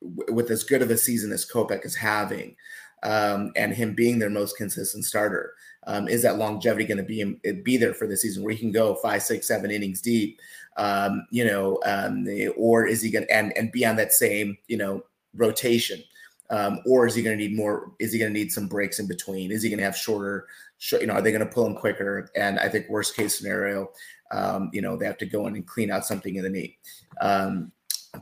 with 0.00 0.50
as 0.50 0.64
good 0.64 0.82
of 0.82 0.90
a 0.90 0.96
season 0.96 1.32
as 1.32 1.48
Kopech 1.48 1.84
is 1.84 1.94
having, 1.94 2.56
um, 3.02 3.52
and 3.56 3.74
him 3.74 3.94
being 3.94 4.18
their 4.18 4.30
most 4.30 4.56
consistent 4.56 5.04
starter. 5.04 5.54
Um, 5.86 6.08
is 6.08 6.22
that 6.22 6.36
longevity 6.36 6.84
going 6.84 6.98
to 6.98 7.02
be 7.02 7.24
be 7.62 7.76
there 7.76 7.94
for 7.94 8.06
the 8.06 8.16
season 8.16 8.42
where 8.44 8.52
he 8.52 8.58
can 8.58 8.72
go 8.72 8.94
five, 8.96 9.22
six, 9.22 9.46
seven 9.46 9.70
innings 9.70 10.00
deep? 10.00 10.38
Um, 10.76 11.26
you 11.30 11.44
know, 11.44 11.80
um, 11.84 12.26
or 12.56 12.86
is 12.86 13.02
he 13.02 13.10
going 13.10 13.26
to 13.26 13.32
and 13.32 13.56
and 13.56 13.72
be 13.72 13.86
on 13.86 13.96
that 13.96 14.12
same 14.12 14.58
you 14.68 14.76
know 14.76 15.02
rotation? 15.34 16.02
Um, 16.50 16.80
or 16.84 17.06
is 17.06 17.14
he 17.14 17.22
going 17.22 17.38
to 17.38 17.44
need 17.44 17.56
more? 17.56 17.92
Is 17.98 18.12
he 18.12 18.18
going 18.18 18.32
to 18.32 18.38
need 18.38 18.52
some 18.52 18.66
breaks 18.66 18.98
in 18.98 19.06
between? 19.06 19.52
Is 19.52 19.62
he 19.62 19.68
going 19.68 19.78
to 19.78 19.84
have 19.84 19.96
shorter? 19.96 20.46
you 20.92 21.06
know, 21.06 21.14
are 21.14 21.22
they 21.22 21.32
going 21.32 21.46
to 21.46 21.52
pull 21.52 21.66
him 21.66 21.74
quicker? 21.74 22.30
And 22.34 22.58
I 22.58 22.68
think 22.68 22.88
worst 22.88 23.14
case 23.14 23.36
scenario, 23.36 23.90
um, 24.30 24.70
you 24.72 24.80
know, 24.80 24.96
they 24.96 25.06
have 25.06 25.18
to 25.18 25.26
go 25.26 25.46
in 25.46 25.54
and 25.54 25.66
clean 25.66 25.90
out 25.90 26.06
something 26.06 26.34
in 26.34 26.42
the 26.42 26.50
knee. 26.50 26.78
Um, 27.20 27.72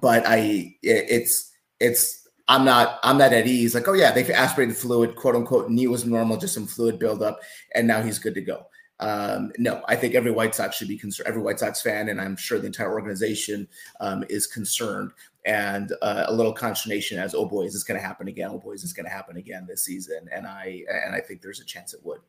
but 0.02 0.26
I, 0.26 0.76
it, 0.82 1.06
it's 1.08 1.52
it's 1.80 2.28
I'm 2.48 2.64
not 2.64 2.98
I'm 3.02 3.18
not 3.18 3.32
at 3.32 3.46
ease. 3.46 3.74
Like, 3.74 3.88
oh 3.88 3.92
yeah, 3.92 4.10
they've 4.10 4.28
aspirated 4.30 4.76
fluid, 4.76 5.16
quote 5.16 5.36
unquote. 5.36 5.70
Knee 5.70 5.86
was 5.86 6.04
normal, 6.04 6.36
just 6.36 6.54
some 6.54 6.66
fluid 6.66 6.98
buildup, 6.98 7.40
and 7.74 7.86
now 7.86 8.02
he's 8.02 8.18
good 8.18 8.34
to 8.34 8.40
go. 8.40 8.66
Um, 9.00 9.52
no, 9.58 9.82
I 9.86 9.94
think 9.94 10.14
every 10.14 10.32
White 10.32 10.54
Sox 10.54 10.76
should 10.76 10.88
be 10.88 10.98
concerned. 10.98 11.28
Every 11.28 11.42
White 11.42 11.60
Sox 11.60 11.80
fan, 11.80 12.08
and 12.08 12.20
I'm 12.20 12.36
sure 12.36 12.58
the 12.58 12.66
entire 12.66 12.92
organization 12.92 13.68
um, 14.00 14.24
is 14.28 14.46
concerned. 14.46 15.12
And 15.48 15.94
uh, 16.02 16.26
a 16.26 16.32
little 16.32 16.52
consternation 16.52 17.18
as, 17.18 17.34
oh 17.34 17.46
boy, 17.46 17.62
is 17.62 17.72
this 17.72 17.82
going 17.82 17.98
to 17.98 18.06
happen 18.06 18.28
again? 18.28 18.50
Oh 18.52 18.58
boy, 18.58 18.72
is 18.72 18.82
this 18.82 18.92
going 18.92 19.06
to 19.06 19.10
happen 19.10 19.38
again 19.38 19.64
this 19.66 19.82
season? 19.82 20.28
And 20.30 20.46
I 20.46 20.82
and 21.06 21.14
I 21.14 21.20
think 21.20 21.40
there's 21.40 21.60
a 21.60 21.64
chance 21.64 21.94
it 21.94 22.00
would. 22.04 22.20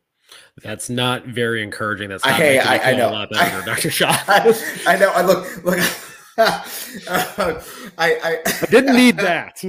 That's 0.62 0.88
not 0.88 1.26
very 1.26 1.62
encouraging. 1.62 2.08
That's 2.08 2.24
not 2.24 2.36
hey, 2.36 2.60
I, 2.60 2.92
I 2.92 2.94
know, 2.96 3.26
better, 3.30 3.62
Dr. 3.66 3.90
Shaw. 3.90 4.16
I, 4.26 4.82
I 4.86 4.96
know. 4.96 5.10
I 5.10 5.20
look 5.20 5.64
look. 5.64 5.78
Uh, 6.38 6.62
I, 7.08 7.60
I, 7.98 8.38
I, 8.46 8.66
didn't 8.66 8.96
need 8.96 9.16
that. 9.18 9.62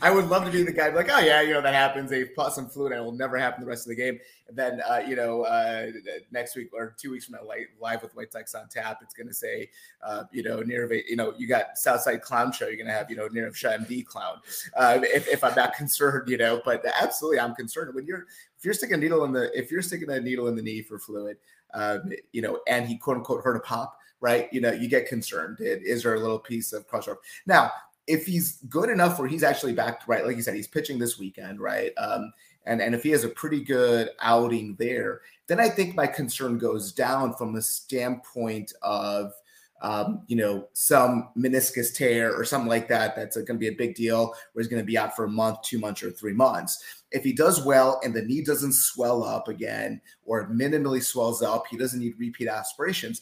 I 0.00 0.10
would 0.10 0.26
love 0.26 0.44
to 0.44 0.50
be 0.50 0.62
the 0.62 0.72
guy 0.72 0.88
like, 0.88 1.08
oh 1.10 1.18
yeah, 1.18 1.40
you 1.40 1.52
know 1.52 1.60
that 1.62 1.74
happens. 1.74 2.10
They 2.10 2.24
put 2.24 2.52
some 2.52 2.68
fluid, 2.68 2.92
and 2.92 3.00
it 3.00 3.04
will 3.04 3.12
never 3.12 3.38
happen 3.38 3.62
the 3.62 3.66
rest 3.68 3.86
of 3.86 3.90
the 3.90 3.96
game. 3.96 4.18
And 4.48 4.56
then 4.56 4.80
uh, 4.88 5.02
you 5.06 5.16
know 5.16 5.42
uh, 5.42 5.86
next 6.30 6.56
week 6.56 6.70
or 6.72 6.94
two 6.98 7.10
weeks 7.10 7.26
from 7.26 7.34
now, 7.34 7.48
live 7.80 8.02
with 8.02 8.14
White 8.14 8.32
Sox 8.32 8.54
on 8.54 8.68
tap, 8.68 8.98
it's 9.02 9.14
going 9.14 9.28
to 9.28 9.34
say, 9.34 9.70
uh, 10.02 10.24
you 10.32 10.42
know, 10.42 10.60
near 10.60 10.92
you 10.92 11.16
know 11.16 11.34
you 11.36 11.46
got 11.46 11.76
Southside 11.76 12.22
Clown 12.22 12.52
Show. 12.52 12.66
You're 12.66 12.76
going 12.76 12.86
to 12.86 12.92
have 12.92 13.10
you 13.10 13.16
know 13.16 13.28
near 13.28 13.50
MD 13.50 14.04
Clown. 14.04 14.38
Uh, 14.76 15.00
if, 15.02 15.28
if 15.28 15.42
I'm 15.42 15.54
not 15.54 15.74
concerned, 15.76 16.28
you 16.28 16.36
know, 16.36 16.60
but 16.64 16.84
absolutely 17.00 17.40
I'm 17.40 17.54
concerned 17.54 17.94
when 17.94 18.06
you're 18.06 18.26
if 18.58 18.64
you're 18.64 18.74
sticking 18.74 18.94
a 18.94 18.98
needle 18.98 19.24
in 19.24 19.32
the 19.32 19.56
if 19.58 19.70
you're 19.70 19.82
sticking 19.82 20.10
a 20.10 20.20
needle 20.20 20.48
in 20.48 20.54
the 20.54 20.62
knee 20.62 20.82
for 20.82 20.98
fluid, 20.98 21.38
um, 21.74 22.12
you 22.32 22.42
know, 22.42 22.60
and 22.68 22.86
he 22.86 22.96
quote 22.96 23.16
unquote 23.16 23.42
heard 23.42 23.56
a 23.56 23.60
pop 23.60 23.98
right? 24.24 24.48
You 24.52 24.62
know, 24.62 24.72
you 24.72 24.88
get 24.88 25.06
concerned. 25.06 25.58
Is 25.60 26.02
there 26.02 26.14
a 26.14 26.18
little 26.18 26.38
piece 26.38 26.72
of 26.72 26.88
crossover? 26.88 27.16
Now, 27.44 27.70
if 28.06 28.24
he's 28.24 28.56
good 28.70 28.88
enough 28.88 29.18
where 29.18 29.28
he's 29.28 29.42
actually 29.42 29.74
back, 29.74 30.00
right? 30.08 30.24
Like 30.24 30.36
you 30.36 30.42
said, 30.42 30.54
he's 30.54 30.66
pitching 30.66 30.98
this 30.98 31.18
weekend, 31.18 31.60
right? 31.60 31.92
Um, 31.98 32.32
and 32.64 32.80
and 32.80 32.94
if 32.94 33.02
he 33.02 33.10
has 33.10 33.22
a 33.22 33.28
pretty 33.28 33.62
good 33.62 34.08
outing 34.20 34.76
there, 34.78 35.20
then 35.46 35.60
I 35.60 35.68
think 35.68 35.94
my 35.94 36.06
concern 36.06 36.56
goes 36.56 36.90
down 36.90 37.34
from 37.34 37.52
the 37.52 37.60
standpoint 37.60 38.72
of 38.80 39.34
um, 39.82 40.22
you 40.28 40.36
know, 40.36 40.68
some 40.72 41.28
meniscus 41.36 41.94
tear 41.94 42.34
or 42.34 42.42
something 42.42 42.70
like 42.70 42.88
that, 42.88 43.14
that's 43.14 43.36
going 43.36 43.46
to 43.46 43.54
be 43.58 43.68
a 43.68 43.72
big 43.72 43.94
deal, 43.94 44.28
where 44.52 44.62
he's 44.62 44.68
going 44.68 44.80
to 44.80 44.86
be 44.86 44.96
out 44.96 45.14
for 45.14 45.26
a 45.26 45.30
month, 45.30 45.60
two 45.60 45.78
months, 45.78 46.02
or 46.02 46.10
three 46.10 46.32
months. 46.32 46.82
If 47.10 47.22
he 47.22 47.34
does 47.34 47.66
well 47.66 48.00
and 48.02 48.14
the 48.14 48.22
knee 48.22 48.40
doesn't 48.40 48.72
swell 48.72 49.22
up 49.22 49.48
again 49.48 50.00
or 50.24 50.48
minimally 50.48 51.02
swells 51.02 51.42
up, 51.42 51.66
he 51.66 51.76
doesn't 51.76 52.00
need 52.00 52.14
repeat 52.16 52.48
aspirations 52.48 53.20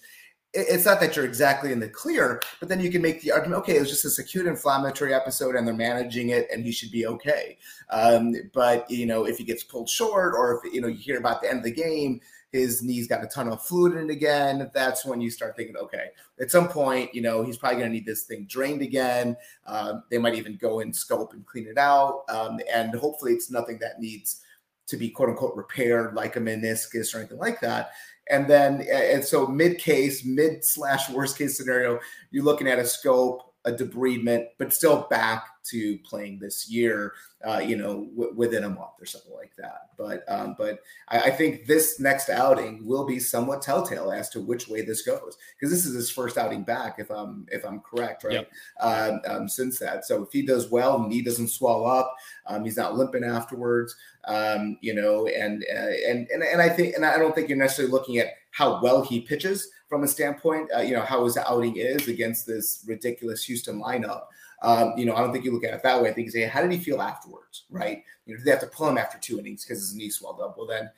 it's 0.55 0.85
not 0.85 1.01
that 1.01 1.17
you're 1.17 1.25
exactly 1.25 1.73
in 1.73 1.81
the 1.81 1.88
clear, 1.88 2.41
but 2.61 2.69
then 2.69 2.79
you 2.79 2.91
can 2.91 3.01
make 3.01 3.23
the 3.23 3.33
argument, 3.33 3.61
okay, 3.61 3.77
it 3.77 3.81
was 3.81 3.88
just 3.88 4.03
this 4.03 4.19
acute 4.19 4.47
inflammatory 4.47 5.15
episode 5.15 5.57
and 5.57 5.67
they're 5.67 5.75
managing 5.75 6.29
it 6.29 6.47
and 6.53 6.65
he 6.65 6.73
should 6.73 6.91
be 6.91 7.07
okay. 7.07 7.57
Um, 7.88 8.35
but, 8.53 8.91
you 8.91 9.07
know, 9.07 9.25
if 9.25 9.38
he 9.38 9.45
gets 9.45 9.65
pulled 9.65 9.88
short 9.88 10.35
or 10.37 10.61
if, 10.62 10.75
you 10.75 10.83
know, 10.83 10.88
you 10.88 10.99
hear 10.99 11.19
about 11.19 11.41
the 11.41 11.49
end 11.49 11.59
of 11.59 11.65
the 11.65 11.73
game, 11.73 12.21
his 12.53 12.83
knees 12.83 13.09
got 13.09 13.25
a 13.25 13.27
ton 13.29 13.49
of 13.49 13.62
fluid 13.62 13.95
in 13.97 14.11
it 14.11 14.12
again, 14.12 14.71
that's 14.75 15.07
when 15.07 15.23
you 15.23 15.31
start 15.31 15.57
thinking, 15.57 15.77
okay, 15.77 16.09
at 16.38 16.51
some 16.51 16.69
point, 16.69 17.15
you 17.15 17.23
know, 17.23 17.43
he's 17.43 17.57
probably 17.57 17.79
going 17.79 17.91
to 17.91 17.95
need 17.95 18.05
this 18.05 18.25
thing 18.25 18.45
drained 18.45 18.83
again. 18.83 19.35
Um, 19.67 20.03
they 20.11 20.19
might 20.19 20.35
even 20.35 20.57
go 20.57 20.81
and 20.81 20.95
scope 20.95 21.33
and 21.33 21.47
clean 21.47 21.67
it 21.67 21.79
out. 21.79 22.25
Um, 22.29 22.61
and 22.71 22.95
hopefully 22.95 23.33
it's 23.33 23.51
nothing 23.51 23.79
that 23.79 24.01
needs 24.01 24.43
to 24.88 24.99
be 24.99 25.09
quote 25.09 25.31
unquote 25.31 25.57
repaired 25.57 26.15
like 26.15 26.37
a 26.37 26.41
meniscus 26.41 27.15
or 27.15 27.21
anything 27.21 27.38
like 27.38 27.61
that. 27.61 27.93
And 28.33 28.49
then, 28.49 28.87
and 28.90 29.23
so 29.23 29.47
mid 29.47 29.79
case, 29.79 30.25
mid 30.25 30.64
slash 30.64 31.11
worst 31.11 31.37
case 31.37 31.57
scenario, 31.57 32.01
you're 32.31 32.42
looking 32.42 32.66
at 32.66 32.79
a 32.79 32.85
scope, 32.85 33.52
a 33.64 33.72
debridement, 33.72 34.46
but 34.59 34.72
still 34.72 35.07
back 35.09 35.46
to 35.64 35.96
playing 35.98 36.38
this 36.40 36.68
year, 36.68 37.12
uh, 37.46 37.59
you 37.59 37.77
know, 37.77 38.07
w- 38.16 38.33
within 38.35 38.64
a 38.64 38.68
month 38.68 39.01
or 39.01 39.07
something 39.07 39.33
like 39.33 39.55
that. 39.57 39.90
But 39.96 40.25
um, 40.29 40.57
but 40.59 40.81
I, 41.09 41.20
I, 41.20 41.31
think 41.31 41.66
this 41.66 42.01
next 42.01 42.29
outing 42.29 42.85
will 42.85 43.05
be 43.05 43.20
somewhat 43.20 43.62
telltale 43.62 44.11
as 44.11 44.29
to 44.31 44.40
which 44.40 44.66
way 44.66 44.83
this 44.83 45.03
goes 45.03 45.37
because 45.55 45.72
this 45.72 45.87
is 45.87 45.94
his 45.94 46.11
first 46.11 46.37
outing 46.37 46.64
back, 46.64 46.96
if 46.98 47.11
I'm 47.11 47.46
if 47.53 47.64
I'm 47.64 47.81
correct, 47.81 48.25
right? 48.25 48.33
Yep. 48.33 48.51
Um, 48.81 49.20
um, 49.29 49.48
since 49.48 49.79
that, 49.79 50.05
so 50.05 50.25
if 50.25 50.33
he 50.33 50.42
does 50.42 50.70
well, 50.70 51.07
knee 51.07 51.22
doesn't 51.22 51.48
swell 51.48 51.87
up, 51.87 52.12
um, 52.46 52.64
he's 52.64 52.77
not 52.77 52.96
limping 52.96 53.25
afterwards, 53.25 53.94
um, 54.25 54.77
you 54.81 54.94
know, 54.94 55.29
and, 55.29 55.64
uh, 55.72 56.09
and 56.09 56.27
and 56.33 56.42
and 56.42 56.61
I 56.61 56.68
think 56.68 56.96
and 56.96 57.07
I 57.07 57.18
don't 57.18 57.35
think 57.35 57.48
you're 57.48 57.59
necessarily 57.59 57.92
looking 57.92 58.18
at 58.18 58.35
how 58.51 58.83
well 58.83 59.03
he 59.03 59.20
pitches 59.20 59.68
from 59.92 60.05
a 60.05 60.09
standpoint, 60.09 60.70
uh, 60.74 60.81
you 60.81 60.94
know, 60.94 61.02
how 61.02 61.22
his 61.22 61.37
outing 61.37 61.76
is 61.76 62.09
against 62.09 62.46
this 62.46 62.83
ridiculous 62.87 63.44
Houston 63.44 63.78
lineup. 63.78 64.22
Um, 64.62 64.94
you 64.96 65.05
know, 65.05 65.14
I 65.14 65.20
don't 65.20 65.35
think 65.35 65.44
you 65.44 65.52
look 65.52 65.64
at 65.64 65.74
it 65.74 65.83
that 65.83 66.02
way. 66.02 66.09
I 66.09 66.14
think 66.14 66.24
you 66.24 66.31
say, 66.31 66.44
how 66.44 66.62
did 66.62 66.72
he 66.72 66.78
feel 66.78 67.02
afterwards, 67.02 67.64
right? 67.68 68.02
You 68.24 68.33
know, 68.33 68.38
did 68.38 68.46
they 68.46 68.52
have 68.52 68.61
to 68.61 68.68
pull 68.68 68.88
him 68.88 68.96
after 68.96 69.18
two 69.18 69.38
innings 69.38 69.66
because 69.66 69.81
his 69.81 69.94
knee 69.94 70.09
swelled 70.09 70.40
up? 70.40 70.57
Well, 70.57 70.66
then, 70.66 70.90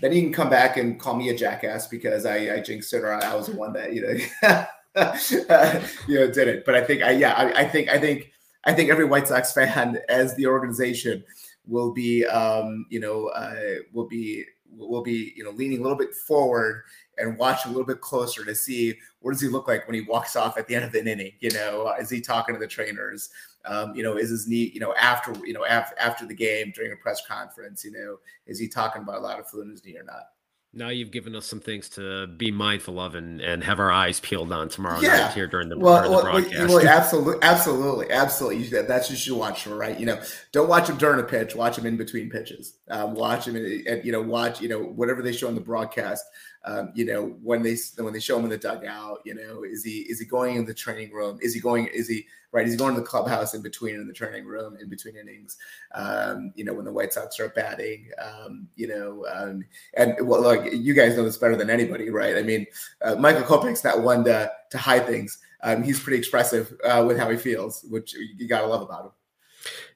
then 0.00 0.12
he 0.12 0.20
can 0.20 0.32
come 0.32 0.48
back 0.48 0.76
and 0.76 1.00
call 1.00 1.16
me 1.16 1.30
a 1.30 1.36
jackass 1.36 1.88
because 1.88 2.26
I, 2.26 2.54
I 2.54 2.60
jinxed 2.60 2.94
it 2.94 3.02
or 3.02 3.12
I 3.12 3.34
was 3.34 3.48
the 3.48 3.56
one 3.56 3.72
that 3.72 3.92
you 3.92 4.02
know, 4.02 4.12
you 6.06 6.20
know, 6.20 6.30
did 6.30 6.46
it. 6.46 6.64
But 6.64 6.76
I 6.76 6.84
think 6.84 7.02
I, 7.02 7.10
yeah, 7.10 7.32
I, 7.32 7.62
I 7.62 7.64
think, 7.68 7.88
I 7.88 7.98
think, 7.98 8.30
I 8.66 8.72
think 8.72 8.88
every 8.88 9.04
White 9.04 9.26
Sox 9.26 9.52
fan, 9.52 9.98
as 10.08 10.36
the 10.36 10.46
organization, 10.46 11.24
will 11.66 11.92
be, 11.92 12.24
um, 12.24 12.86
you 12.88 13.00
know, 13.00 13.30
uh, 13.30 13.80
will 13.92 14.06
be 14.06 14.44
will 14.76 15.02
be 15.02 15.32
you 15.36 15.44
know 15.44 15.50
leaning 15.50 15.78
a 15.78 15.82
little 15.82 15.96
bit 15.96 16.14
forward 16.14 16.84
and 17.16 17.36
watch 17.38 17.64
a 17.64 17.68
little 17.68 17.84
bit 17.84 18.00
closer 18.00 18.44
to 18.44 18.54
see 18.54 18.96
what 19.20 19.32
does 19.32 19.40
he 19.40 19.48
look 19.48 19.66
like 19.66 19.86
when 19.86 19.94
he 19.94 20.02
walks 20.02 20.36
off 20.36 20.56
at 20.56 20.68
the 20.68 20.74
end 20.74 20.84
of 20.84 20.94
an 20.94 21.08
inning. 21.08 21.32
You 21.40 21.50
know, 21.50 21.92
is 22.00 22.10
he 22.10 22.20
talking 22.20 22.54
to 22.54 22.58
the 22.60 22.66
trainers? 22.66 23.30
Um, 23.64 23.94
you 23.94 24.02
know, 24.02 24.16
is 24.16 24.30
his 24.30 24.46
knee, 24.46 24.70
you 24.72 24.80
know, 24.80 24.94
after 24.94 25.34
you 25.44 25.52
know 25.52 25.64
after 25.64 25.98
after 25.98 26.26
the 26.26 26.34
game 26.34 26.72
during 26.74 26.92
a 26.92 26.96
press 26.96 27.26
conference, 27.26 27.84
you 27.84 27.92
know, 27.92 28.18
is 28.46 28.58
he 28.58 28.68
talking 28.68 29.02
about 29.02 29.18
a 29.18 29.20
lot 29.20 29.40
of 29.40 29.48
fluid 29.48 29.66
in 29.66 29.72
his 29.72 29.84
knee 29.84 29.96
or 29.96 30.04
not? 30.04 30.28
Now 30.74 30.90
you've 30.90 31.10
given 31.10 31.34
us 31.34 31.46
some 31.46 31.60
things 31.60 31.88
to 31.90 32.26
be 32.26 32.50
mindful 32.50 33.00
of 33.00 33.14
and, 33.14 33.40
and 33.40 33.64
have 33.64 33.80
our 33.80 33.90
eyes 33.90 34.20
peeled 34.20 34.52
on 34.52 34.68
tomorrow 34.68 35.00
yeah. 35.00 35.16
night 35.16 35.32
here 35.32 35.46
during 35.46 35.70
the, 35.70 35.78
well, 35.78 36.02
during 36.02 36.16
the 36.16 36.22
broadcast. 36.22 36.68
Well, 36.68 36.86
absolutely, 36.86 37.42
absolutely, 37.42 38.10
absolutely. 38.10 38.82
That's 38.82 39.06
what 39.06 39.10
you 39.10 39.16
should 39.16 39.36
watch 39.36 39.62
for, 39.62 39.76
right? 39.76 39.98
You 39.98 40.06
know, 40.06 40.20
don't 40.52 40.68
watch 40.68 40.88
them 40.88 40.98
during 40.98 41.20
a 41.20 41.22
pitch. 41.22 41.54
Watch 41.54 41.76
them 41.76 41.86
in 41.86 41.96
between 41.96 42.28
pitches. 42.28 42.74
Um, 42.90 43.14
watch 43.14 43.46
them, 43.46 43.56
and 43.56 44.04
you 44.04 44.12
know, 44.12 44.20
watch 44.20 44.60
you 44.60 44.68
know 44.68 44.80
whatever 44.80 45.22
they 45.22 45.32
show 45.32 45.48
on 45.48 45.54
the 45.54 45.60
broadcast 45.60 46.24
um, 46.64 46.92
you 46.94 47.04
know, 47.04 47.36
when 47.42 47.62
they 47.62 47.76
when 47.98 48.12
they 48.12 48.20
show 48.20 48.38
him 48.38 48.44
in 48.44 48.50
the 48.50 48.58
dugout, 48.58 49.20
you 49.24 49.34
know, 49.34 49.64
is 49.64 49.84
he 49.84 50.00
is 50.00 50.18
he 50.18 50.26
going 50.26 50.56
in 50.56 50.64
the 50.64 50.74
training 50.74 51.12
room? 51.12 51.38
Is 51.40 51.54
he 51.54 51.60
going? 51.60 51.86
Is 51.86 52.08
he 52.08 52.26
right? 52.52 52.66
Is 52.66 52.72
he 52.72 52.78
going 52.78 52.94
to 52.94 53.00
the 53.00 53.06
clubhouse 53.06 53.54
in 53.54 53.62
between 53.62 53.94
in 53.94 54.06
the 54.06 54.12
training 54.12 54.44
room 54.44 54.76
in 54.80 54.88
between 54.88 55.16
innings? 55.16 55.56
Um, 55.94 56.52
you 56.56 56.64
know, 56.64 56.74
when 56.74 56.84
the 56.84 56.92
White 56.92 57.12
Sox 57.12 57.38
are 57.40 57.50
batting, 57.50 58.10
um, 58.20 58.68
you 58.76 58.88
know, 58.88 59.24
um, 59.32 59.64
and 59.94 60.16
well, 60.26 60.42
like 60.42 60.72
you 60.72 60.94
guys 60.94 61.16
know 61.16 61.24
this 61.24 61.36
better 61.36 61.56
than 61.56 61.70
anybody, 61.70 62.10
right? 62.10 62.36
I 62.36 62.42
mean, 62.42 62.66
uh, 63.02 63.14
Michael 63.14 63.42
Kopech's 63.42 63.84
not 63.84 64.02
one 64.02 64.24
to 64.24 64.50
to 64.70 64.78
hide 64.78 65.06
things. 65.06 65.38
Um, 65.62 65.82
he's 65.82 66.00
pretty 66.00 66.18
expressive 66.18 66.72
uh, 66.84 67.04
with 67.06 67.18
how 67.18 67.30
he 67.30 67.36
feels, 67.36 67.84
which 67.88 68.14
you 68.14 68.48
gotta 68.48 68.66
love 68.66 68.82
about 68.82 69.06
him. 69.06 69.10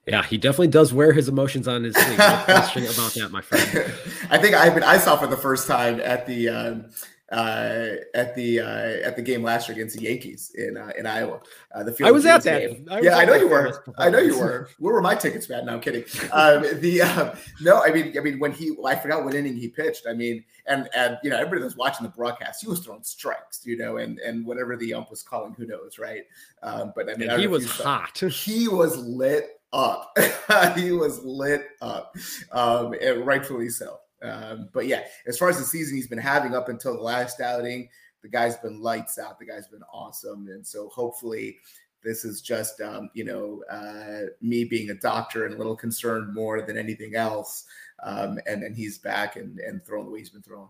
Yeah, 0.06 0.24
he 0.24 0.36
definitely 0.36 0.68
does 0.68 0.92
wear 0.92 1.12
his 1.12 1.28
emotions 1.28 1.68
on 1.68 1.84
his 1.84 1.94
sleeve. 1.94 2.18
No 2.18 2.42
question 2.44 2.84
about 2.84 3.14
that, 3.14 3.30
my 3.30 3.40
friend. 3.40 3.92
I 4.30 4.38
think 4.38 4.56
I 4.56 4.68
mean 4.70 4.82
I 4.82 4.98
saw 4.98 5.16
for 5.16 5.28
the 5.28 5.36
first 5.36 5.68
time 5.68 6.00
at 6.00 6.26
the 6.26 6.48
um, 6.48 6.86
uh, 7.32 7.96
at 8.14 8.34
the 8.34 8.60
uh, 8.60 9.08
at 9.08 9.16
the 9.16 9.22
game 9.22 9.42
last 9.42 9.66
year 9.66 9.74
against 9.74 9.96
the 9.96 10.02
Yankees 10.02 10.52
in 10.54 10.76
uh, 10.76 10.90
in 10.98 11.06
Iowa. 11.06 11.40
Uh, 11.74 11.82
the 11.82 11.92
field. 11.92 12.08
I 12.08 12.10
was 12.10 12.26
at 12.26 12.42
that. 12.42 12.60
Game. 12.60 12.86
I 12.90 12.96
was 12.96 13.04
yeah, 13.06 13.16
I 13.16 13.24
know 13.24 13.34
you 13.34 13.48
were. 13.48 13.84
I 13.96 14.10
know 14.10 14.18
you 14.18 14.38
were. 14.38 14.68
Where 14.78 14.92
were 14.92 15.00
my 15.00 15.14
tickets, 15.14 15.48
man? 15.48 15.64
No, 15.64 15.74
I'm 15.74 15.80
kidding. 15.80 16.04
Um, 16.30 16.80
the 16.80 17.00
um, 17.02 17.30
no, 17.62 17.82
I 17.82 17.90
mean, 17.90 18.18
I 18.18 18.20
mean, 18.20 18.38
when 18.38 18.52
he, 18.52 18.76
I 18.84 18.96
forgot 18.96 19.24
what 19.24 19.34
inning 19.34 19.56
he 19.56 19.68
pitched. 19.68 20.06
I 20.06 20.12
mean, 20.12 20.44
and 20.66 20.90
and 20.94 21.16
you 21.22 21.30
know, 21.30 21.36
everybody 21.36 21.62
was 21.62 21.76
watching 21.76 22.04
the 22.04 22.12
broadcast, 22.12 22.60
he 22.60 22.68
was 22.68 22.80
throwing 22.80 23.02
strikes, 23.02 23.64
you 23.64 23.78
know, 23.78 23.96
and 23.96 24.18
and 24.18 24.44
whatever 24.44 24.76
the 24.76 24.92
ump 24.92 25.10
was 25.10 25.22
calling, 25.22 25.54
who 25.54 25.64
knows, 25.64 25.98
right? 25.98 26.24
Um, 26.62 26.92
but 26.94 27.08
I 27.08 27.14
mean, 27.14 27.30
I 27.30 27.38
he 27.38 27.44
don't 27.44 27.52
know 27.52 27.56
if 27.56 27.62
was 27.62 27.80
hot. 27.80 28.18
he 28.18 28.68
was 28.68 28.98
lit 28.98 29.61
up. 29.72 30.16
he 30.76 30.92
was 30.92 31.22
lit 31.24 31.66
up, 31.80 32.14
um, 32.52 32.94
and 33.00 33.26
rightfully 33.26 33.68
so. 33.68 33.98
Um, 34.22 34.68
but 34.72 34.86
yeah, 34.86 35.02
as 35.26 35.38
far 35.38 35.48
as 35.48 35.58
the 35.58 35.64
season 35.64 35.96
he's 35.96 36.06
been 36.06 36.18
having 36.18 36.54
up 36.54 36.68
until 36.68 36.94
the 36.94 37.02
last 37.02 37.40
outing, 37.40 37.88
the 38.22 38.28
guy's 38.28 38.56
been 38.56 38.80
lights 38.80 39.18
out. 39.18 39.38
The 39.38 39.46
guy's 39.46 39.68
been 39.68 39.82
awesome, 39.92 40.48
and 40.48 40.66
so 40.66 40.88
hopefully. 40.88 41.58
This 42.04 42.24
is 42.24 42.40
just, 42.40 42.80
um, 42.80 43.10
you 43.14 43.22
know, 43.22 43.62
uh, 43.70 44.26
me 44.40 44.64
being 44.64 44.90
a 44.90 44.94
doctor 44.94 45.46
and 45.46 45.54
a 45.54 45.56
little 45.56 45.76
concerned 45.76 46.34
more 46.34 46.60
than 46.60 46.76
anything 46.76 47.14
else. 47.14 47.64
Um, 48.02 48.40
and 48.44 48.60
then 48.60 48.74
he's 48.74 48.98
back 48.98 49.36
and, 49.36 49.60
and 49.60 49.86
throwing 49.86 50.06
the 50.06 50.10
way 50.10 50.18
he's 50.18 50.30
been 50.30 50.42
throwing. 50.42 50.68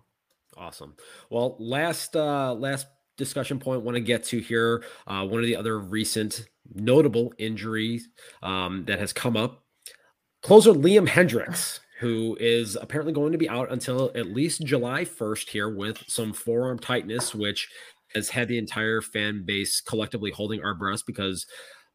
Awesome. 0.57 0.95
Well, 1.31 1.57
last 1.59 2.15
uh 2.15 2.55
last 2.55 2.87
discussion 3.23 3.59
point 3.59 3.83
want 3.83 3.95
to 3.95 4.01
get 4.01 4.25
to 4.25 4.39
here. 4.41 4.85
Uh 5.07 5.27
one 5.27 5.41
of 5.41 5.47
the 5.47 5.57
other 5.57 5.79
recent 5.79 6.49
notable 6.75 7.33
injuries 7.39 8.09
um 8.43 8.85
that 8.87 8.99
has 8.99 9.13
come 9.13 9.37
up. 9.37 9.65
Closer 10.43 10.73
Liam 10.73 11.07
Hendriks, 11.07 11.79
who 12.01 12.37
is 12.41 12.77
apparently 12.81 13.13
going 13.13 13.31
to 13.31 13.39
be 13.39 13.49
out 13.49 13.71
until 13.71 14.11
at 14.17 14.27
least 14.27 14.65
July 14.65 15.05
1st 15.05 15.49
here 15.49 15.69
with 15.69 16.03
some 16.09 16.33
forearm 16.33 16.81
tightness, 16.81 17.33
which 17.33 17.69
has 18.15 18.29
had 18.29 18.49
the 18.49 18.59
entire 18.59 19.01
fan 19.01 19.45
base 19.45 19.81
collectively 19.81 20.33
holding 20.33 20.63
our 20.63 20.75
breath 20.75 21.07
because 21.07 21.47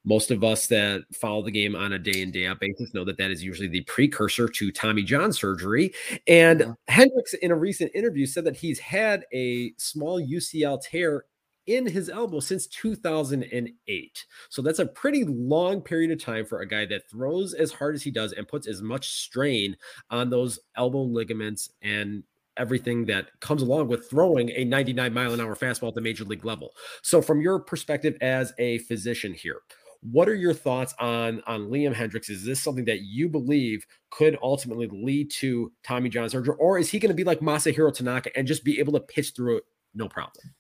most 0.08 0.32
of 0.32 0.41
us 0.41 0.68
that 0.68 1.03
follow 1.14 1.43
the 1.43 1.51
game 1.51 1.76
on 1.76 1.91
a 1.91 1.99
day 1.99 2.22
in 2.22 2.32
day 2.32 2.47
out 2.47 2.62
basis 2.62 2.93
know 2.93 3.03
that 3.03 3.18
that 3.18 3.30
is 3.30 3.43
usually 3.43 3.68
the 3.68 3.82
precursor 3.82 4.47
to 4.47 4.72
Tommy 4.72 5.03
John 5.03 5.34
surgery. 5.34 5.93
And 6.28 6.62
Yeah. 6.62 6.74
Hendriks, 6.89 7.34
in 7.41 7.51
a 7.51 7.55
recent 7.55 7.91
interview, 7.93 8.26
said 8.26 8.45
that 8.45 8.55
he's 8.55 8.80
had 8.80 9.26
a 9.34 9.74
small 9.78 10.22
UCL 10.22 10.82
tear 10.82 11.26
in 11.66 11.86
his 11.86 12.10
elbow 12.10 12.39
since 12.39 12.66
2008. 12.68 14.26
So 14.47 14.62
that's 14.62 14.80
a 14.80 14.86
pretty 14.86 15.26
long 15.26 15.82
period 15.82 16.12
of 16.12 16.24
time 16.24 16.45
for 16.45 16.62
a 16.62 16.68
guy 16.68 16.86
that 16.86 17.10
throws 17.10 17.53
as 17.53 17.74
hard 17.74 17.93
as 17.93 18.01
he 18.01 18.10
does 18.10 18.32
and 18.32 18.47
puts 18.47 18.66
as 18.66 18.82
much 18.82 19.10
strain 19.10 19.76
on 20.10 20.30
those 20.30 20.58
elbow 20.78 21.01
ligaments 21.01 21.70
and 21.82 22.24
everything 22.55 23.05
that 23.08 23.38
comes 23.41 23.62
along 23.62 23.89
with 23.89 24.10
throwing 24.10 24.51
a 24.51 24.64
99 24.64 25.14
mile 25.14 25.34
an 25.34 25.41
hour 25.41 25.55
fastball 25.55 25.89
at 25.89 25.95
the 25.95 26.01
major 26.01 26.24
league 26.24 26.45
level. 26.45 26.72
So 27.01 27.22
from 27.22 27.41
your 27.41 27.60
perspective 27.60 28.16
as 28.22 28.53
a 28.58 28.78
physician 28.80 29.34
here, 29.34 29.60
what 30.02 30.30
are 30.30 30.36
your 30.36 30.54
thoughts 30.54 30.93
on 31.00 31.41
on 31.48 31.70
Liam 31.70 31.93
Hendriks? 31.93 32.30
Is 32.30 32.43
this 32.43 32.62
something 32.62 32.86
that 32.86 33.02
you 33.02 33.30
believe 33.30 33.86
could 34.10 34.38
ultimately 34.41 34.88
lead 34.91 35.32
to 35.32 35.72
Tommy 35.84 36.10
John 36.10 36.30
surgery, 36.30 36.56
or 36.60 36.78
is 36.78 36.89
he 36.89 37.00
going 37.00 37.10
to 37.10 37.16
be 37.16 37.24
like 37.24 37.39
Masahiro 37.39 37.93
Tanaka 37.93 38.36
and 38.38 38.48
just 38.48 38.64
be 38.64 38.80
able 38.80 38.93
to 38.93 39.00
pitch 39.00 39.34
through 39.36 39.58
it 39.58 39.64
no 39.93 40.08
problem? 40.08 40.54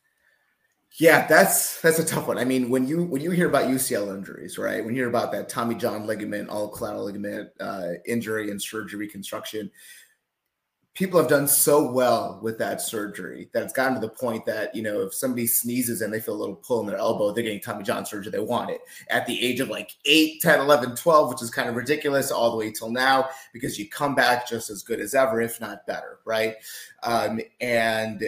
Yeah, 0.99 1.27
that's 1.27 1.79
that's 1.81 1.99
a 1.99 2.05
tough 2.05 2.27
one. 2.27 2.37
I 2.37 2.45
mean, 2.45 2.69
when 2.69 2.87
you 2.87 3.03
when 3.03 3.21
you 3.21 3.31
hear 3.31 3.47
about 3.47 3.65
UCL 3.65 4.15
injuries, 4.15 4.57
right? 4.57 4.83
When 4.83 4.95
you 4.95 5.01
hear 5.01 5.09
about 5.09 5.31
that 5.33 5.47
Tommy 5.47 5.75
John 5.75 6.07
ligament, 6.07 6.49
ulnar 6.49 6.75
collateral 6.75 7.05
ligament 7.05 7.49
uh, 7.59 7.89
injury 8.05 8.49
and 8.49 8.61
surgery 8.61 8.99
reconstruction, 8.99 9.69
people 10.97 11.19
have 11.19 11.29
done 11.29 11.47
so 11.47 11.91
well 11.91 12.39
with 12.41 12.57
that 12.57 12.81
surgery 12.81 13.47
that 13.53 13.61
it's 13.61 13.71
gotten 13.71 13.93
to 13.93 13.99
the 13.99 14.09
point 14.09 14.43
that 14.47 14.73
you 14.73 14.81
know 14.81 15.01
if 15.01 15.13
somebody 15.13 15.45
sneezes 15.45 16.01
and 16.01 16.11
they 16.11 16.19
feel 16.19 16.33
a 16.33 16.35
little 16.35 16.55
pull 16.55 16.81
in 16.81 16.87
their 16.87 16.97
elbow 16.97 17.31
they're 17.31 17.43
getting 17.43 17.61
tommy 17.61 17.83
john 17.83 18.03
surgery 18.03 18.31
they 18.31 18.39
want 18.39 18.71
it 18.71 18.81
at 19.09 19.25
the 19.27 19.39
age 19.45 19.59
of 19.59 19.69
like 19.69 19.91
8 20.05 20.41
10 20.41 20.59
11 20.59 20.95
12 20.95 21.29
which 21.29 21.41
is 21.43 21.51
kind 21.51 21.69
of 21.69 21.75
ridiculous 21.75 22.31
all 22.31 22.49
the 22.49 22.57
way 22.57 22.71
till 22.71 22.89
now 22.89 23.29
because 23.53 23.77
you 23.77 23.87
come 23.87 24.15
back 24.15 24.49
just 24.49 24.71
as 24.71 24.81
good 24.81 24.99
as 24.99 25.13
ever 25.13 25.39
if 25.39 25.61
not 25.61 25.85
better 25.85 26.17
right 26.25 26.55
um, 27.03 27.39
and 27.61 28.23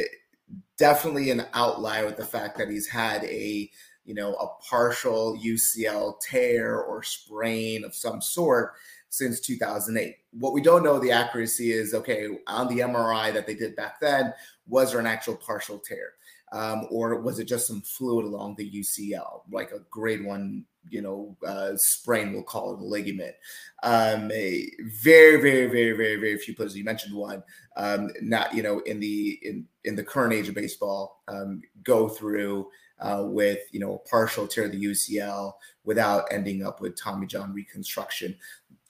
definitely 0.77 1.31
an 1.31 1.47
outlier 1.53 2.05
with 2.05 2.17
the 2.17 2.25
fact 2.25 2.57
that 2.59 2.69
he's 2.69 2.87
had 2.87 3.23
a 3.23 3.69
you 4.05 4.13
know 4.13 4.35
a 4.35 4.47
partial 4.69 5.35
ucl 5.43 6.19
tear 6.21 6.79
or 6.79 7.01
sprain 7.01 7.83
of 7.83 7.95
some 7.95 8.21
sort 8.21 8.73
since 9.09 9.39
2008. 9.39 10.15
What 10.31 10.53
we 10.53 10.61
don't 10.61 10.83
know 10.83 10.99
the 10.99 11.11
accuracy 11.11 11.71
is 11.71 11.93
okay 11.93 12.27
on 12.47 12.67
the 12.67 12.79
MRI 12.79 13.33
that 13.33 13.47
they 13.47 13.55
did 13.55 13.75
back 13.75 13.99
then. 13.99 14.33
Was 14.67 14.91
there 14.91 14.99
an 14.99 15.07
actual 15.07 15.35
partial 15.35 15.79
tear, 15.79 16.13
um, 16.51 16.87
or 16.91 17.19
was 17.21 17.39
it 17.39 17.45
just 17.45 17.67
some 17.67 17.81
fluid 17.81 18.25
along 18.25 18.55
the 18.55 18.69
UCL, 18.69 19.41
like 19.51 19.71
a 19.71 19.79
grade 19.89 20.23
one, 20.23 20.65
you 20.89 21.01
know, 21.01 21.35
uh, 21.45 21.71
sprain? 21.75 22.31
We'll 22.31 22.43
call 22.43 22.73
it 22.73 22.79
a 22.79 22.83
ligament. 22.83 23.35
Um, 23.81 24.31
a 24.31 24.69
very, 25.01 25.41
very, 25.41 25.65
very, 25.65 25.93
very, 25.93 26.15
very 26.17 26.37
few 26.37 26.55
players. 26.55 26.77
You 26.77 26.83
mentioned 26.83 27.15
one. 27.15 27.43
Um, 27.75 28.09
not 28.21 28.53
you 28.53 28.61
know 28.61 28.79
in 28.81 28.99
the 28.99 29.39
in 29.41 29.65
in 29.85 29.95
the 29.95 30.03
current 30.03 30.33
age 30.33 30.49
of 30.49 30.55
baseball 30.55 31.23
um, 31.27 31.61
go 31.83 32.07
through 32.07 32.69
uh, 32.99 33.23
with 33.25 33.59
you 33.71 33.79
know 33.79 33.95
a 33.95 34.09
partial 34.09 34.47
tear 34.47 34.65
of 34.65 34.71
the 34.71 34.83
UCL 34.83 35.53
without 35.85 36.25
ending 36.31 36.65
up 36.65 36.81
with 36.81 36.99
Tommy 36.99 37.25
John 37.25 37.53
reconstruction. 37.53 38.35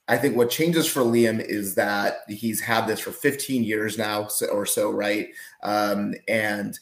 I 0.09 0.17
think 0.17 0.35
what 0.35 0.49
changes 0.49 0.87
for 0.87 1.03
Liam 1.03 1.39
is 1.39 1.75
that 1.75 2.21
he's 2.27 2.59
had 2.59 2.87
this 2.87 2.99
for 2.99 3.11
15 3.11 3.63
years 3.63 3.95
now 3.95 4.27
or 4.51 4.65
so, 4.65 4.89
right? 4.89 5.29
Um, 5.61 6.15
and 6.27 6.77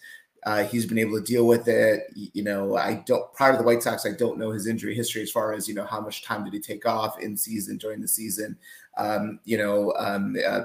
uh, 0.46 0.64
he's 0.64 0.86
been 0.86 0.98
able 0.98 1.20
to 1.20 1.26
deal 1.26 1.46
with 1.46 1.68
it. 1.68 2.04
You 2.16 2.44
know, 2.46 2.78
I 2.78 3.04
don't 3.06 3.32
prior 3.34 3.52
to 3.52 3.58
the 3.58 3.66
White 3.66 3.84
Sox, 3.84 4.06
I 4.06 4.14
don't 4.14 4.38
know 4.38 4.52
his 4.52 4.66
injury 4.66 4.96
history 4.96 5.22
as 5.22 5.30
far 5.30 5.52
as 5.52 5.68
you 5.68 5.76
know 5.76 5.86
how 5.86 6.00
much 6.00 6.24
time 6.24 6.46
did 6.46 6.54
he 6.54 6.62
take 6.62 6.86
off 6.86 7.20
in 7.20 7.36
season 7.36 7.76
during 7.78 8.00
the 8.00 8.08
season. 8.08 8.58
Um, 8.98 9.42
you 9.44 9.58
know, 9.58 9.94
um, 9.98 10.38
uh, 10.48 10.62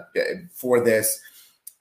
for 0.54 0.84
this, 0.84 1.20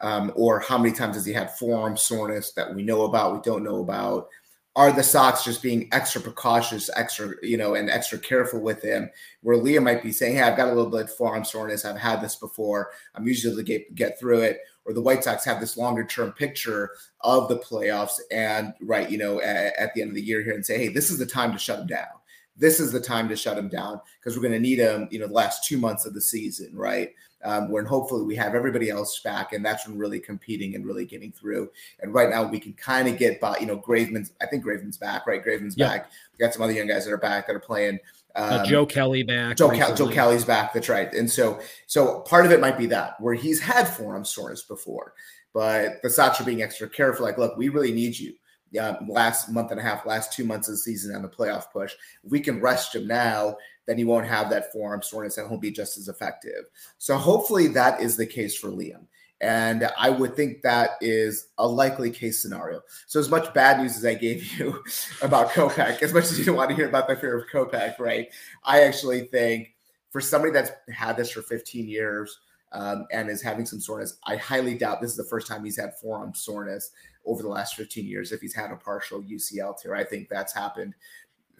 um, 0.01 0.31
or 0.35 0.59
how 0.59 0.79
many 0.79 0.95
times 0.95 1.15
has 1.15 1.27
he 1.27 1.33
had 1.33 1.55
forearm 1.57 1.95
soreness 1.95 2.53
that 2.53 2.73
we 2.73 2.81
know 2.81 3.03
about, 3.03 3.35
we 3.35 3.41
don't 3.43 3.63
know 3.63 3.81
about 3.81 4.29
are 4.75 4.91
the 4.91 5.03
Sox 5.03 5.43
just 5.43 5.61
being 5.61 5.89
extra 5.91 6.21
precautious, 6.21 6.89
extra, 6.95 7.33
you 7.41 7.57
know, 7.57 7.75
and 7.75 7.89
extra 7.89 8.17
careful 8.17 8.61
with 8.61 8.81
him? 8.81 9.09
Where 9.41 9.57
Leah 9.57 9.81
might 9.81 10.01
be 10.01 10.11
saying, 10.11 10.35
Hey, 10.35 10.43
I've 10.43 10.55
got 10.55 10.69
a 10.69 10.73
little 10.73 10.89
bit 10.89 11.01
of 11.01 11.15
forearm 11.15 11.43
soreness. 11.43 11.83
I've 11.83 11.97
had 11.97 12.21
this 12.21 12.37
before. 12.37 12.91
I'm 13.15 13.27
usually 13.27 13.51
able 13.51 13.61
to 13.61 13.67
get, 13.67 13.95
get 13.95 14.19
through 14.19 14.41
it. 14.41 14.59
Or 14.85 14.93
the 14.93 15.01
White 15.01 15.23
Sox 15.23 15.43
have 15.45 15.59
this 15.59 15.77
longer 15.77 16.05
term 16.05 16.31
picture 16.31 16.91
of 17.21 17.49
the 17.49 17.57
playoffs 17.57 18.19
and, 18.31 18.73
right, 18.81 19.09
you 19.11 19.17
know, 19.17 19.41
at, 19.41 19.73
at 19.77 19.93
the 19.93 20.01
end 20.01 20.09
of 20.09 20.15
the 20.15 20.21
year 20.21 20.41
here 20.41 20.53
and 20.53 20.65
say, 20.65 20.77
Hey, 20.77 20.87
this 20.87 21.11
is 21.11 21.17
the 21.17 21.25
time 21.25 21.51
to 21.51 21.59
shut 21.59 21.79
him 21.79 21.87
down. 21.87 22.07
This 22.55 22.79
is 22.79 22.91
the 22.91 22.99
time 22.99 23.27
to 23.29 23.35
shut 23.35 23.57
him 23.57 23.69
down 23.69 23.99
because 24.19 24.35
we're 24.35 24.43
going 24.43 24.53
to 24.53 24.59
need 24.59 24.79
him, 24.79 25.07
you 25.11 25.19
know, 25.19 25.27
the 25.27 25.33
last 25.33 25.65
two 25.65 25.77
months 25.77 26.05
of 26.05 26.13
the 26.13 26.21
season, 26.21 26.75
right? 26.75 27.09
Um, 27.43 27.71
when 27.71 27.85
hopefully 27.85 28.23
we 28.23 28.35
have 28.35 28.53
everybody 28.53 28.89
else 28.89 29.19
back, 29.19 29.53
and 29.53 29.65
that's 29.65 29.87
when 29.87 29.97
really 29.97 30.19
competing 30.19 30.75
and 30.75 30.85
really 30.85 31.05
getting 31.05 31.31
through. 31.31 31.71
And 31.99 32.13
right 32.13 32.29
now 32.29 32.43
we 32.43 32.59
can 32.59 32.73
kind 32.73 33.07
of 33.07 33.17
get 33.17 33.39
by. 33.41 33.57
You 33.59 33.65
know, 33.65 33.77
Graveman's. 33.77 34.33
I 34.41 34.45
think 34.45 34.63
Graveman's 34.63 34.97
back, 34.97 35.25
right? 35.25 35.43
Graveman's 35.43 35.75
Yeah. 35.77 35.87
back. 35.87 36.11
We 36.37 36.43
got 36.45 36.53
some 36.53 36.61
other 36.61 36.73
young 36.73 36.87
guys 36.87 37.05
that 37.05 37.11
are 37.11 37.17
back 37.17 37.47
that 37.47 37.55
are 37.55 37.59
playing. 37.59 37.99
Uh, 38.35 38.59
Um, 38.61 38.65
Joe 38.67 38.85
Kelly 38.85 39.23
back. 39.23 39.57
Joe, 39.57 39.69
Cal- 39.71 39.93
Joe. 39.95 40.07
Kelly's 40.07 40.45
back. 40.45 40.73
That's 40.73 40.87
right. 40.87 41.13
And 41.13 41.29
so, 41.29 41.59
so 41.87 42.21
part 42.21 42.45
of 42.45 42.51
it 42.51 42.61
might 42.61 42.77
be 42.77 42.85
that 42.85 43.19
where 43.19 43.33
he's 43.33 43.59
had 43.59 43.87
forearm 43.89 44.23
soreness 44.23 44.61
before, 44.63 45.13
but 45.53 46.01
the 46.01 46.09
Sox 46.09 46.39
are 46.39 46.45
being 46.45 46.61
extra 46.61 46.87
careful. 46.87 47.25
Like, 47.25 47.37
look, 47.37 47.57
we 47.57 47.67
really 47.69 47.91
need 47.91 48.17
you. 48.17 48.33
Yeah, 48.73 48.95
last 49.05 49.49
month 49.49 49.71
and 49.71 49.81
a 49.81 49.83
half, 49.83 50.05
last 50.05 50.31
two 50.31 50.45
months 50.45 50.69
of 50.69 50.75
the 50.75 50.77
season 50.77 51.13
on 51.13 51.23
the 51.23 51.27
playoff 51.27 51.65
push. 51.73 51.93
If 52.23 52.31
we 52.31 52.39
can 52.39 52.61
rest 52.61 52.95
him 52.95 53.05
now, 53.05 53.57
then 53.87 53.97
he 53.97 54.03
won't 54.03 54.27
have 54.27 54.49
that 54.49 54.71
forearm 54.71 55.01
soreness 55.01 55.37
and 55.37 55.49
he'll 55.49 55.57
be 55.57 55.71
just 55.71 55.97
as 55.97 56.07
effective. 56.07 56.65
So 56.97 57.17
hopefully 57.17 57.67
that 57.69 58.01
is 58.01 58.15
the 58.15 58.25
case 58.25 58.55
for 58.57 58.69
Liam. 58.69 59.07
And 59.41 59.89
I 59.97 60.11
would 60.11 60.35
think 60.35 60.61
that 60.61 60.91
is 61.01 61.47
a 61.57 61.67
likely 61.67 62.11
case 62.11 62.39
scenario. 62.41 62.81
So 63.07 63.19
as 63.19 63.29
much 63.29 63.51
bad 63.55 63.79
news 63.79 63.97
as 63.97 64.05
I 64.05 64.13
gave 64.13 64.45
you 64.53 64.83
about 65.21 65.49
Kopech, 65.49 66.03
as 66.03 66.13
much 66.13 66.25
as 66.25 66.37
you 66.37 66.45
don't 66.45 66.55
want 66.55 66.69
to 66.69 66.75
hear 66.75 66.87
about 66.87 67.07
the 67.07 67.15
fear 67.15 67.37
of 67.37 67.49
Kopech, 67.49 67.97
right? 67.99 68.27
I 68.63 68.83
actually 68.83 69.21
think 69.21 69.75
for 70.11 70.21
somebody 70.21 70.53
that's 70.53 70.71
had 70.93 71.17
this 71.17 71.31
for 71.31 71.41
15 71.41 71.87
years 71.87 72.37
um, 72.71 73.07
and 73.11 73.29
is 73.29 73.41
having 73.41 73.65
some 73.65 73.79
soreness, 73.79 74.17
I 74.25 74.35
highly 74.35 74.77
doubt 74.77 75.01
this 75.01 75.11
is 75.11 75.17
the 75.17 75.23
first 75.23 75.47
time 75.47 75.65
he's 75.65 75.79
had 75.79 75.97
forearm 75.99 76.35
soreness 76.35 76.91
over 77.25 77.41
the 77.41 77.49
last 77.49 77.75
15 77.75 78.05
years. 78.05 78.31
If 78.31 78.41
he's 78.41 78.55
had 78.55 78.71
a 78.71 78.75
partial 78.75 79.23
UCL 79.23 79.81
tear, 79.81 79.95
I 79.95 80.03
think 80.03 80.29
that's 80.29 80.53
happened 80.53 80.93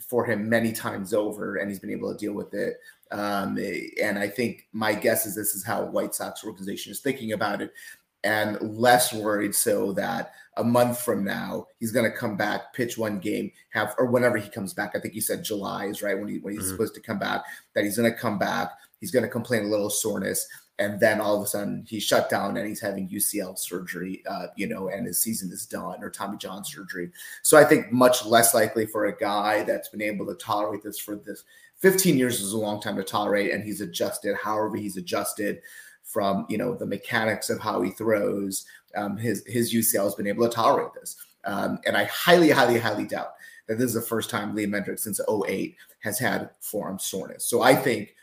for 0.08 0.26
him 0.26 0.50
many 0.50 0.72
times 0.72 1.14
over, 1.14 1.58
and 1.58 1.70
he's 1.70 1.80
been 1.80 1.92
able 1.92 2.12
to 2.12 2.18
deal 2.18 2.34
with 2.34 2.54
it. 2.54 2.78
Um, 3.12 3.58
and 4.02 4.18
I 4.18 4.28
think 4.28 4.68
my 4.72 4.94
guess 4.94 5.26
is 5.26 5.36
this 5.36 5.56
is 5.56 5.66
how 5.66 5.84
White 5.86 6.16
Sox 6.16 6.44
organization 6.44 6.92
is 6.92 7.02
thinking 7.02 7.34
about 7.34 7.62
it, 7.62 7.74
and 8.24 8.60
less 8.62 9.14
worried 9.14 9.56
so 9.56 9.92
that 9.94 10.34
a 10.58 10.64
month 10.64 11.02
from 11.02 11.24
now 11.24 11.66
he's 11.80 11.92
going 11.92 12.10
to 12.10 12.16
come 12.16 12.38
back, 12.38 12.74
pitch 12.74 12.98
one 12.98 13.20
game, 13.20 13.52
have 13.70 13.96
or 13.98 14.06
whenever 14.06 14.38
he 14.38 14.50
comes 14.50 14.74
back. 14.74 14.92
I 14.96 15.00
think 15.00 15.14
he 15.14 15.22
said 15.22 15.44
July 15.44 15.86
is 15.86 16.02
right 16.02 16.18
when 16.18 16.28
he 16.28 16.40
when 16.40 16.54
he's 16.54 16.64
Mhm. 16.66 16.72
supposed 16.72 16.94
to 16.96 17.02
come 17.02 17.20
back. 17.20 17.44
That 17.74 17.84
he's 17.84 17.98
going 17.98 18.12
to 18.12 18.18
come 18.18 18.38
back. 18.38 18.70
He's 19.00 19.12
going 19.12 19.24
to 19.24 19.30
complain 19.30 19.64
a 19.64 19.70
little 19.70 19.90
soreness, 19.90 20.48
and 20.80 21.00
then 21.00 21.22
all 21.22 21.38
of 21.38 21.44
a 21.44 21.48
sudden 21.48 21.86
he's 21.88 22.04
shut 22.04 22.30
down 22.30 22.58
and 22.58 22.68
he's 22.68 22.82
having 22.82 23.08
UCL 23.08 23.58
surgery, 23.60 24.24
uh, 24.28 24.48
you 24.56 24.68
know, 24.68 24.90
and 24.90 25.06
his 25.06 25.22
season 25.22 25.52
is 25.52 25.66
done, 25.66 26.04
or 26.04 26.10
Tommy 26.10 26.38
John 26.38 26.64
surgery. 26.64 27.12
So 27.44 27.58
I 27.58 27.64
think 27.64 27.92
much 27.92 28.26
less 28.26 28.54
likely 28.54 28.86
for 28.86 29.06
a 29.06 29.18
guy 29.18 29.64
that's 29.64 29.90
been 29.90 30.02
able 30.02 30.26
to 30.28 30.36
tolerate 30.36 30.84
this 30.84 30.98
for 30.98 31.16
this 31.16 31.44
15 31.82 32.18
years 32.18 32.42
is 32.42 32.54
a 32.54 32.58
long 32.58 32.80
time 32.80 32.96
to 32.96 33.04
tolerate, 33.04 33.52
and 33.52 33.64
he's 33.64 33.82
adjusted. 33.82 34.36
However, 34.36 34.76
he's 34.76 34.98
adjusted 34.98 35.62
from 36.04 36.46
you 36.50 36.58
know 36.58 36.76
the 36.76 36.86
mechanics 36.86 37.50
of 37.50 37.60
how 37.60 37.82
he 37.82 37.92
throws. 37.92 38.66
Um, 38.96 39.18
his 39.18 39.44
his 39.48 39.74
UCL 39.74 40.04
has 40.04 40.16
been 40.16 40.28
able 40.28 40.48
to 40.48 40.54
tolerate 40.54 40.94
this, 40.94 41.16
um, 41.46 41.80
and 41.86 41.98
I 41.98 42.06
highly, 42.06 42.52
highly, 42.52 42.80
highly 42.80 43.06
doubt 43.06 43.34
that 43.68 43.78
this 43.78 43.88
is 43.88 43.94
the 43.94 44.02
first 44.02 44.30
time 44.30 44.56
Liam 44.56 44.70
Hendriks 44.70 45.00
since 45.00 45.20
08 45.30 45.76
has 46.00 46.20
had 46.20 46.50
forearm 46.60 47.00
soreness. 47.00 47.46
So 47.46 47.62
I 47.62 47.76
think 47.76 48.16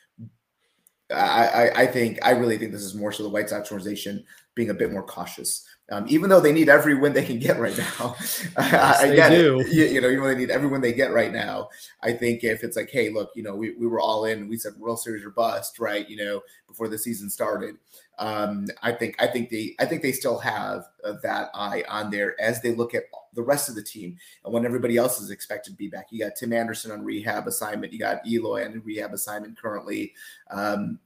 I, 1.11 1.71
I, 1.75 1.87
think 1.87 2.19
I 2.23 2.31
really 2.33 2.59
think 2.59 2.73
this 2.73 2.83
is 2.83 2.95
more 2.95 3.13
so 3.13 3.23
the 3.23 3.29
White 3.31 3.49
Sox 3.49 3.73
organization 3.73 4.25
being 4.55 4.71
a 4.71 4.75
bit 4.75 4.93
more 4.93 5.03
cautious. 5.03 5.65
Um, 5.91 6.05
even 6.09 6.29
though 6.29 6.41
they 6.41 6.53
need 6.53 6.69
every 6.69 6.95
win 6.95 7.15
they 7.15 7.25
can 7.25 7.39
get 7.39 7.59
right 7.59 7.77
now, 7.77 8.15
yes, 8.21 9.01
I, 9.01 9.15
get 9.15 9.31
do. 9.31 9.61
it. 9.61 9.69
You, 9.69 9.85
you, 9.87 10.01
know, 10.01 10.09
even 10.09 10.23
though 10.23 10.29
they 10.29 10.37
need 10.37 10.51
every 10.51 10.69
win 10.69 10.83
they 10.83 10.93
get 10.93 11.13
right 11.13 11.33
now, 11.33 11.71
I 12.03 12.13
think 12.13 12.45
if 12.45 12.63
it's 12.63 12.77
like, 12.77 12.91
hey, 12.91 13.09
look, 13.09 13.31
you 13.35 13.43
know, 13.43 13.55
we, 13.55 13.75
we 13.75 13.87
were 13.87 14.01
all 14.01 14.27
in, 14.27 14.49
we 14.49 14.59
said 14.59 14.75
World 14.79 15.01
Series 15.01 15.25
or 15.25 15.31
bust, 15.31 15.79
right? 15.79 16.09
You 16.09 16.17
know, 16.19 16.43
before 16.67 16.89
the 16.89 16.99
season 16.99 17.31
started. 17.31 17.77
Um, 18.19 18.67
I 18.83 18.93
think 18.93 19.15
I 19.23 19.29
think 19.29 19.49
they 19.49 19.77
I 19.79 19.87
think 19.87 20.03
they 20.03 20.13
still 20.13 20.39
have 20.39 20.85
uh, 21.05 21.15
that 21.23 21.51
eye 21.55 21.85
on 21.89 22.11
there 22.11 22.39
as 22.41 22.61
they 22.61 22.75
look 22.75 22.95
at 22.95 23.05
the 23.35 23.43
rest 23.43 23.69
of 23.69 23.77
the 23.77 23.83
team 23.83 24.17
and 24.45 24.53
when 24.53 24.67
everybody 24.67 24.97
else 24.97 25.21
is 25.21 25.31
expected 25.31 25.71
to 25.71 25.77
be 25.77 25.89
back. 25.89 26.09
You 26.11 26.19
got 26.19 26.35
Tim 26.35 26.53
Anderson 26.53 26.91
on 26.91 27.05
rehab 27.05 27.47
assignment. 27.47 27.93
You 27.93 27.99
got 28.01 28.27
Eloy 28.27 28.65
on 28.65 28.83
rehab 28.85 29.13
assignment 29.13 29.57
currently. 29.57 30.13
Um, 30.51 30.99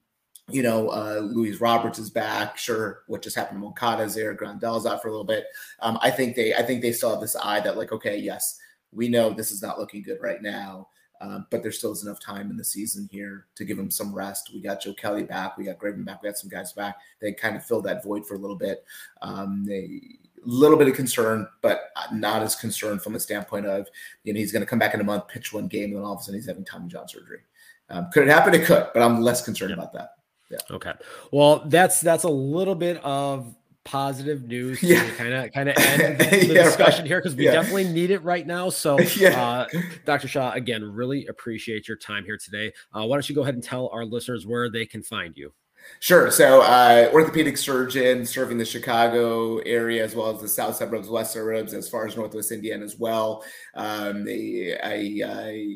you 0.52 0.62
know, 0.62 0.88
uh, 0.88 1.20
Luis 1.22 1.60
Roberts 1.60 1.98
is 1.98 2.10
back. 2.10 2.58
Sure, 2.58 3.02
what 3.06 3.22
just 3.22 3.36
happened 3.36 3.58
to 3.58 3.64
Moncada 3.64 4.02
is 4.02 4.14
there. 4.14 4.34
Grandal's 4.34 4.86
out 4.86 5.02
for 5.02 5.08
a 5.08 5.10
little 5.10 5.24
bit. 5.24 5.46
Um, 5.80 5.98
I 6.02 6.10
think 6.10 6.36
they, 6.36 6.54
I 6.54 6.62
think 6.62 6.82
they 6.82 6.92
still 6.92 7.10
have 7.10 7.20
this 7.20 7.36
eye 7.36 7.60
that 7.60 7.76
like, 7.76 7.92
okay, 7.92 8.16
yes, 8.16 8.58
we 8.92 9.08
know 9.08 9.30
this 9.30 9.50
is 9.50 9.62
not 9.62 9.78
looking 9.78 10.02
good 10.02 10.18
right 10.20 10.42
now, 10.42 10.88
um, 11.20 11.46
but 11.50 11.62
there 11.62 11.72
still 11.72 11.92
is 11.92 12.04
enough 12.04 12.20
time 12.20 12.50
in 12.50 12.56
the 12.56 12.64
season 12.64 13.08
here 13.10 13.46
to 13.54 13.64
give 13.64 13.76
them 13.76 13.90
some 13.90 14.14
rest. 14.14 14.50
We 14.52 14.60
got 14.60 14.82
Joe 14.82 14.94
Kelly 14.94 15.22
back. 15.22 15.56
We 15.56 15.64
got 15.64 15.78
Graveman 15.78 16.04
back. 16.04 16.22
We 16.22 16.28
got 16.28 16.38
some 16.38 16.50
guys 16.50 16.72
back. 16.72 16.96
They 17.20 17.32
kind 17.32 17.56
of 17.56 17.64
filled 17.64 17.84
that 17.84 18.04
void 18.04 18.26
for 18.26 18.34
a 18.34 18.38
little 18.38 18.56
bit. 18.56 18.84
Um, 19.22 19.64
they 19.64 20.00
little 20.44 20.76
bit 20.76 20.88
of 20.88 20.94
concern, 20.94 21.46
but 21.60 21.90
not 22.12 22.42
as 22.42 22.56
concerned 22.56 23.02
from 23.02 23.14
a 23.14 23.20
standpoint 23.20 23.66
of 23.66 23.88
you 24.24 24.32
know 24.32 24.38
he's 24.38 24.52
going 24.52 24.62
to 24.62 24.66
come 24.66 24.78
back 24.78 24.94
in 24.94 25.00
a 25.00 25.04
month, 25.04 25.28
pitch 25.28 25.52
one 25.52 25.68
game, 25.68 25.90
and 25.90 25.96
then 25.96 26.02
all 26.02 26.14
of 26.14 26.20
a 26.20 26.22
sudden 26.22 26.34
he's 26.34 26.46
having 26.46 26.64
Tommy 26.64 26.88
John 26.88 27.08
surgery. 27.08 27.40
Um, 27.88 28.08
could 28.12 28.24
it 28.24 28.30
happen? 28.30 28.54
It 28.54 28.64
could, 28.64 28.88
but 28.92 29.02
I'm 29.02 29.20
less 29.20 29.44
concerned 29.44 29.70
yeah. 29.70 29.76
about 29.76 29.92
that. 29.92 30.10
Yeah. 30.52 30.58
Okay. 30.70 30.92
Well, 31.30 31.62
that's 31.66 32.00
that's 32.00 32.24
a 32.24 32.30
little 32.30 32.74
bit 32.74 33.02
of 33.04 33.54
positive 33.84 34.44
news 34.44 34.78
to 34.80 34.86
yeah. 34.86 35.10
kind 35.16 35.32
of 35.34 35.52
kind 35.52 35.68
of 35.68 35.76
end 35.76 36.18
the, 36.18 36.24
the 36.46 36.54
yeah, 36.54 36.64
discussion 36.64 37.00
right. 37.00 37.06
here 37.08 37.20
because 37.20 37.34
we 37.34 37.46
yeah. 37.46 37.52
definitely 37.52 37.84
need 37.84 38.10
it 38.10 38.22
right 38.22 38.46
now. 38.46 38.68
So, 38.68 38.98
uh, 39.26 39.66
Dr. 40.04 40.28
Shaw, 40.28 40.52
again, 40.52 40.84
really 40.84 41.26
appreciate 41.26 41.88
your 41.88 41.96
time 41.96 42.24
here 42.24 42.38
today. 42.38 42.72
Uh, 42.92 43.06
why 43.06 43.16
don't 43.16 43.28
you 43.28 43.34
go 43.34 43.42
ahead 43.42 43.54
and 43.54 43.62
tell 43.62 43.88
our 43.88 44.04
listeners 44.04 44.46
where 44.46 44.70
they 44.70 44.86
can 44.86 45.02
find 45.02 45.36
you? 45.36 45.52
Sure. 46.00 46.30
So, 46.30 46.62
uh, 46.62 47.10
orthopedic 47.12 47.56
surgeon 47.56 48.26
serving 48.26 48.58
the 48.58 48.64
Chicago 48.64 49.58
area 49.58 50.04
as 50.04 50.16
well 50.16 50.34
as 50.34 50.40
the 50.40 50.48
south 50.48 50.76
suburbs, 50.76 51.08
west 51.08 51.32
suburbs, 51.32 51.74
as 51.74 51.88
far 51.88 52.06
as 52.06 52.16
Northwest 52.16 52.50
Indiana 52.50 52.84
as 52.84 52.98
well. 52.98 53.44
Um, 53.74 54.26
I, 54.28 55.20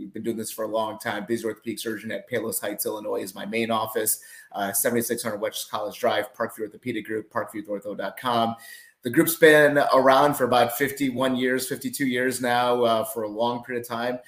have 0.03 0.13
been 0.13 0.23
doing 0.25 0.37
this 0.37 0.51
for 0.51 0.65
a 0.65 0.69
long 0.69 0.99
time. 0.99 1.27
Busy 1.27 1.45
orthopedic 1.45 1.79
surgeon 1.79 2.11
at 2.11 2.29
Palos 2.29 2.61
Heights, 2.61 2.87
Illinois 2.87 3.23
is 3.23 3.35
my 3.35 3.47
main 3.47 3.71
office. 3.71 4.21
Uh, 4.53 4.73
7600 4.73 5.41
West 5.41 5.71
College 5.71 5.99
Drive, 5.99 6.33
Parkview 6.35 6.63
Orthopedic 6.63 7.07
Group, 7.07 7.33
parkviewortho.com. 7.33 8.57
The 9.03 9.11
group's 9.11 9.37
been 9.37 9.79
around 9.95 10.35
for 10.35 10.43
about 10.43 10.77
51 10.77 11.37
years, 11.37 11.69
52 11.69 12.05
years 12.07 12.41
now, 12.41 12.83
uh, 12.83 13.05
for 13.05 13.23
a 13.23 13.29
long 13.29 13.63
period 13.63 13.83
of 13.83 13.89
time. 13.89 14.19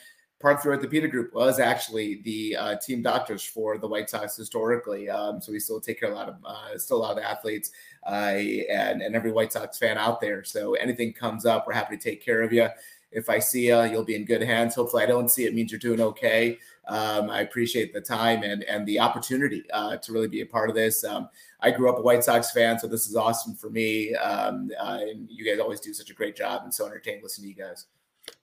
Parkview 0.43 0.67
Orthopedic 0.67 1.11
Group 1.11 1.35
was 1.35 1.59
actually 1.59 2.21
the 2.23 2.57
uh, 2.57 2.77
team 2.77 3.03
doctors 3.03 3.43
for 3.43 3.77
the 3.77 3.89
White 3.89 4.09
Sox 4.09 4.37
historically. 4.37 5.11
Um, 5.11 5.41
so 5.41 5.51
we 5.51 5.59
still 5.59 5.81
take 5.81 5.99
care 5.99 6.11
of 6.11 6.15
a 6.15 6.19
lot 6.19 6.29
of 6.29 6.37
uh, 6.45 6.79
still 6.79 6.99
a 6.99 7.03
lot 7.03 7.19
of 7.19 7.25
athletes 7.25 7.73
uh, 8.07 8.37
and 8.71 9.03
and 9.03 9.17
every 9.17 9.33
White 9.33 9.53
Sox 9.53 9.79
fan 9.79 9.99
out 9.99 10.21
there. 10.21 10.45
So 10.45 10.75
anything 10.75 11.13
comes 11.13 11.45
up, 11.45 11.67
we're 11.67 11.73
happy 11.73 11.97
to 11.97 12.03
take 12.03 12.25
care 12.25 12.43
of 12.43 12.53
you. 12.53 12.69
If 13.11 13.31
I 13.31 13.39
see 13.39 13.69
you, 13.69 13.83
you'll 13.85 14.05
be 14.05 14.15
in 14.15 14.27
good 14.27 14.43
hands. 14.43 14.75
Hopefully, 14.75 15.03
I 15.03 15.07
don't 15.07 15.29
see 15.29 15.45
it 15.45 15.55
means 15.55 15.73
you're 15.73 15.79
doing 15.81 16.01
okay. 16.01 16.59
Um, 16.87 17.31
I 17.31 17.41
appreciate 17.41 17.93
the 17.93 18.01
time 18.01 18.45
and 18.45 18.63
and 18.65 18.87
the 18.87 19.01
opportunity 19.01 19.65
uh, 19.73 19.97
to 19.97 20.13
really 20.13 20.29
be 20.29 20.43
a 20.43 20.47
part 20.47 20.71
of 20.71 20.77
this. 20.77 21.03
Um, 21.03 21.29
I 21.61 21.73
grew 21.73 21.91
up 21.91 21.99
a 21.99 22.03
White 22.03 22.23
Sox 22.23 22.53
fan, 22.53 22.79
so 22.79 22.87
this 22.87 23.09
is 23.09 23.17
awesome 23.17 23.57
for 23.57 23.71
me. 23.71 24.15
Um, 24.15 24.71
uh, 24.79 24.99
and 25.01 25.29
you 25.29 25.45
guys 25.45 25.59
always 25.59 25.81
do 25.81 25.93
such 25.93 26.11
a 26.11 26.15
great 26.15 26.37
job 26.37 26.63
and 26.63 26.73
so 26.73 26.87
entertaining 26.87 27.25
listening 27.25 27.53
to 27.53 27.61
you 27.61 27.67
guys. 27.67 27.87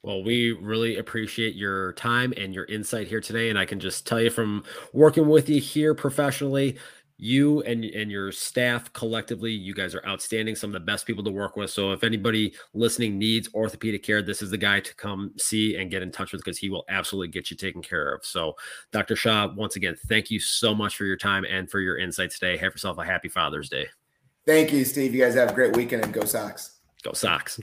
Well, 0.03 0.23
we 0.23 0.51
really 0.51 0.97
appreciate 0.97 1.55
your 1.55 1.93
time 1.93 2.33
and 2.37 2.53
your 2.53 2.65
insight 2.65 3.07
here 3.07 3.21
today. 3.21 3.49
And 3.49 3.57
I 3.57 3.65
can 3.65 3.79
just 3.79 4.05
tell 4.05 4.21
you 4.21 4.29
from 4.29 4.63
working 4.93 5.27
with 5.27 5.49
you 5.49 5.59
here 5.59 5.93
professionally, 5.93 6.77
you 7.17 7.61
and 7.61 7.85
and 7.85 8.11
your 8.11 8.31
staff 8.31 8.91
collectively 8.91 9.51
you 9.51 9.73
guys 9.73 9.95
are 9.95 10.05
outstanding 10.05 10.55
some 10.55 10.69
of 10.69 10.73
the 10.73 10.79
best 10.81 11.05
people 11.05 11.23
to 11.23 11.31
work 11.31 11.55
with. 11.55 11.69
So 11.69 11.91
if 11.91 12.03
anybody 12.03 12.53
listening 12.73 13.17
needs 13.17 13.47
orthopedic 13.53 14.03
care 14.03 14.21
this 14.21 14.41
is 14.41 14.51
the 14.51 14.57
guy 14.57 14.81
to 14.81 14.95
come 14.95 15.31
see 15.37 15.77
and 15.77 15.89
get 15.89 16.01
in 16.01 16.11
touch 16.11 16.33
with 16.33 16.43
because 16.43 16.57
he 16.57 16.69
will 16.69 16.83
absolutely 16.89 17.29
get 17.29 17.49
you 17.49 17.57
taken 17.57 17.81
care 17.81 18.13
of. 18.13 18.25
So 18.25 18.55
dr 18.91 19.15
shah 19.15 19.47
once 19.55 19.77
again 19.77 19.95
thank 20.07 20.29
you 20.29 20.39
so 20.39 20.75
much 20.75 20.97
for 20.97 21.05
your 21.05 21.17
time 21.17 21.45
and 21.49 21.69
for 21.69 21.79
your 21.79 21.97
insights 21.97 22.37
today. 22.37 22.57
Have 22.57 22.73
yourself 22.73 22.97
a 22.97 23.05
happy 23.05 23.29
father's 23.29 23.69
day. 23.69 23.87
Thank 24.45 24.73
you 24.73 24.83
steve. 24.83 25.15
You 25.15 25.23
guys 25.23 25.35
have 25.35 25.51
a 25.51 25.53
great 25.53 25.75
weekend 25.75 26.03
and 26.03 26.13
go 26.13 26.25
sox. 26.25 26.79
Go 27.01 27.13
sox 27.13 27.59